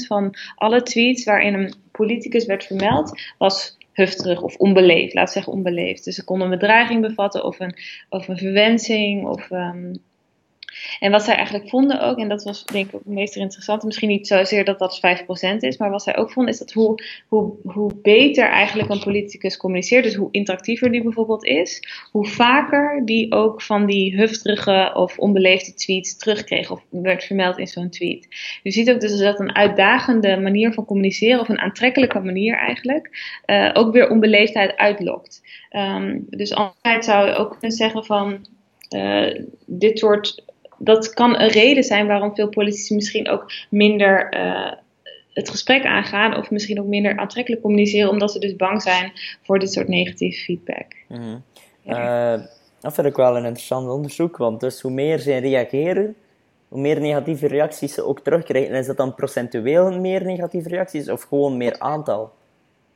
van 0.08 0.36
alle 0.56 0.84
tweets 0.84 1.24
waarin 1.24 1.54
een 1.54 1.74
politicus 1.92 2.46
werd 2.46 2.66
vermeld, 2.66 3.22
was 3.38 3.78
hufterig 3.94 4.42
of 4.42 4.56
onbeleefd. 4.56 5.14
Laat 5.14 5.32
zeggen 5.32 5.54
onbeleefd. 5.54 6.04
Dus 6.04 6.16
ze 6.16 6.24
konden 6.24 6.52
een 6.52 6.60
bedreiging 6.60 7.02
bevatten 7.02 7.44
of 7.44 7.60
een, 7.60 7.76
of 8.10 8.28
een 8.28 8.38
verwensing 8.38 9.28
of 9.28 9.52
um, 9.52 10.02
en 11.00 11.12
wat 11.12 11.24
zij 11.24 11.36
eigenlijk 11.36 11.70
vonden 11.70 12.02
ook, 12.02 12.18
en 12.18 12.30
dat 12.30 12.44
was 12.44 12.66
denk 12.66 12.86
ik 12.86 12.92
het 12.92 13.06
meest 13.06 13.36
interessante, 13.36 13.86
misschien 13.86 14.10
niet 14.10 14.28
zozeer 14.28 14.66
dat 14.66 14.80
dat 14.80 15.02
5% 15.56 15.58
is, 15.58 15.78
maar 15.78 15.90
wat 15.90 16.04
zij 16.04 16.18
ook 16.18 16.32
vonden 16.32 16.54
is 16.54 16.60
dat 16.60 16.72
hoe, 16.72 17.04
hoe, 17.28 17.54
hoe 17.64 17.92
beter 18.02 18.50
eigenlijk 18.50 18.90
een 18.90 19.00
politicus 19.00 19.58
communiceert, 19.58 20.04
dus 20.04 20.16
hoe 20.16 20.32
interactiever 20.32 20.92
die 20.92 21.04
bijvoorbeeld 21.04 21.46
is, 21.46 21.88
hoe 22.12 22.28
vaker 22.28 23.02
die 23.06 23.32
ook 23.32 23.62
van 23.62 23.86
die 23.86 24.16
hufterige 24.16 24.92
of 24.94 25.18
onbeleefde 25.18 25.74
tweets 25.74 26.18
terugkreeg 26.18 26.72
of 26.72 26.84
werd 26.90 27.24
vermeld 27.24 27.58
in 27.58 27.68
zo'n 27.68 27.90
tweet. 27.90 28.28
Je 28.64 28.72
ziet 28.72 28.90
ook 28.92 29.00
dus 29.00 29.18
dat 29.18 29.40
een 29.40 29.56
uitdagende 29.56 30.40
manier 30.40 30.74
van 30.74 30.86
communiceren, 30.86 31.40
of 31.40 31.50
een 31.50 31.60
aantrekkelijke 31.60 32.20
manier 32.20 32.58
eigenlijk, 32.58 33.40
uh, 33.46 33.70
ook 33.74 33.94
weer 33.94 34.10
onbeleefdheid 34.10 34.78
uitlokt. 34.78 35.42
Um, 35.72 36.26
dus 36.30 36.54
altijd 36.54 37.06
zou 37.06 37.28
je 37.28 37.36
ook 37.36 37.50
kunnen 37.50 37.78
zeggen 37.78 38.06
van. 38.06 38.46
Uh, 38.96 39.46
dit 39.66 40.00
soort 40.00 40.44
dat 40.84 41.14
kan 41.14 41.40
een 41.40 41.50
reden 41.50 41.84
zijn 41.84 42.08
waarom 42.08 42.36
veel 42.36 42.50
politici 42.50 42.96
misschien 42.96 43.30
ook 43.30 43.52
minder 43.70 44.34
uh, 44.34 44.72
het 45.34 45.50
gesprek 45.50 45.86
aangaan 45.86 46.38
of 46.38 46.52
misschien 46.52 46.80
ook 46.80 46.88
minder 46.88 47.18
aantrekkelijk 47.18 47.62
communiceren, 47.62 48.10
omdat 48.10 48.32
ze 48.32 48.40
dus 48.40 48.56
bang 48.56 48.82
zijn 48.82 49.12
voor 49.44 49.60
dit 49.60 49.72
soort 49.72 49.88
negatieve 49.88 50.44
feedback. 50.44 50.86
Mm 51.08 51.18
-hmm. 51.18 51.44
ja. 51.82 52.34
uh, 52.38 52.44
dat 52.80 52.94
vind 52.94 53.08
ik 53.08 53.16
wel 53.16 53.38
een 53.38 53.46
interessant 53.46 53.90
onderzoek, 53.90 54.38
want 54.38 54.60
dus 54.60 54.82
hoe 54.82 54.92
meer 54.92 55.20
ze 55.20 55.38
reageren, 55.38 56.16
hoe 56.68 56.82
meer 56.82 57.00
negatieve 57.00 57.48
reacties 57.48 57.94
ze 57.94 58.06
ook 58.06 58.20
terugkrijgen. 58.20 58.74
En 58.74 58.80
is 58.80 58.88
dat 58.88 58.98
dan 58.98 59.16
procentueel 59.16 60.00
meer 60.00 60.26
negatieve 60.26 60.70
reacties 60.70 61.10
of 61.10 61.22
gewoon 61.22 61.58
meer 61.58 61.80
aantal? 61.80 62.32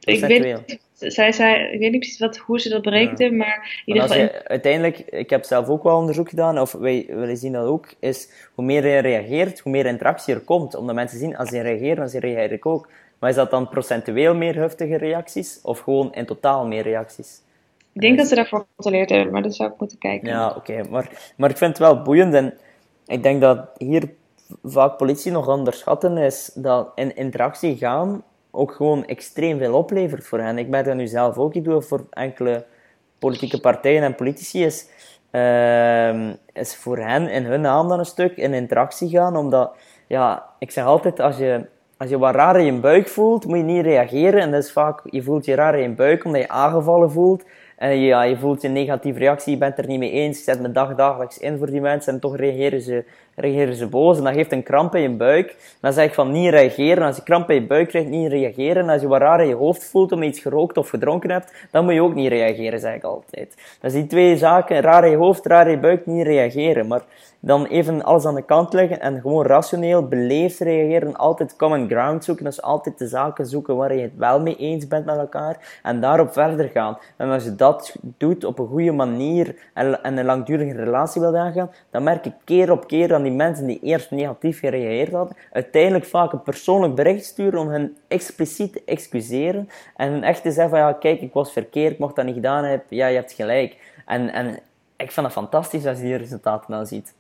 Ik 0.06 0.26
weet, 0.26 0.80
zij, 0.94 1.32
zij, 1.32 1.70
ik 1.72 1.80
weet 1.80 1.92
niet 1.92 2.00
precies 2.00 2.20
wat, 2.20 2.38
hoe 2.38 2.60
ze 2.60 2.70
dat 2.70 2.82
berekenden, 2.82 3.38
maar 3.38 3.82
in 3.86 3.94
ieder 3.94 4.10
geval... 4.10 4.30
uiteindelijk, 4.44 4.98
ik 4.98 5.30
heb 5.30 5.44
zelf 5.44 5.68
ook 5.68 5.84
wel 5.84 5.98
onderzoek 5.98 6.30
gedaan, 6.30 6.60
of 6.60 6.72
wij, 6.72 7.06
wij 7.10 7.36
zien 7.36 7.52
dat 7.52 7.66
ook, 7.66 7.94
is 8.00 8.30
hoe 8.54 8.66
meer 8.66 8.88
je 8.88 8.98
reageert, 8.98 9.60
hoe 9.60 9.72
meer 9.72 9.86
interactie 9.86 10.34
er 10.34 10.40
komt. 10.40 10.76
Omdat 10.76 10.96
mensen 10.96 11.20
zien, 11.20 11.38
als 11.38 11.50
ze 11.50 11.62
reageren, 11.62 12.12
dan 12.12 12.22
reageer 12.22 12.52
ik 12.52 12.66
ook. 12.66 12.90
Maar 13.20 13.30
is 13.30 13.36
dat 13.36 13.52
dan 13.52 13.70
procentueel 13.70 14.36
meer 14.36 14.56
heftige 14.56 14.98
reacties, 14.98 15.60
of 15.64 15.80
gewoon 15.80 16.14
in 16.14 16.26
totaal 16.26 16.68
meer 16.68 16.84
reacties? 16.84 17.42
Ik 17.94 18.02
denk 18.02 18.18
dat 18.18 18.28
ze 18.28 18.36
daarvoor 18.36 18.60
gecontroleerd 18.60 19.10
hebben, 19.10 19.34
maar 19.34 19.42
dat 19.42 19.56
zou 19.56 19.72
ik 19.72 19.80
moeten 19.80 19.98
kijken. 19.98 20.30
Ja, 20.30 20.54
oké. 20.56 20.82
Maar, 20.90 21.34
maar 21.38 21.50
ik 21.50 21.58
vind 21.58 21.70
het 21.70 21.80
wel 21.80 22.02
boeiend 22.02 22.34
en 22.34 22.54
ik 23.06 23.24
denk 23.24 23.42
dat 23.42 23.60
hier 23.78 24.10
vaak 24.64 24.98
politie 24.98 25.32
nog 25.32 25.48
onderschatten 25.48 26.18
is 26.18 26.52
dat 26.54 26.92
in 26.96 27.16
interactie 27.16 27.78
gaan 27.78 28.24
ook 28.56 28.72
gewoon 28.72 29.06
extreem 29.06 29.58
veel 29.58 29.74
oplevert 29.74 30.26
voor 30.26 30.40
hen. 30.40 30.58
Ik 30.58 30.72
ben 30.72 30.84
dat 30.84 30.96
nu 30.96 31.08
zelf 31.08 31.38
ook. 31.38 31.54
Ik 31.54 31.64
doe 31.64 31.82
voor 31.82 32.06
enkele 32.10 32.66
politieke 33.20 33.60
partijen 33.60 34.04
en 34.04 34.16
politici. 34.16 34.64
Is, 34.64 34.90
uh, 35.32 36.30
is 36.54 36.76
voor 36.76 36.98
hen 36.98 37.30
in 37.30 37.46
hun 37.46 37.62
naam 37.62 37.88
dan 37.88 38.00
een 38.00 38.06
stuk 38.06 38.38
in 38.38 38.54
interactie 38.54 39.10
gaan. 39.10 39.36
Omdat, 39.36 39.76
ja, 40.08 40.46
ik 40.60 40.72
zeg 40.72 40.86
altijd, 40.86 41.20
als 41.20 41.38
je, 41.38 41.66
als 41.98 42.10
je 42.10 42.18
wat 42.18 42.36
raar 42.36 42.60
in 42.60 42.66
je 42.66 42.80
buik 42.80 43.08
voelt, 43.08 43.46
moet 43.46 43.58
je 43.58 43.64
niet 43.64 43.84
reageren. 43.84 44.42
En 44.42 44.52
dat 44.52 44.64
is 44.64 44.72
vaak, 44.72 45.02
je 45.10 45.24
voelt 45.24 45.46
je 45.46 45.56
raar 45.56 45.76
in 45.76 45.90
je 45.90 45.96
buik 45.96 46.26
omdat 46.26 46.42
je 46.42 46.50
aangevallen 46.50 47.12
voelt. 47.12 47.44
En 47.76 48.00
ja, 48.00 48.24
je 48.24 48.38
voelt 48.38 48.64
een 48.64 48.74
negatieve 48.74 49.20
reactie, 49.20 49.54
je 49.54 49.58
bent 49.58 49.78
er 49.78 49.88
niet 49.88 50.00
mee 50.00 50.12
eens, 50.12 50.38
je 50.38 50.44
zet 50.44 50.62
me 50.62 50.72
dag 50.72 50.96
dagelijks 50.96 51.38
in 51.38 51.58
voor 51.58 51.72
die 51.72 51.82
mensen 51.82 52.14
en 52.14 52.20
toch 52.20 52.36
reageren 52.36 52.82
ze, 52.82 53.06
reageren 53.36 53.76
ze 53.76 53.88
boos. 53.88 54.18
En 54.18 54.24
dat 54.24 54.34
geeft 54.34 54.52
een 54.52 54.64
kramp 54.64 54.96
in 54.96 55.02
je 55.02 55.10
buik. 55.10 55.56
Dan 55.80 55.94
zeg 55.94 56.06
ik 56.06 56.14
van 56.14 56.32
niet 56.32 56.50
reageren. 56.50 57.04
Als 57.04 57.16
je 57.16 57.24
kramp 57.24 57.50
in 57.50 57.56
je 57.56 57.68
buik 57.68 57.88
krijgt, 57.88 58.10
niet 58.10 58.32
reageren. 58.32 58.84
En 58.84 58.90
als 58.90 59.02
je 59.02 59.08
wat 59.08 59.22
raar 59.22 59.42
in 59.42 59.48
je 59.48 59.56
hoofd 59.56 59.86
voelt 59.86 60.12
omdat 60.12 60.28
je 60.28 60.34
iets 60.34 60.42
gerookt 60.42 60.78
of 60.78 60.90
gedronken 60.90 61.32
hebt, 61.32 61.54
dan 61.72 61.84
moet 61.84 61.94
je 61.94 62.04
ook 62.04 62.16
niet 62.16 62.30
reageren, 62.30 62.80
zeg 62.80 62.96
ik 62.96 63.04
altijd. 63.04 63.56
Dat 63.82 63.92
is 63.92 63.98
die 63.98 64.08
twee 64.08 64.38
zaken, 64.38 64.82
raar 64.82 65.06
in 65.06 65.12
je 65.12 65.18
hoofd, 65.18 65.46
raar 65.46 65.66
in 65.66 65.72
je 65.72 65.80
buik, 65.80 66.06
niet 66.06 66.26
reageren. 66.26 66.88
Maar 66.88 67.04
dan 67.46 67.66
even 67.66 68.04
alles 68.04 68.26
aan 68.26 68.36
de 68.36 68.42
kant 68.42 68.74
leggen 68.74 69.00
en 69.00 69.22
gewoon 69.22 69.46
rationeel, 69.46 70.08
beleefd 70.08 70.60
reageren. 70.60 71.16
Altijd 71.16 71.56
common 71.56 71.90
ground 71.90 72.24
zoeken. 72.24 72.46
Dus 72.46 72.62
altijd 72.62 72.98
de 72.98 73.08
zaken 73.08 73.46
zoeken 73.46 73.76
waar 73.76 73.96
je 73.96 74.02
het 74.02 74.18
wel 74.18 74.42
mee 74.42 74.56
eens 74.56 74.88
bent 74.88 75.06
met 75.06 75.18
elkaar. 75.18 75.80
En 75.84 76.02
daarop 76.02 76.34
verder 76.34 76.70
gaan. 76.70 76.98
En 77.18 77.30
als 77.30 77.44
je 77.44 77.56
dat 77.56 77.96
doet 78.18 78.44
op 78.44 78.60
een 78.60 78.68
goede 78.68 78.92
manier 78.92 79.56
en, 79.74 80.04
en 80.04 80.18
een 80.18 80.26
langdurige 80.26 80.84
relatie 80.84 81.22
wilt 81.22 81.36
aangaan, 81.36 81.72
dan 81.90 82.04
merk 82.04 82.26
ik 82.26 82.34
keer 82.44 82.72
op 82.72 82.88
keer 82.88 83.14
aan 83.14 83.25
die 83.26 83.34
mensen 83.34 83.68
die 83.68 83.80
eerst 83.82 84.12
negatief 84.12 84.60
gereageerd 84.60 85.12
hadden, 85.12 85.38
uiteindelijk 85.52 86.06
vaak 86.06 86.32
een 86.32 86.44
persoonlijk 86.44 86.96
bericht 86.96 87.26
sturen 87.26 87.60
om 87.60 87.70
hen 87.70 87.98
expliciet 88.08 88.74
te 88.74 88.82
excuseren. 88.86 89.70
En 89.96 90.24
echt 90.24 90.42
te 90.42 90.52
zeggen 90.52 90.70
van 90.70 90.80
ja, 90.80 90.94
kijk, 90.94 91.22
ik 91.22 91.34
was 91.34 91.52
verkeerd, 91.52 91.94
ik 91.94 92.00
mocht 92.00 92.16
dat 92.16 92.26
niet 92.26 92.36
gedaan 92.36 92.64
hebben. 92.64 92.86
Ja, 92.90 93.08
je 93.08 93.16
hebt 93.16 93.32
gelijk. 93.32 93.78
En, 94.06 94.34
en 94.34 94.60
ik 94.98 95.12
vind 95.12 95.26
het 95.26 95.36
fantastisch 95.36 95.86
als 95.86 95.98
je 95.98 96.04
die 96.04 96.16
resultaten 96.16 96.72
dan 96.72 96.88
ziet. 96.88 97.14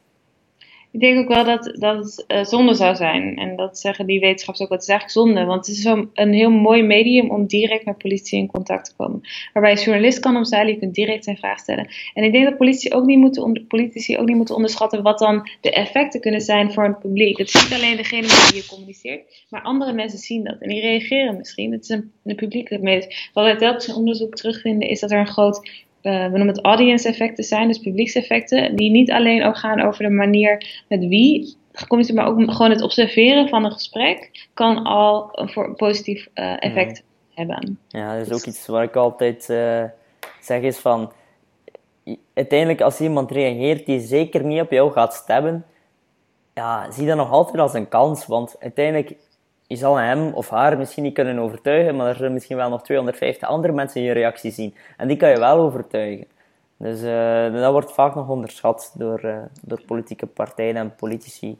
Ik 0.95 1.01
denk 1.01 1.17
ook 1.17 1.36
wel 1.36 1.43
dat, 1.43 1.75
dat 1.79 1.97
het 1.97 2.25
uh, 2.27 2.43
zonde 2.43 2.73
zou 2.73 2.95
zijn. 2.95 3.38
En 3.38 3.55
dat 3.55 3.79
zeggen 3.79 4.05
die 4.05 4.19
wetenschappers 4.19 4.65
ook, 4.65 4.71
het 4.73 4.81
is 4.81 4.88
eigenlijk 4.88 5.19
zonde. 5.19 5.45
Want 5.45 5.65
het 5.65 5.75
is 5.75 5.81
zo 5.81 6.10
een 6.13 6.34
heel 6.34 6.49
mooi 6.49 6.84
medium 6.84 7.29
om 7.29 7.45
direct 7.45 7.86
met 7.86 7.97
politie 7.97 8.39
in 8.39 8.47
contact 8.47 8.86
te 8.86 8.95
komen. 8.95 9.21
Waarbij 9.53 9.71
een 9.71 9.77
journalist 9.77 10.19
kan 10.19 10.36
omzeilen, 10.36 10.73
je 10.73 10.79
kunt 10.79 10.95
direct 10.95 11.23
zijn 11.23 11.38
vraag 11.38 11.60
stellen. 11.60 11.88
En 12.13 12.23
ik 12.23 12.31
denk 12.31 12.45
dat 12.45 12.58
politici 12.58 12.93
ook 12.93 13.05
niet 13.05 13.17
moeten, 13.17 13.65
politici 13.67 14.17
ook 14.17 14.27
niet 14.27 14.36
moeten 14.36 14.55
onderschatten 14.55 15.03
wat 15.03 15.19
dan 15.19 15.49
de 15.62 15.71
effecten 15.71 16.21
kunnen 16.21 16.41
zijn 16.41 16.71
voor 16.71 16.84
het 16.84 16.99
publiek. 16.99 17.38
Het 17.38 17.53
is 17.53 17.63
niet 17.63 17.73
alleen 17.73 17.97
degene 17.97 18.21
met 18.21 18.51
wie 18.51 18.62
je 18.62 18.67
communiceert, 18.67 19.45
maar 19.49 19.62
andere 19.62 19.93
mensen 19.93 20.19
zien 20.19 20.43
dat. 20.43 20.58
En 20.60 20.69
die 20.69 20.81
reageren 20.81 21.38
misschien. 21.38 21.71
Het 21.71 21.84
is 21.84 21.89
een, 21.89 22.12
een 22.23 22.36
publieke 22.36 22.79
meest. 22.79 23.29
Wat 23.34 23.60
telkens 23.60 23.88
in 23.88 23.95
onderzoek 23.95 24.36
terugvinden, 24.36 24.89
is 24.89 24.99
dat 24.99 25.12
er 25.12 25.19
een 25.19 25.27
groot 25.27 25.86
uh, 26.05 26.23
we 26.23 26.37
noemen 26.37 26.55
het 26.55 26.65
audience 26.65 27.07
effecten 27.07 27.43
zijn, 27.43 27.67
dus 27.67 27.79
publiekseffecten, 27.79 28.75
die 28.75 28.91
niet 28.91 29.11
alleen 29.11 29.43
ook 29.43 29.57
gaan 29.57 29.81
over 29.81 30.03
de 30.03 30.09
manier 30.09 30.83
met 30.87 30.99
wie 30.99 31.55
gecommuniceerd, 31.71 32.19
maar 32.19 32.27
ook 32.27 32.51
gewoon 32.51 32.71
het 32.71 32.81
observeren 32.81 33.49
van 33.49 33.65
een 33.65 33.71
gesprek 33.71 34.47
kan 34.53 34.83
al 34.83 35.29
een 35.31 35.49
voor 35.49 35.75
positief 35.75 36.27
uh, 36.35 36.63
effect 36.63 37.03
hebben. 37.33 37.79
Ja, 37.87 38.17
dat 38.17 38.27
is 38.27 38.33
ook 38.33 38.45
iets 38.45 38.67
waar 38.67 38.83
ik 38.83 38.95
altijd 38.95 39.47
uh, 39.49 39.83
zeg 40.41 40.61
is 40.61 40.77
van, 40.77 41.11
uiteindelijk 42.33 42.81
als 42.81 43.01
iemand 43.01 43.31
reageert 43.31 43.85
die 43.85 43.99
zeker 43.99 44.43
niet 44.43 44.61
op 44.61 44.71
jou 44.71 44.91
gaat 44.91 45.13
stemmen, 45.13 45.65
ja, 46.53 46.91
zie 46.91 47.07
dat 47.07 47.17
nog 47.17 47.31
altijd 47.31 47.57
als 47.57 47.73
een 47.73 47.87
kans, 47.87 48.25
want 48.25 48.55
uiteindelijk 48.59 49.15
je 49.67 49.75
zal 49.75 49.95
hem 49.95 50.33
of 50.33 50.49
haar 50.49 50.77
misschien 50.77 51.03
niet 51.03 51.13
kunnen 51.13 51.39
overtuigen, 51.39 51.95
maar 51.95 52.07
er 52.07 52.15
zullen 52.15 52.33
misschien 52.33 52.57
wel 52.57 52.69
nog 52.69 52.83
250 52.83 53.47
andere 53.47 53.73
mensen 53.73 54.01
je 54.01 54.11
reactie 54.11 54.51
zien. 54.51 54.75
En 54.97 55.07
die 55.07 55.17
kan 55.17 55.29
je 55.29 55.39
wel 55.39 55.57
overtuigen. 55.57 56.27
Dus 56.77 57.01
uh, 57.01 57.61
dat 57.61 57.71
wordt 57.71 57.93
vaak 57.93 58.15
nog 58.15 58.29
onderschat 58.29 58.93
door, 58.97 59.25
uh, 59.25 59.37
door 59.61 59.81
politieke 59.85 60.25
partijen 60.25 60.75
en 60.75 60.95
politici. 60.95 61.57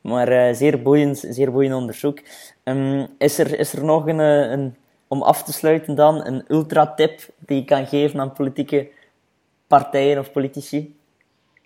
Maar 0.00 0.54
zeer, 0.54 0.82
boeiend, 0.82 1.24
zeer 1.28 1.52
boeiend 1.52 1.74
onderzoek. 1.74 2.18
Um, 2.64 3.06
is, 3.18 3.38
er, 3.38 3.58
is 3.58 3.72
er 3.72 3.84
nog 3.84 4.06
een, 4.06 4.18
een, 4.18 4.76
om 5.08 5.22
af 5.22 5.42
te 5.42 5.52
sluiten 5.52 5.94
dan, 5.94 6.26
een 6.26 6.44
ultra-tip 6.48 7.20
die 7.38 7.56
je 7.56 7.64
kan 7.64 7.86
geven 7.86 8.20
aan 8.20 8.32
politieke 8.32 8.90
partijen 9.66 10.18
of 10.18 10.32
politici? 10.32 10.96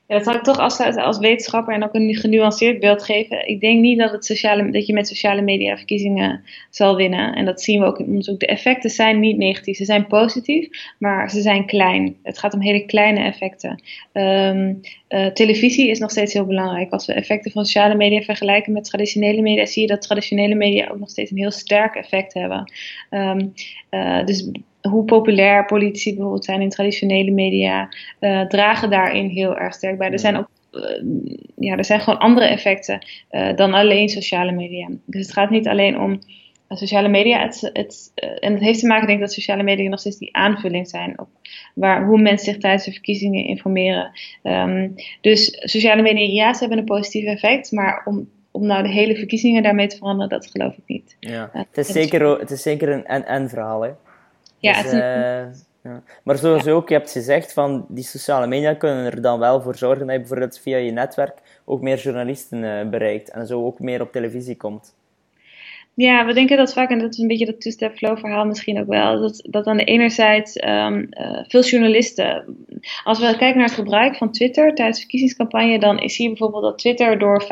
Ja, 0.09 0.15
dat 0.15 0.25
zal 0.25 0.35
ik 0.35 0.43
toch 0.43 0.59
afsluiten 0.59 1.03
als 1.03 1.19
wetenschapper 1.19 1.75
en 1.75 1.85
ook 1.85 1.95
een 1.95 2.15
genuanceerd 2.15 2.81
beeld 2.81 3.03
geven. 3.03 3.49
Ik 3.49 3.61
denk 3.61 3.81
niet 3.81 3.99
dat, 3.99 4.13
het 4.13 4.25
sociale, 4.25 4.71
dat 4.71 4.87
je 4.87 4.93
met 4.93 5.09
sociale 5.09 5.43
media 5.43 5.77
verkiezingen 5.77 6.45
zal 6.71 6.97
winnen. 6.97 7.35
En 7.35 7.45
dat 7.45 7.63
zien 7.63 7.81
we 7.81 7.87
ook 7.87 7.99
in 7.99 8.07
onderzoek. 8.07 8.41
De 8.41 8.47
effecten 8.47 8.91
zijn 8.91 9.21
niet 9.21 9.37
negatief, 9.37 9.77
ze 9.77 9.85
zijn 9.85 10.07
positief, 10.07 10.69
maar 10.99 11.31
ze 11.31 11.41
zijn 11.41 11.67
klein. 11.67 12.17
Het 12.23 12.39
gaat 12.39 12.55
om 12.55 12.61
hele 12.61 12.85
kleine 12.85 13.21
effecten. 13.21 13.83
Ehm, 14.13 14.75
eh, 15.09 15.27
televisie 15.27 15.91
is 15.91 15.99
nog 15.99 16.11
steeds 16.11 16.33
heel 16.33 16.47
belangrijk. 16.47 16.93
Als 16.93 17.07
we 17.07 17.13
effecten 17.13 17.51
van 17.51 17.65
sociale 17.65 17.95
media 17.95 18.21
vergelijken 18.21 18.73
met 18.73 18.85
traditionele 18.85 19.43
media, 19.43 19.67
zie 19.67 19.83
je 19.83 19.89
dat 19.89 20.03
traditionele 20.03 20.55
media 20.55 20.89
ook 20.89 20.99
nog 20.99 21.11
steeds 21.11 21.31
een 21.31 21.37
heel 21.37 21.51
sterk 21.51 21.95
effect 21.95 22.35
hebben. 22.35 22.73
Um, 23.11 23.53
uh, 23.91 24.25
dus 24.25 24.51
hoe 24.89 25.05
populair 25.05 25.65
politici 25.65 26.11
bijvoorbeeld 26.11 26.45
zijn 26.45 26.61
in 26.61 26.69
traditionele 26.69 27.31
media, 27.31 27.89
uh, 28.21 28.47
dragen 28.47 28.91
daarin 28.91 29.29
heel 29.29 29.57
erg 29.57 29.75
sterk 29.75 29.99
bij. 29.99 30.11
Er 30.11 30.19
zijn 30.19 30.37
ook 30.37 30.49
uh, 30.73 30.83
ja, 31.57 31.77
er 31.77 31.85
zijn 31.85 32.01
gewoon 32.01 32.19
andere 32.19 32.47
effecten 32.47 33.07
uh, 33.31 33.57
dan 33.57 33.75
alleen 33.75 34.09
sociale 34.09 34.53
media. 34.53 34.89
Dus 35.05 35.23
het 35.23 35.33
gaat 35.33 35.51
niet 35.51 35.69
alleen 35.69 36.01
om 36.01 36.19
sociale 36.69 37.09
media. 37.09 37.43
Het, 37.43 37.71
het, 37.73 38.13
en 38.41 38.53
het 38.53 38.63
heeft 38.63 38.81
te 38.81 38.87
maken, 38.87 39.07
denk 39.07 39.19
ik, 39.19 39.25
dat 39.25 39.35
sociale 39.35 39.63
media 39.63 39.89
nog 39.89 40.01
steeds 40.01 40.19
die 40.19 40.37
aanvulling 40.37 40.89
zijn 40.89 41.21
op 41.21 41.29
waar, 41.75 42.07
hoe 42.07 42.21
mensen 42.21 42.53
zich 42.53 42.61
tijdens 42.63 42.85
de 42.85 42.93
verkiezingen 42.93 43.45
informeren. 43.45 44.11
Um, 44.43 44.95
dus 45.21 45.57
sociale 45.61 46.03
media, 46.03 46.45
ja, 46.45 46.53
ze 46.53 46.61
hebben 46.61 46.79
een 46.79 46.85
positief 46.85 47.25
effect, 47.25 47.73
maar 47.73 48.03
om 48.05 48.29
om 48.57 48.67
nou 48.67 48.83
de 48.83 48.89
hele 48.89 49.17
verkiezingen 49.17 49.63
daarmee 49.63 49.87
te 49.87 49.97
veranderen, 49.97 50.29
dat 50.29 50.51
geloof 50.51 50.77
ik 50.77 50.83
niet. 50.87 51.17
Ja. 51.21 51.51
het, 51.53 51.79
is 51.79 51.87
zeker, 51.87 52.39
het 52.39 52.51
is 52.51 52.63
zeker 52.63 52.89
een 52.89 53.05
en-en 53.05 53.49
verhaal, 53.49 53.83
hè? 53.83 53.91
Ja, 54.67 54.83
dus, 54.83 54.93
uh, 54.93 55.91
ja. 55.93 56.03
Maar 56.23 56.39
zoals 56.39 56.65
je 56.65 56.73
ook 56.73 56.89
je 56.89 56.95
hebt 56.95 57.11
gezegd, 57.11 57.53
van 57.53 57.87
die 57.89 58.05
sociale 58.05 58.47
media 58.47 58.75
kunnen 58.75 59.05
er 59.05 59.23
dan 59.23 59.39
wel 59.39 59.61
voor 59.61 59.77
zorgen 59.77 60.07
dat 60.07 60.15
je 60.15 60.21
bijvoorbeeld 60.21 60.59
via 60.59 60.77
je 60.77 60.91
netwerk 60.91 61.39
ook 61.65 61.81
meer 61.81 61.99
journalisten 61.99 62.63
uh, 62.63 62.89
bereikt 62.89 63.31
en 63.31 63.47
zo 63.47 63.65
ook 63.65 63.79
meer 63.79 64.01
op 64.01 64.13
televisie 64.13 64.57
komt. 64.57 64.96
Ja, 65.97 66.27
we 66.27 66.33
denken 66.33 66.57
dat 66.57 66.73
vaak, 66.73 66.91
en 66.91 66.99
dat 66.99 67.13
is 67.13 67.19
een 67.19 67.29
beetje 67.29 67.47
dat 67.47 67.61
two-step 67.61 67.97
flow 67.97 68.19
verhaal 68.19 68.45
misschien 68.45 68.81
ook 68.81 68.87
wel, 68.87 69.21
dat, 69.21 69.47
dat 69.51 69.67
aan 69.67 69.77
de 69.77 69.85
ene 69.85 70.11
zijde 70.11 70.69
um, 70.69 71.07
uh, 71.11 71.45
veel 71.49 71.63
journalisten, 71.63 72.57
als 73.05 73.19
we 73.19 73.37
kijken 73.37 73.57
naar 73.57 73.67
het 73.67 73.79
gebruik 73.79 74.17
van 74.17 74.33
Twitter 74.33 74.75
tijdens 74.75 74.97
de 74.97 75.03
verkiezingscampagne, 75.03 75.79
dan 75.79 76.09
zie 76.09 76.23
je 76.23 76.29
bijvoorbeeld 76.29 76.63
dat 76.63 76.79
Twitter 76.79 77.19
door 77.19 77.43
5% 77.43 77.47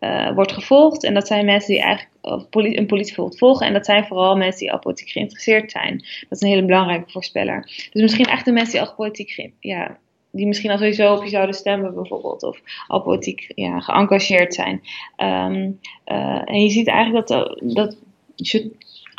uh, 0.00 0.34
wordt 0.34 0.52
gevolgd. 0.52 1.04
En 1.04 1.14
dat 1.14 1.26
zijn 1.26 1.44
mensen 1.44 1.72
die 1.72 1.82
eigenlijk 1.82 2.14
een 2.20 2.86
politie 2.86 2.86
bijvoorbeeld 2.86 3.38
volgen. 3.38 3.66
En 3.66 3.72
dat 3.72 3.84
zijn 3.84 4.06
vooral 4.06 4.36
mensen 4.36 4.60
die 4.60 4.72
al 4.72 4.78
politiek 4.78 5.08
geïnteresseerd 5.08 5.70
zijn. 5.70 5.96
Dat 5.96 6.38
is 6.38 6.40
een 6.40 6.48
hele 6.48 6.64
belangrijke 6.64 7.10
voorspeller. 7.10 7.88
Dus 7.92 8.02
misschien 8.02 8.26
echt 8.26 8.44
de 8.44 8.52
mensen 8.52 8.72
die 8.72 8.88
al 8.88 8.94
politiek 8.94 9.50
ja, 9.60 9.98
die 10.30 10.46
misschien 10.46 10.70
al 10.70 10.78
sowieso 10.78 11.14
op 11.14 11.22
je 11.22 11.28
zouden 11.28 11.54
stemmen 11.54 11.94
bijvoorbeeld. 11.94 12.42
Of 12.42 12.60
al 12.86 13.02
politiek 13.02 13.52
ja, 13.54 13.80
geëngageerd 13.80 14.54
zijn. 14.54 14.82
Um, 15.16 15.80
uh, 16.06 16.42
en 16.44 16.62
je 16.62 16.70
ziet 16.70 16.88
eigenlijk 16.88 17.26
dat, 17.26 17.60
dat 17.62 17.96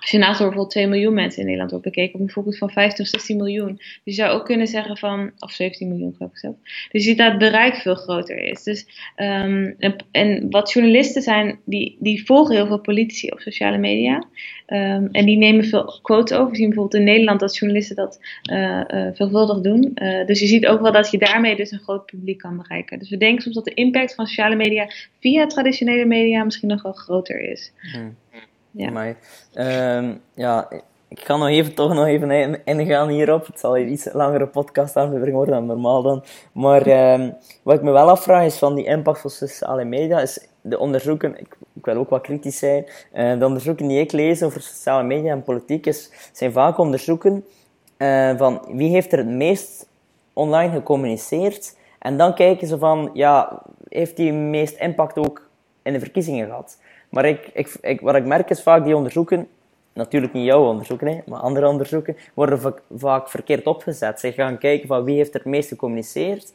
als 0.01 0.11
je 0.11 0.17
naast 0.17 0.37
bijvoorbeeld 0.37 0.69
2 0.69 0.87
miljoen 0.87 1.13
mensen 1.13 1.39
in 1.39 1.45
Nederland 1.45 1.71
wordt 1.71 1.85
bekeken, 1.85 2.13
op 2.15 2.21
een 2.21 2.31
focus 2.31 2.57
van 2.57 2.69
15 2.69 3.03
of 3.03 3.09
16 3.09 3.37
miljoen. 3.37 3.75
Dus 3.75 3.99
je 4.03 4.11
zou 4.11 4.31
ook 4.31 4.45
kunnen 4.45 4.67
zeggen 4.67 4.97
van, 4.97 5.31
of 5.39 5.51
17 5.51 5.87
miljoen 5.87 6.13
geloof 6.17 6.31
ik 6.31 6.37
zelf. 6.37 6.55
Dus 6.63 7.03
je 7.03 7.09
ziet 7.09 7.17
dat 7.17 7.29
het 7.29 7.37
bereik 7.37 7.75
veel 7.75 7.95
groter 7.95 8.37
is. 8.37 8.63
Dus, 8.63 8.85
um, 9.15 9.75
en, 10.11 10.49
wat 10.49 10.71
journalisten 10.71 11.21
zijn, 11.21 11.59
die, 11.65 11.97
die 11.99 12.25
volgen 12.25 12.55
heel 12.55 12.67
veel 12.67 12.79
politici 12.79 13.27
op 13.27 13.39
sociale 13.39 13.77
media. 13.77 14.15
Um, 14.67 15.09
en 15.11 15.25
die 15.25 15.37
nemen 15.37 15.65
veel 15.65 15.99
quotes 16.01 16.37
over. 16.37 16.51
We 16.51 16.57
zien 16.57 16.67
bijvoorbeeld 16.67 17.01
in 17.01 17.07
Nederland 17.07 17.39
dat 17.39 17.57
journalisten 17.57 17.95
dat 17.95 18.19
uh, 18.51 18.81
uh, 18.87 19.07
veelvuldig 19.13 19.61
doen. 19.61 19.91
Uh, 19.95 20.25
dus 20.25 20.39
je 20.39 20.47
ziet 20.47 20.67
ook 20.67 20.81
wel 20.81 20.91
dat 20.91 21.11
je 21.11 21.17
daarmee 21.17 21.55
dus 21.55 21.71
een 21.71 21.79
groot 21.79 22.05
publiek 22.05 22.37
kan 22.37 22.57
bereiken. 22.57 22.99
Dus 22.99 23.09
we 23.09 23.17
denken 23.17 23.41
soms 23.41 23.55
dat 23.55 23.65
de 23.65 23.73
impact 23.73 24.15
van 24.15 24.25
sociale 24.27 24.55
media 24.55 24.89
via 25.19 25.47
traditionele 25.47 26.05
media 26.05 26.43
misschien 26.43 26.69
nog 26.69 26.81
wel 26.81 26.93
groter 26.93 27.39
is. 27.39 27.71
Hmm. 27.91 28.15
Ja. 28.71 28.91
Maar, 28.91 29.15
um, 29.97 30.21
ja, 30.33 30.69
ik 31.07 31.19
ga 31.19 31.37
nog 31.37 31.47
even, 31.47 31.73
toch 31.73 31.93
nog 31.93 32.05
even 32.05 32.65
ingaan 32.65 33.09
hierop. 33.09 33.45
Het 33.47 33.59
zal 33.59 33.75
hier 33.75 33.87
iets 33.87 34.09
langere 34.13 34.47
podcast 34.47 34.95
aanlevering 34.95 35.35
worden 35.35 35.55
dan 35.55 35.65
normaal 35.65 36.01
dan. 36.01 36.23
Maar 36.51 37.13
um, 37.19 37.35
wat 37.63 37.75
ik 37.75 37.81
me 37.81 37.91
wel 37.91 38.09
afvraag 38.09 38.45
is 38.45 38.57
van 38.57 38.75
die 38.75 38.85
impact 38.85 39.21
van 39.21 39.29
sociale 39.29 39.83
media, 39.83 40.19
is 40.19 40.47
de 40.61 40.79
onderzoeken, 40.79 41.39
ik, 41.39 41.57
ik 41.73 41.85
wil 41.85 41.95
ook 41.95 42.09
wat 42.09 42.21
kritisch 42.21 42.57
zijn, 42.57 42.85
uh, 43.13 43.39
de 43.39 43.45
onderzoeken 43.45 43.87
die 43.87 43.99
ik 43.99 44.11
lees 44.11 44.43
over 44.43 44.61
sociale 44.61 45.03
media 45.03 45.31
en 45.31 45.43
politiek 45.43 45.85
is, 45.85 46.11
zijn 46.31 46.51
vaak 46.51 46.77
onderzoeken 46.77 47.45
uh, 47.97 48.37
van 48.37 48.61
wie 48.67 48.89
heeft 48.89 49.11
er 49.11 49.17
het 49.17 49.27
meest 49.27 49.89
online 50.33 50.73
gecommuniceerd. 50.73 51.77
En 51.99 52.17
dan 52.17 52.35
kijken 52.35 52.67
ze 52.67 52.77
van, 52.77 53.09
ja, 53.13 53.61
heeft 53.89 54.15
die 54.15 54.33
meest 54.33 54.79
impact 54.79 55.17
ook 55.17 55.49
in 55.81 55.93
de 55.93 55.99
verkiezingen 55.99 56.47
gehad? 56.47 56.77
Maar 57.11 57.25
ik, 57.25 57.69
ik, 57.81 58.01
wat 58.01 58.15
ik 58.15 58.25
merk 58.25 58.49
is 58.49 58.61
vaak 58.61 58.83
die 58.83 58.95
onderzoeken, 58.95 59.47
natuurlijk 59.93 60.33
niet 60.33 60.45
jouw 60.45 60.67
onderzoeken, 60.67 61.23
maar 61.25 61.39
andere 61.39 61.67
onderzoeken, 61.67 62.17
worden 62.33 62.73
vaak 62.95 63.29
verkeerd 63.29 63.67
opgezet. 63.67 64.19
Ze 64.19 64.31
gaan 64.31 64.57
kijken 64.57 64.87
van 64.87 65.03
wie 65.03 65.15
heeft 65.15 65.33
er 65.33 65.39
het 65.39 65.49
meest 65.49 65.69
gecommuniceerd. 65.69 66.53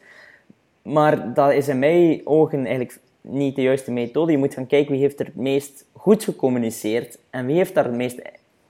Maar 0.83 1.35
dat 1.35 1.53
is 1.53 1.69
in 1.69 1.79
mijn 1.79 2.21
ogen 2.25 2.59
eigenlijk 2.59 2.99
niet 3.21 3.57
de 3.57 3.63
juiste 3.63 3.93
methode. 3.93 4.33
Je 4.33 4.39
moet 4.39 4.55
gaan 4.55 4.67
kijken 4.67 4.93
wie 4.93 5.01
heeft 5.01 5.21
er 5.21 5.27
het 5.27 5.37
meest 5.37 5.87
goed 5.93 6.25
gecommuniceerd 6.25 7.19
en 7.31 7.47
wie 7.47 7.57
heeft 7.57 7.75
daar 7.75 7.85
het 7.85 7.95
meest 7.95 8.21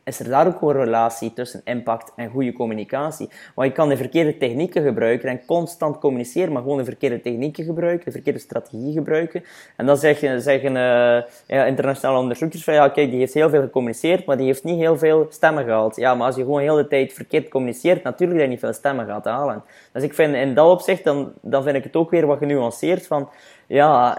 is 0.06 0.18
er 0.18 0.28
daar 0.28 0.46
ook 0.46 0.62
een 0.62 0.72
relatie 0.72 1.32
tussen 1.32 1.60
impact 1.64 2.12
en 2.16 2.30
goede 2.30 2.52
communicatie. 2.52 3.28
Want 3.54 3.68
je 3.68 3.74
kan 3.74 3.88
de 3.88 3.96
verkeerde 3.96 4.36
technieken 4.36 4.82
gebruiken 4.82 5.28
en 5.28 5.44
constant 5.46 5.98
communiceren, 5.98 6.52
maar 6.52 6.62
gewoon 6.62 6.78
de 6.78 6.84
verkeerde 6.84 7.20
technieken 7.20 7.64
gebruiken, 7.64 8.04
de 8.04 8.10
verkeerde 8.10 8.38
strategie 8.38 8.92
gebruiken. 8.92 9.44
En 9.76 9.86
dan 9.86 9.96
zeggen, 9.96 10.42
zeggen 10.42 10.70
uh, 10.70 11.22
ja, 11.46 11.64
internationale 11.64 12.18
onderzoekers 12.18 12.64
van 12.64 12.74
ja, 12.74 12.88
kijk, 12.88 13.10
die 13.10 13.18
heeft 13.18 13.34
heel 13.34 13.48
veel 13.48 13.60
gecommuniceerd, 13.60 14.24
maar 14.24 14.36
die 14.36 14.46
heeft 14.46 14.64
niet 14.64 14.78
heel 14.78 14.98
veel 14.98 15.26
stemmen 15.30 15.64
gehaald. 15.64 15.96
Ja, 15.96 16.14
maar 16.14 16.26
als 16.26 16.36
je 16.36 16.42
gewoon 16.42 16.60
heel 16.60 16.76
de 16.76 16.88
tijd 16.88 17.12
verkeerd 17.12 17.48
communiceert, 17.48 18.02
natuurlijk 18.02 18.38
dat 18.38 18.48
je 18.48 18.52
niet 18.52 18.64
veel 18.64 18.72
stemmen 18.72 19.06
gaat 19.06 19.24
halen. 19.24 19.62
Dus 19.92 20.02
ik 20.02 20.14
vind 20.14 20.34
in 20.34 20.54
dat 20.54 20.70
opzicht, 20.70 21.04
dan, 21.04 21.32
dan 21.40 21.62
vind 21.62 21.76
ik 21.76 21.84
het 21.84 21.96
ook 21.96 22.10
weer 22.10 22.26
wat 22.26 22.38
genuanceerd 22.38 23.06
van, 23.06 23.28
ja, 23.66 24.18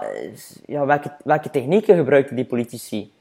ja 0.66 0.86
welke, 0.86 1.10
welke 1.24 1.50
technieken 1.50 1.96
gebruiken 1.96 2.36
die 2.36 2.44
politici? 2.44 3.16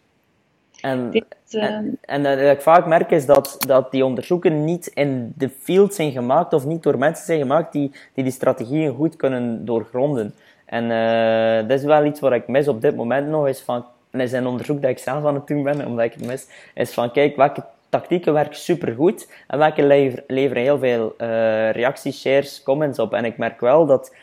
En, 0.81 1.11
Dit, 1.11 1.25
uh... 1.51 1.63
en, 1.63 1.97
en, 2.01 2.23
wat 2.23 2.51
ik 2.55 2.61
vaak 2.61 2.85
merk 2.85 3.11
is 3.11 3.25
dat, 3.25 3.55
dat 3.67 3.91
die 3.91 4.05
onderzoeken 4.05 4.63
niet 4.63 4.87
in 4.87 5.33
de 5.37 5.49
field 5.49 5.93
zijn 5.93 6.11
gemaakt 6.11 6.53
of 6.53 6.65
niet 6.65 6.83
door 6.83 6.97
mensen 6.97 7.25
zijn 7.25 7.39
gemaakt 7.39 7.71
die 7.71 7.91
die, 8.13 8.23
die 8.23 8.33
strategieën 8.33 8.95
goed 8.95 9.15
kunnen 9.15 9.65
doorgronden. 9.65 10.33
En 10.65 10.83
uh, 10.83 11.69
dat 11.69 11.79
is 11.79 11.85
wel 11.85 12.05
iets 12.05 12.19
wat 12.19 12.31
ik 12.31 12.47
mis 12.47 12.67
op 12.67 12.81
dit 12.81 12.95
moment 12.95 13.27
nog, 13.27 13.47
is 13.47 13.61
van, 13.61 13.85
en 14.11 14.19
is 14.19 14.31
een 14.31 14.47
onderzoek 14.47 14.81
dat 14.81 14.91
ik 14.91 14.97
zelf 14.97 15.25
aan 15.25 15.35
het 15.35 15.47
doen 15.47 15.63
ben, 15.63 15.85
omdat 15.85 16.05
ik 16.05 16.13
het 16.13 16.25
mis, 16.25 16.47
is 16.73 16.93
van 16.93 17.11
kijk, 17.11 17.35
welke 17.35 17.63
tactieken 17.89 18.33
werken 18.33 18.55
supergoed 18.55 19.31
en 19.47 19.57
welke 19.57 19.83
leveren 20.27 20.63
heel 20.63 20.79
veel 20.79 21.13
uh, 21.17 21.27
reacties, 21.71 22.21
shares, 22.21 22.63
comments 22.63 22.99
op. 22.99 23.13
En 23.13 23.25
ik 23.25 23.37
merk 23.37 23.59
wel 23.59 23.85
dat, 23.85 24.15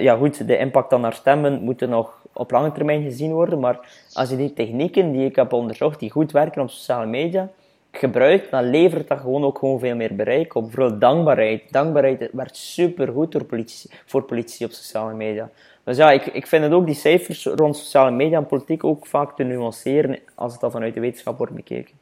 ja 0.00 0.16
goed, 0.16 0.46
de 0.46 0.58
impact 0.58 0.92
aan 0.92 1.02
haar 1.02 1.12
stemmen 1.12 1.62
moeten 1.62 1.88
nog 1.88 2.23
op 2.34 2.50
lange 2.50 2.72
termijn 2.72 3.02
gezien 3.02 3.32
worden. 3.32 3.60
Maar 3.60 4.06
als 4.12 4.30
je 4.30 4.36
die 4.36 4.52
technieken 4.52 5.12
die 5.12 5.24
ik 5.24 5.36
heb 5.36 5.52
onderzocht, 5.52 6.00
die 6.00 6.10
goed 6.10 6.32
werken 6.32 6.62
op 6.62 6.70
sociale 6.70 7.06
media, 7.06 7.50
gebruikt, 7.96 8.50
dan 8.50 8.70
levert 8.70 9.08
dat 9.08 9.18
gewoon 9.20 9.44
ook 9.44 9.58
gewoon 9.58 9.78
veel 9.78 9.96
meer 9.96 10.14
bereik 10.14 10.54
op. 10.54 10.70
Vooral 10.70 10.98
dankbaarheid. 10.98 11.62
Dankbaarheid 11.70 12.28
werkt 12.32 12.56
super 12.56 13.08
goed 13.08 13.46
politici, 13.46 13.88
voor 14.04 14.22
politici 14.22 14.64
op 14.64 14.70
sociale 14.70 15.14
media. 15.14 15.50
Dus 15.84 15.96
ja, 15.96 16.10
ik, 16.10 16.26
ik 16.26 16.46
vind 16.46 16.62
het 16.62 16.72
ook 16.72 16.86
die 16.86 16.94
cijfers 16.94 17.46
rond 17.46 17.76
sociale 17.76 18.10
media 18.10 18.38
en 18.38 18.46
politiek 18.46 18.84
ook 18.84 19.06
vaak 19.06 19.36
te 19.36 19.42
nuanceren 19.42 20.18
als 20.34 20.52
het 20.52 20.62
al 20.62 20.70
vanuit 20.70 20.94
de 20.94 21.00
wetenschap 21.00 21.38
wordt 21.38 21.54
bekeken. 21.54 21.94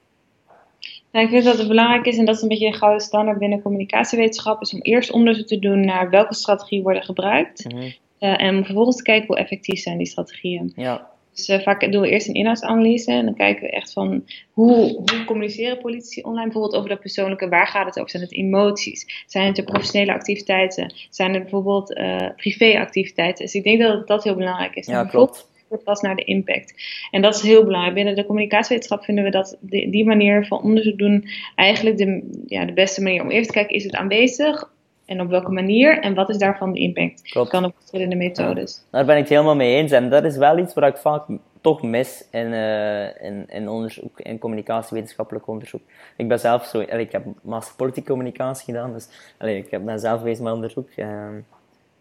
Nou, 1.13 1.25
ik 1.25 1.31
vind 1.31 1.45
dat 1.45 1.59
het 1.59 1.69
belangrijk 1.69 2.07
is, 2.07 2.19
en 2.19 2.25
dat 2.25 2.37
is 2.37 2.43
een 2.43 2.49
beetje 2.49 2.67
een 2.67 2.75
gouden 2.75 3.01
standaard 3.01 3.39
binnen 3.39 3.63
communicatiewetenschap, 3.63 4.61
is 4.61 4.75
om 4.75 4.81
eerst 4.81 5.13
onderzoek 5.13 5.47
te 5.47 5.59
doen 5.59 5.85
naar 5.85 6.11
welke 6.11 6.35
strategieën 6.35 6.83
worden 6.83 7.03
gebruikt. 7.03 7.73
Mm 7.73 7.93
uh, 8.23 8.43
en 8.43 8.65
vervolgens 8.65 8.97
te 8.97 9.03
kijken 9.03 9.27
hoe 9.27 9.37
effectief 9.37 9.81
zijn 9.81 9.99
die 9.99 10.07
strategieën. 10.07 10.73
Ja. 10.77 11.11
Dus 11.35 11.49
uh, 11.49 11.59
vaak 11.59 11.93
doen 11.93 12.03
we 12.03 12.11
eerst 12.11 12.29
een 12.29 12.35
inhoudsanalyse 12.35 13.13
en 13.13 13.25
dan 13.25 13.35
kijken 13.35 13.63
we 13.63 13.71
echt 13.71 13.93
van 13.93 14.25
hoe, 14.51 14.75
hoe 14.77 15.25
communiceren 15.27 15.79
politici 15.79 16.21
online, 16.21 16.45
bijvoorbeeld 16.45 16.75
over 16.75 16.89
dat 16.89 17.01
persoonlijke, 17.01 17.49
waar 17.49 17.67
gaat 17.67 17.87
het 17.87 17.99
over? 17.99 18.11
Zijn 18.11 18.23
het 18.23 18.33
emoties? 18.33 19.25
Zijn 19.27 19.47
het 19.47 19.57
de 19.57 19.65
professionele 19.65 20.13
activiteiten? 20.13 20.95
Zijn 21.11 21.33
het 21.33 21.43
bijvoorbeeld 21.43 21.97
uh, 21.97 22.29
privéactiviteiten? 22.37 23.45
Dus 23.45 23.55
ik 23.55 23.65
denk 23.65 23.81
dat 23.81 24.07
dat 24.07 24.25
heel 24.25 24.35
belangrijk 24.35 24.75
is. 24.75 24.87
Ja, 24.87 25.05
klopt 25.05 25.51
pas 25.85 26.01
naar 26.01 26.17
de 26.17 26.25
impact. 26.25 26.75
En 27.11 27.23
dat 27.23 27.35
is 27.35 27.43
heel 27.43 27.65
belangrijk. 27.65 27.95
Binnen 27.95 28.15
de 28.15 28.27
communicatiewetenschap 28.27 29.05
vinden 29.05 29.25
we 29.25 29.31
dat 29.31 29.59
die, 29.61 29.91
die 29.91 30.05
manier 30.05 30.47
van 30.47 30.63
onderzoek 30.63 30.99
doen 30.99 31.29
eigenlijk 31.55 31.97
de, 31.97 32.43
ja, 32.47 32.65
de 32.65 32.73
beste 32.73 33.03
manier 33.03 33.23
om 33.23 33.31
eerst 33.31 33.47
te 33.47 33.55
kijken, 33.55 33.77
is 33.77 33.85
het 33.85 33.95
aanwezig? 33.95 34.71
En 35.13 35.21
op 35.21 35.29
welke 35.31 35.51
manier 35.51 35.99
en 35.99 36.15
wat 36.15 36.29
is 36.29 36.37
daarvan 36.39 36.73
de 36.73 36.79
impact. 36.79 37.23
Klopt. 37.23 37.49
Kan 37.51 37.65
op 37.65 37.75
verschillende 37.79 38.17
methodes. 38.17 38.85
Daar 38.91 39.05
ben 39.05 39.15
ik 39.17 39.21
het 39.21 39.31
helemaal 39.31 39.57
mee 39.57 39.75
eens. 39.77 39.93
En 39.93 40.11
dat 40.11 40.25
is 40.25 40.37
wel 40.37 40.59
iets 40.59 40.75
wat 40.75 40.85
ik 40.85 40.97
vaak 40.97 41.23
toch 41.61 41.83
mis 41.83 42.25
in, 42.31 42.53
eh, 42.53 43.23
in, 43.25 43.45
in 43.49 43.69
onderzoek, 43.69 44.21
in 44.21 44.39
communicatiewetenschappelijk 44.39 45.47
onderzoek. 45.47 45.81
Ik 46.17 46.29
ben 46.29 46.39
zelf 46.41 46.65
zo, 46.65 46.81
ik 46.81 47.13
heb 47.13 47.25
master 47.43 47.77
politieke 47.77 48.11
communicatie 48.11 48.65
gedaan, 48.65 48.93
dus 48.93 49.09
ik 49.39 49.71
heb- 49.71 49.85
ben 49.85 49.99
zelf 50.01 50.23
bezig 50.23 50.45
met 50.45 50.53
onderzoek. 50.53 50.89
ehm. 50.97 51.41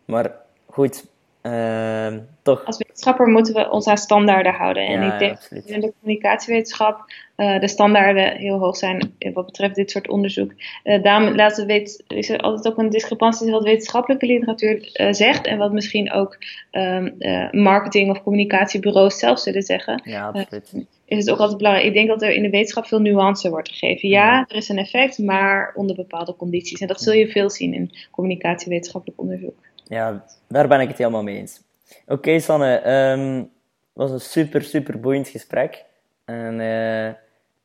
maar 0.05 0.31
goed, 0.65 1.05
ehm, 1.41 2.19
toch. 2.41 2.65
Als 2.65 2.77
wetenschapper 3.01 3.27
moeten 3.27 3.53
we 3.53 3.71
ons 3.71 3.87
aan 3.87 3.97
standaarden 3.97 4.53
houden. 4.53 4.85
En 4.85 5.01
Ja, 5.01 5.13
ik 5.13 5.19
denk 5.19 5.39
dat 5.49 5.63
in 5.65 5.81
de 5.81 5.93
communicatiewetenschap 5.99 7.05
eh, 7.35 7.59
de 7.59 7.67
standaarden 7.67 8.37
heel 8.37 8.57
hoog 8.59 8.77
zijn 8.77 9.13
wat 9.33 9.45
betreft 9.45 9.75
dit 9.75 9.91
soort 9.91 10.07
onderzoek. 10.07 10.51
Eh, 10.83 11.03
daarom 11.03 11.35
laten 11.35 11.67
we 11.67 11.73
wet, 11.73 12.03
is 12.07 12.29
er 12.29 12.39
altijd 12.39 12.73
ook 12.73 12.79
een 12.79 12.89
discrepantie 12.89 13.39
tussen 13.39 13.57
wat 13.57 13.67
wetenschappelijke 13.67 14.25
literatuur 14.25 14.89
eh, 14.93 15.13
zegt 15.13 15.45
en 15.45 15.57
wat 15.57 15.71
misschien 15.71 16.11
ook 16.11 16.37
ehm, 16.71 17.09
eh, 17.19 17.51
marketing- 17.51 18.09
of 18.09 18.23
communicatiebureaus 18.23 19.19
zelf 19.19 19.39
zullen 19.39 19.63
zeggen. 19.63 20.01
Ja, 20.03 20.27
absoluut. 20.27 20.73
Is 21.05 21.17
het 21.17 21.29
ook 21.29 21.39
altijd 21.39 21.57
belangrijk. 21.57 21.87
Ik 21.87 21.93
denk 21.93 22.07
dat 22.07 22.21
er 22.21 22.31
in 22.31 22.43
de 22.43 22.49
wetenschap 22.49 22.85
veel 22.85 22.99
nuance 22.99 23.49
wordt 23.49 23.69
gegeven. 23.69 24.09
Ja, 24.09 24.45
er 24.47 24.55
is 24.55 24.69
een 24.69 24.77
effect, 24.77 25.17
maar 25.17 25.71
onder 25.75 25.95
bepaalde 25.95 26.35
condities. 26.35 26.81
En 26.81 26.87
dat 26.87 27.01
zul 27.01 27.13
je 27.13 27.27
veel 27.27 27.49
zien 27.49 27.73
in 27.73 27.91
communicatiewetenschappelijk 28.11 29.19
onderzoek. 29.19 29.55
Ja, 29.83 30.25
daar 30.47 30.67
ben 30.67 30.79
ik 30.79 30.87
het 30.87 30.97
helemaal 30.97 31.23
mee 31.23 31.37
eens. 31.37 31.61
Oké, 32.07 32.39
Sanne, 32.39 32.75
ehm, 32.75 33.35
het 33.37 33.47
was 33.93 34.11
een 34.11 34.21
super, 34.21 34.63
super 34.63 34.99
boeiend 34.99 35.27
gesprek. 35.27 35.85
En 36.25 36.59
eh, 36.59 37.07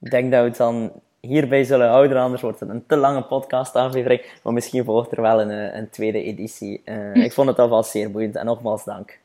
ik 0.00 0.10
denk 0.10 0.30
dat 0.32 0.40
we 0.40 0.48
het 0.48 0.56
dan 0.56 0.92
hierbij 1.20 1.64
zullen 1.64 1.88
houden, 1.88 2.16
anders 2.16 2.42
wordt 2.42 2.60
het 2.60 2.68
een 2.68 2.86
te 2.86 2.96
lange 2.96 3.22
podcast-aflevering. 3.22 4.22
Maar 4.42 4.52
misschien 4.52 4.84
volgt 4.84 5.12
er 5.12 5.22
wel 5.22 5.40
een, 5.40 5.50
eh, 5.50 5.78
een 5.78 5.90
tweede 5.90 6.22
editie. 6.22 6.82
Eh, 6.84 7.14
ik 7.14 7.32
vond 7.32 7.48
het 7.48 7.58
alvast 7.58 7.90
zeer 7.90 8.10
boeiend 8.10 8.36
en 8.36 8.46
nogmaals 8.46 8.84
dank. 8.84 9.18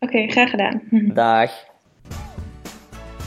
Oké, 0.00 0.28
graag 0.28 0.50
gedaan. 0.50 0.82
Dag. 1.14 1.50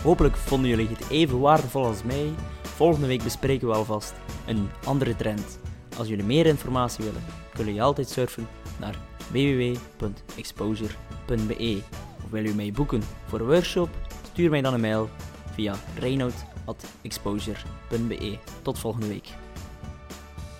Hopelijk 0.03 0.35
vonden 0.35 0.69
jullie 0.69 0.87
het 0.87 1.09
even 1.09 1.39
waardevol 1.39 1.85
als 1.85 2.03
mij. 2.03 2.29
Volgende 2.61 3.07
week 3.07 3.23
bespreken 3.23 3.67
we 3.67 3.73
alvast 3.73 4.13
een 4.47 4.69
andere 4.85 5.15
trend. 5.15 5.59
Als 5.97 6.07
jullie 6.07 6.25
meer 6.25 6.45
informatie 6.45 7.03
willen, 7.03 7.21
kunnen 7.49 7.65
jullie 7.65 7.87
altijd 7.87 8.09
surfen 8.09 8.47
naar 8.81 8.95
www.exposure.be. 9.31 11.81
Of 12.23 12.29
wil 12.29 12.43
je 12.43 12.53
mij 12.53 12.71
boeken 12.71 13.01
voor 13.27 13.39
een 13.39 13.45
workshop? 13.45 13.89
Stuur 14.31 14.49
mij 14.49 14.61
dan 14.61 14.73
een 14.73 14.81
mail 14.81 15.09
via 15.53 15.75
reinoud.exposure.be. 15.99 18.37
Tot 18.61 18.79
volgende 18.79 19.07
week. 19.07 19.27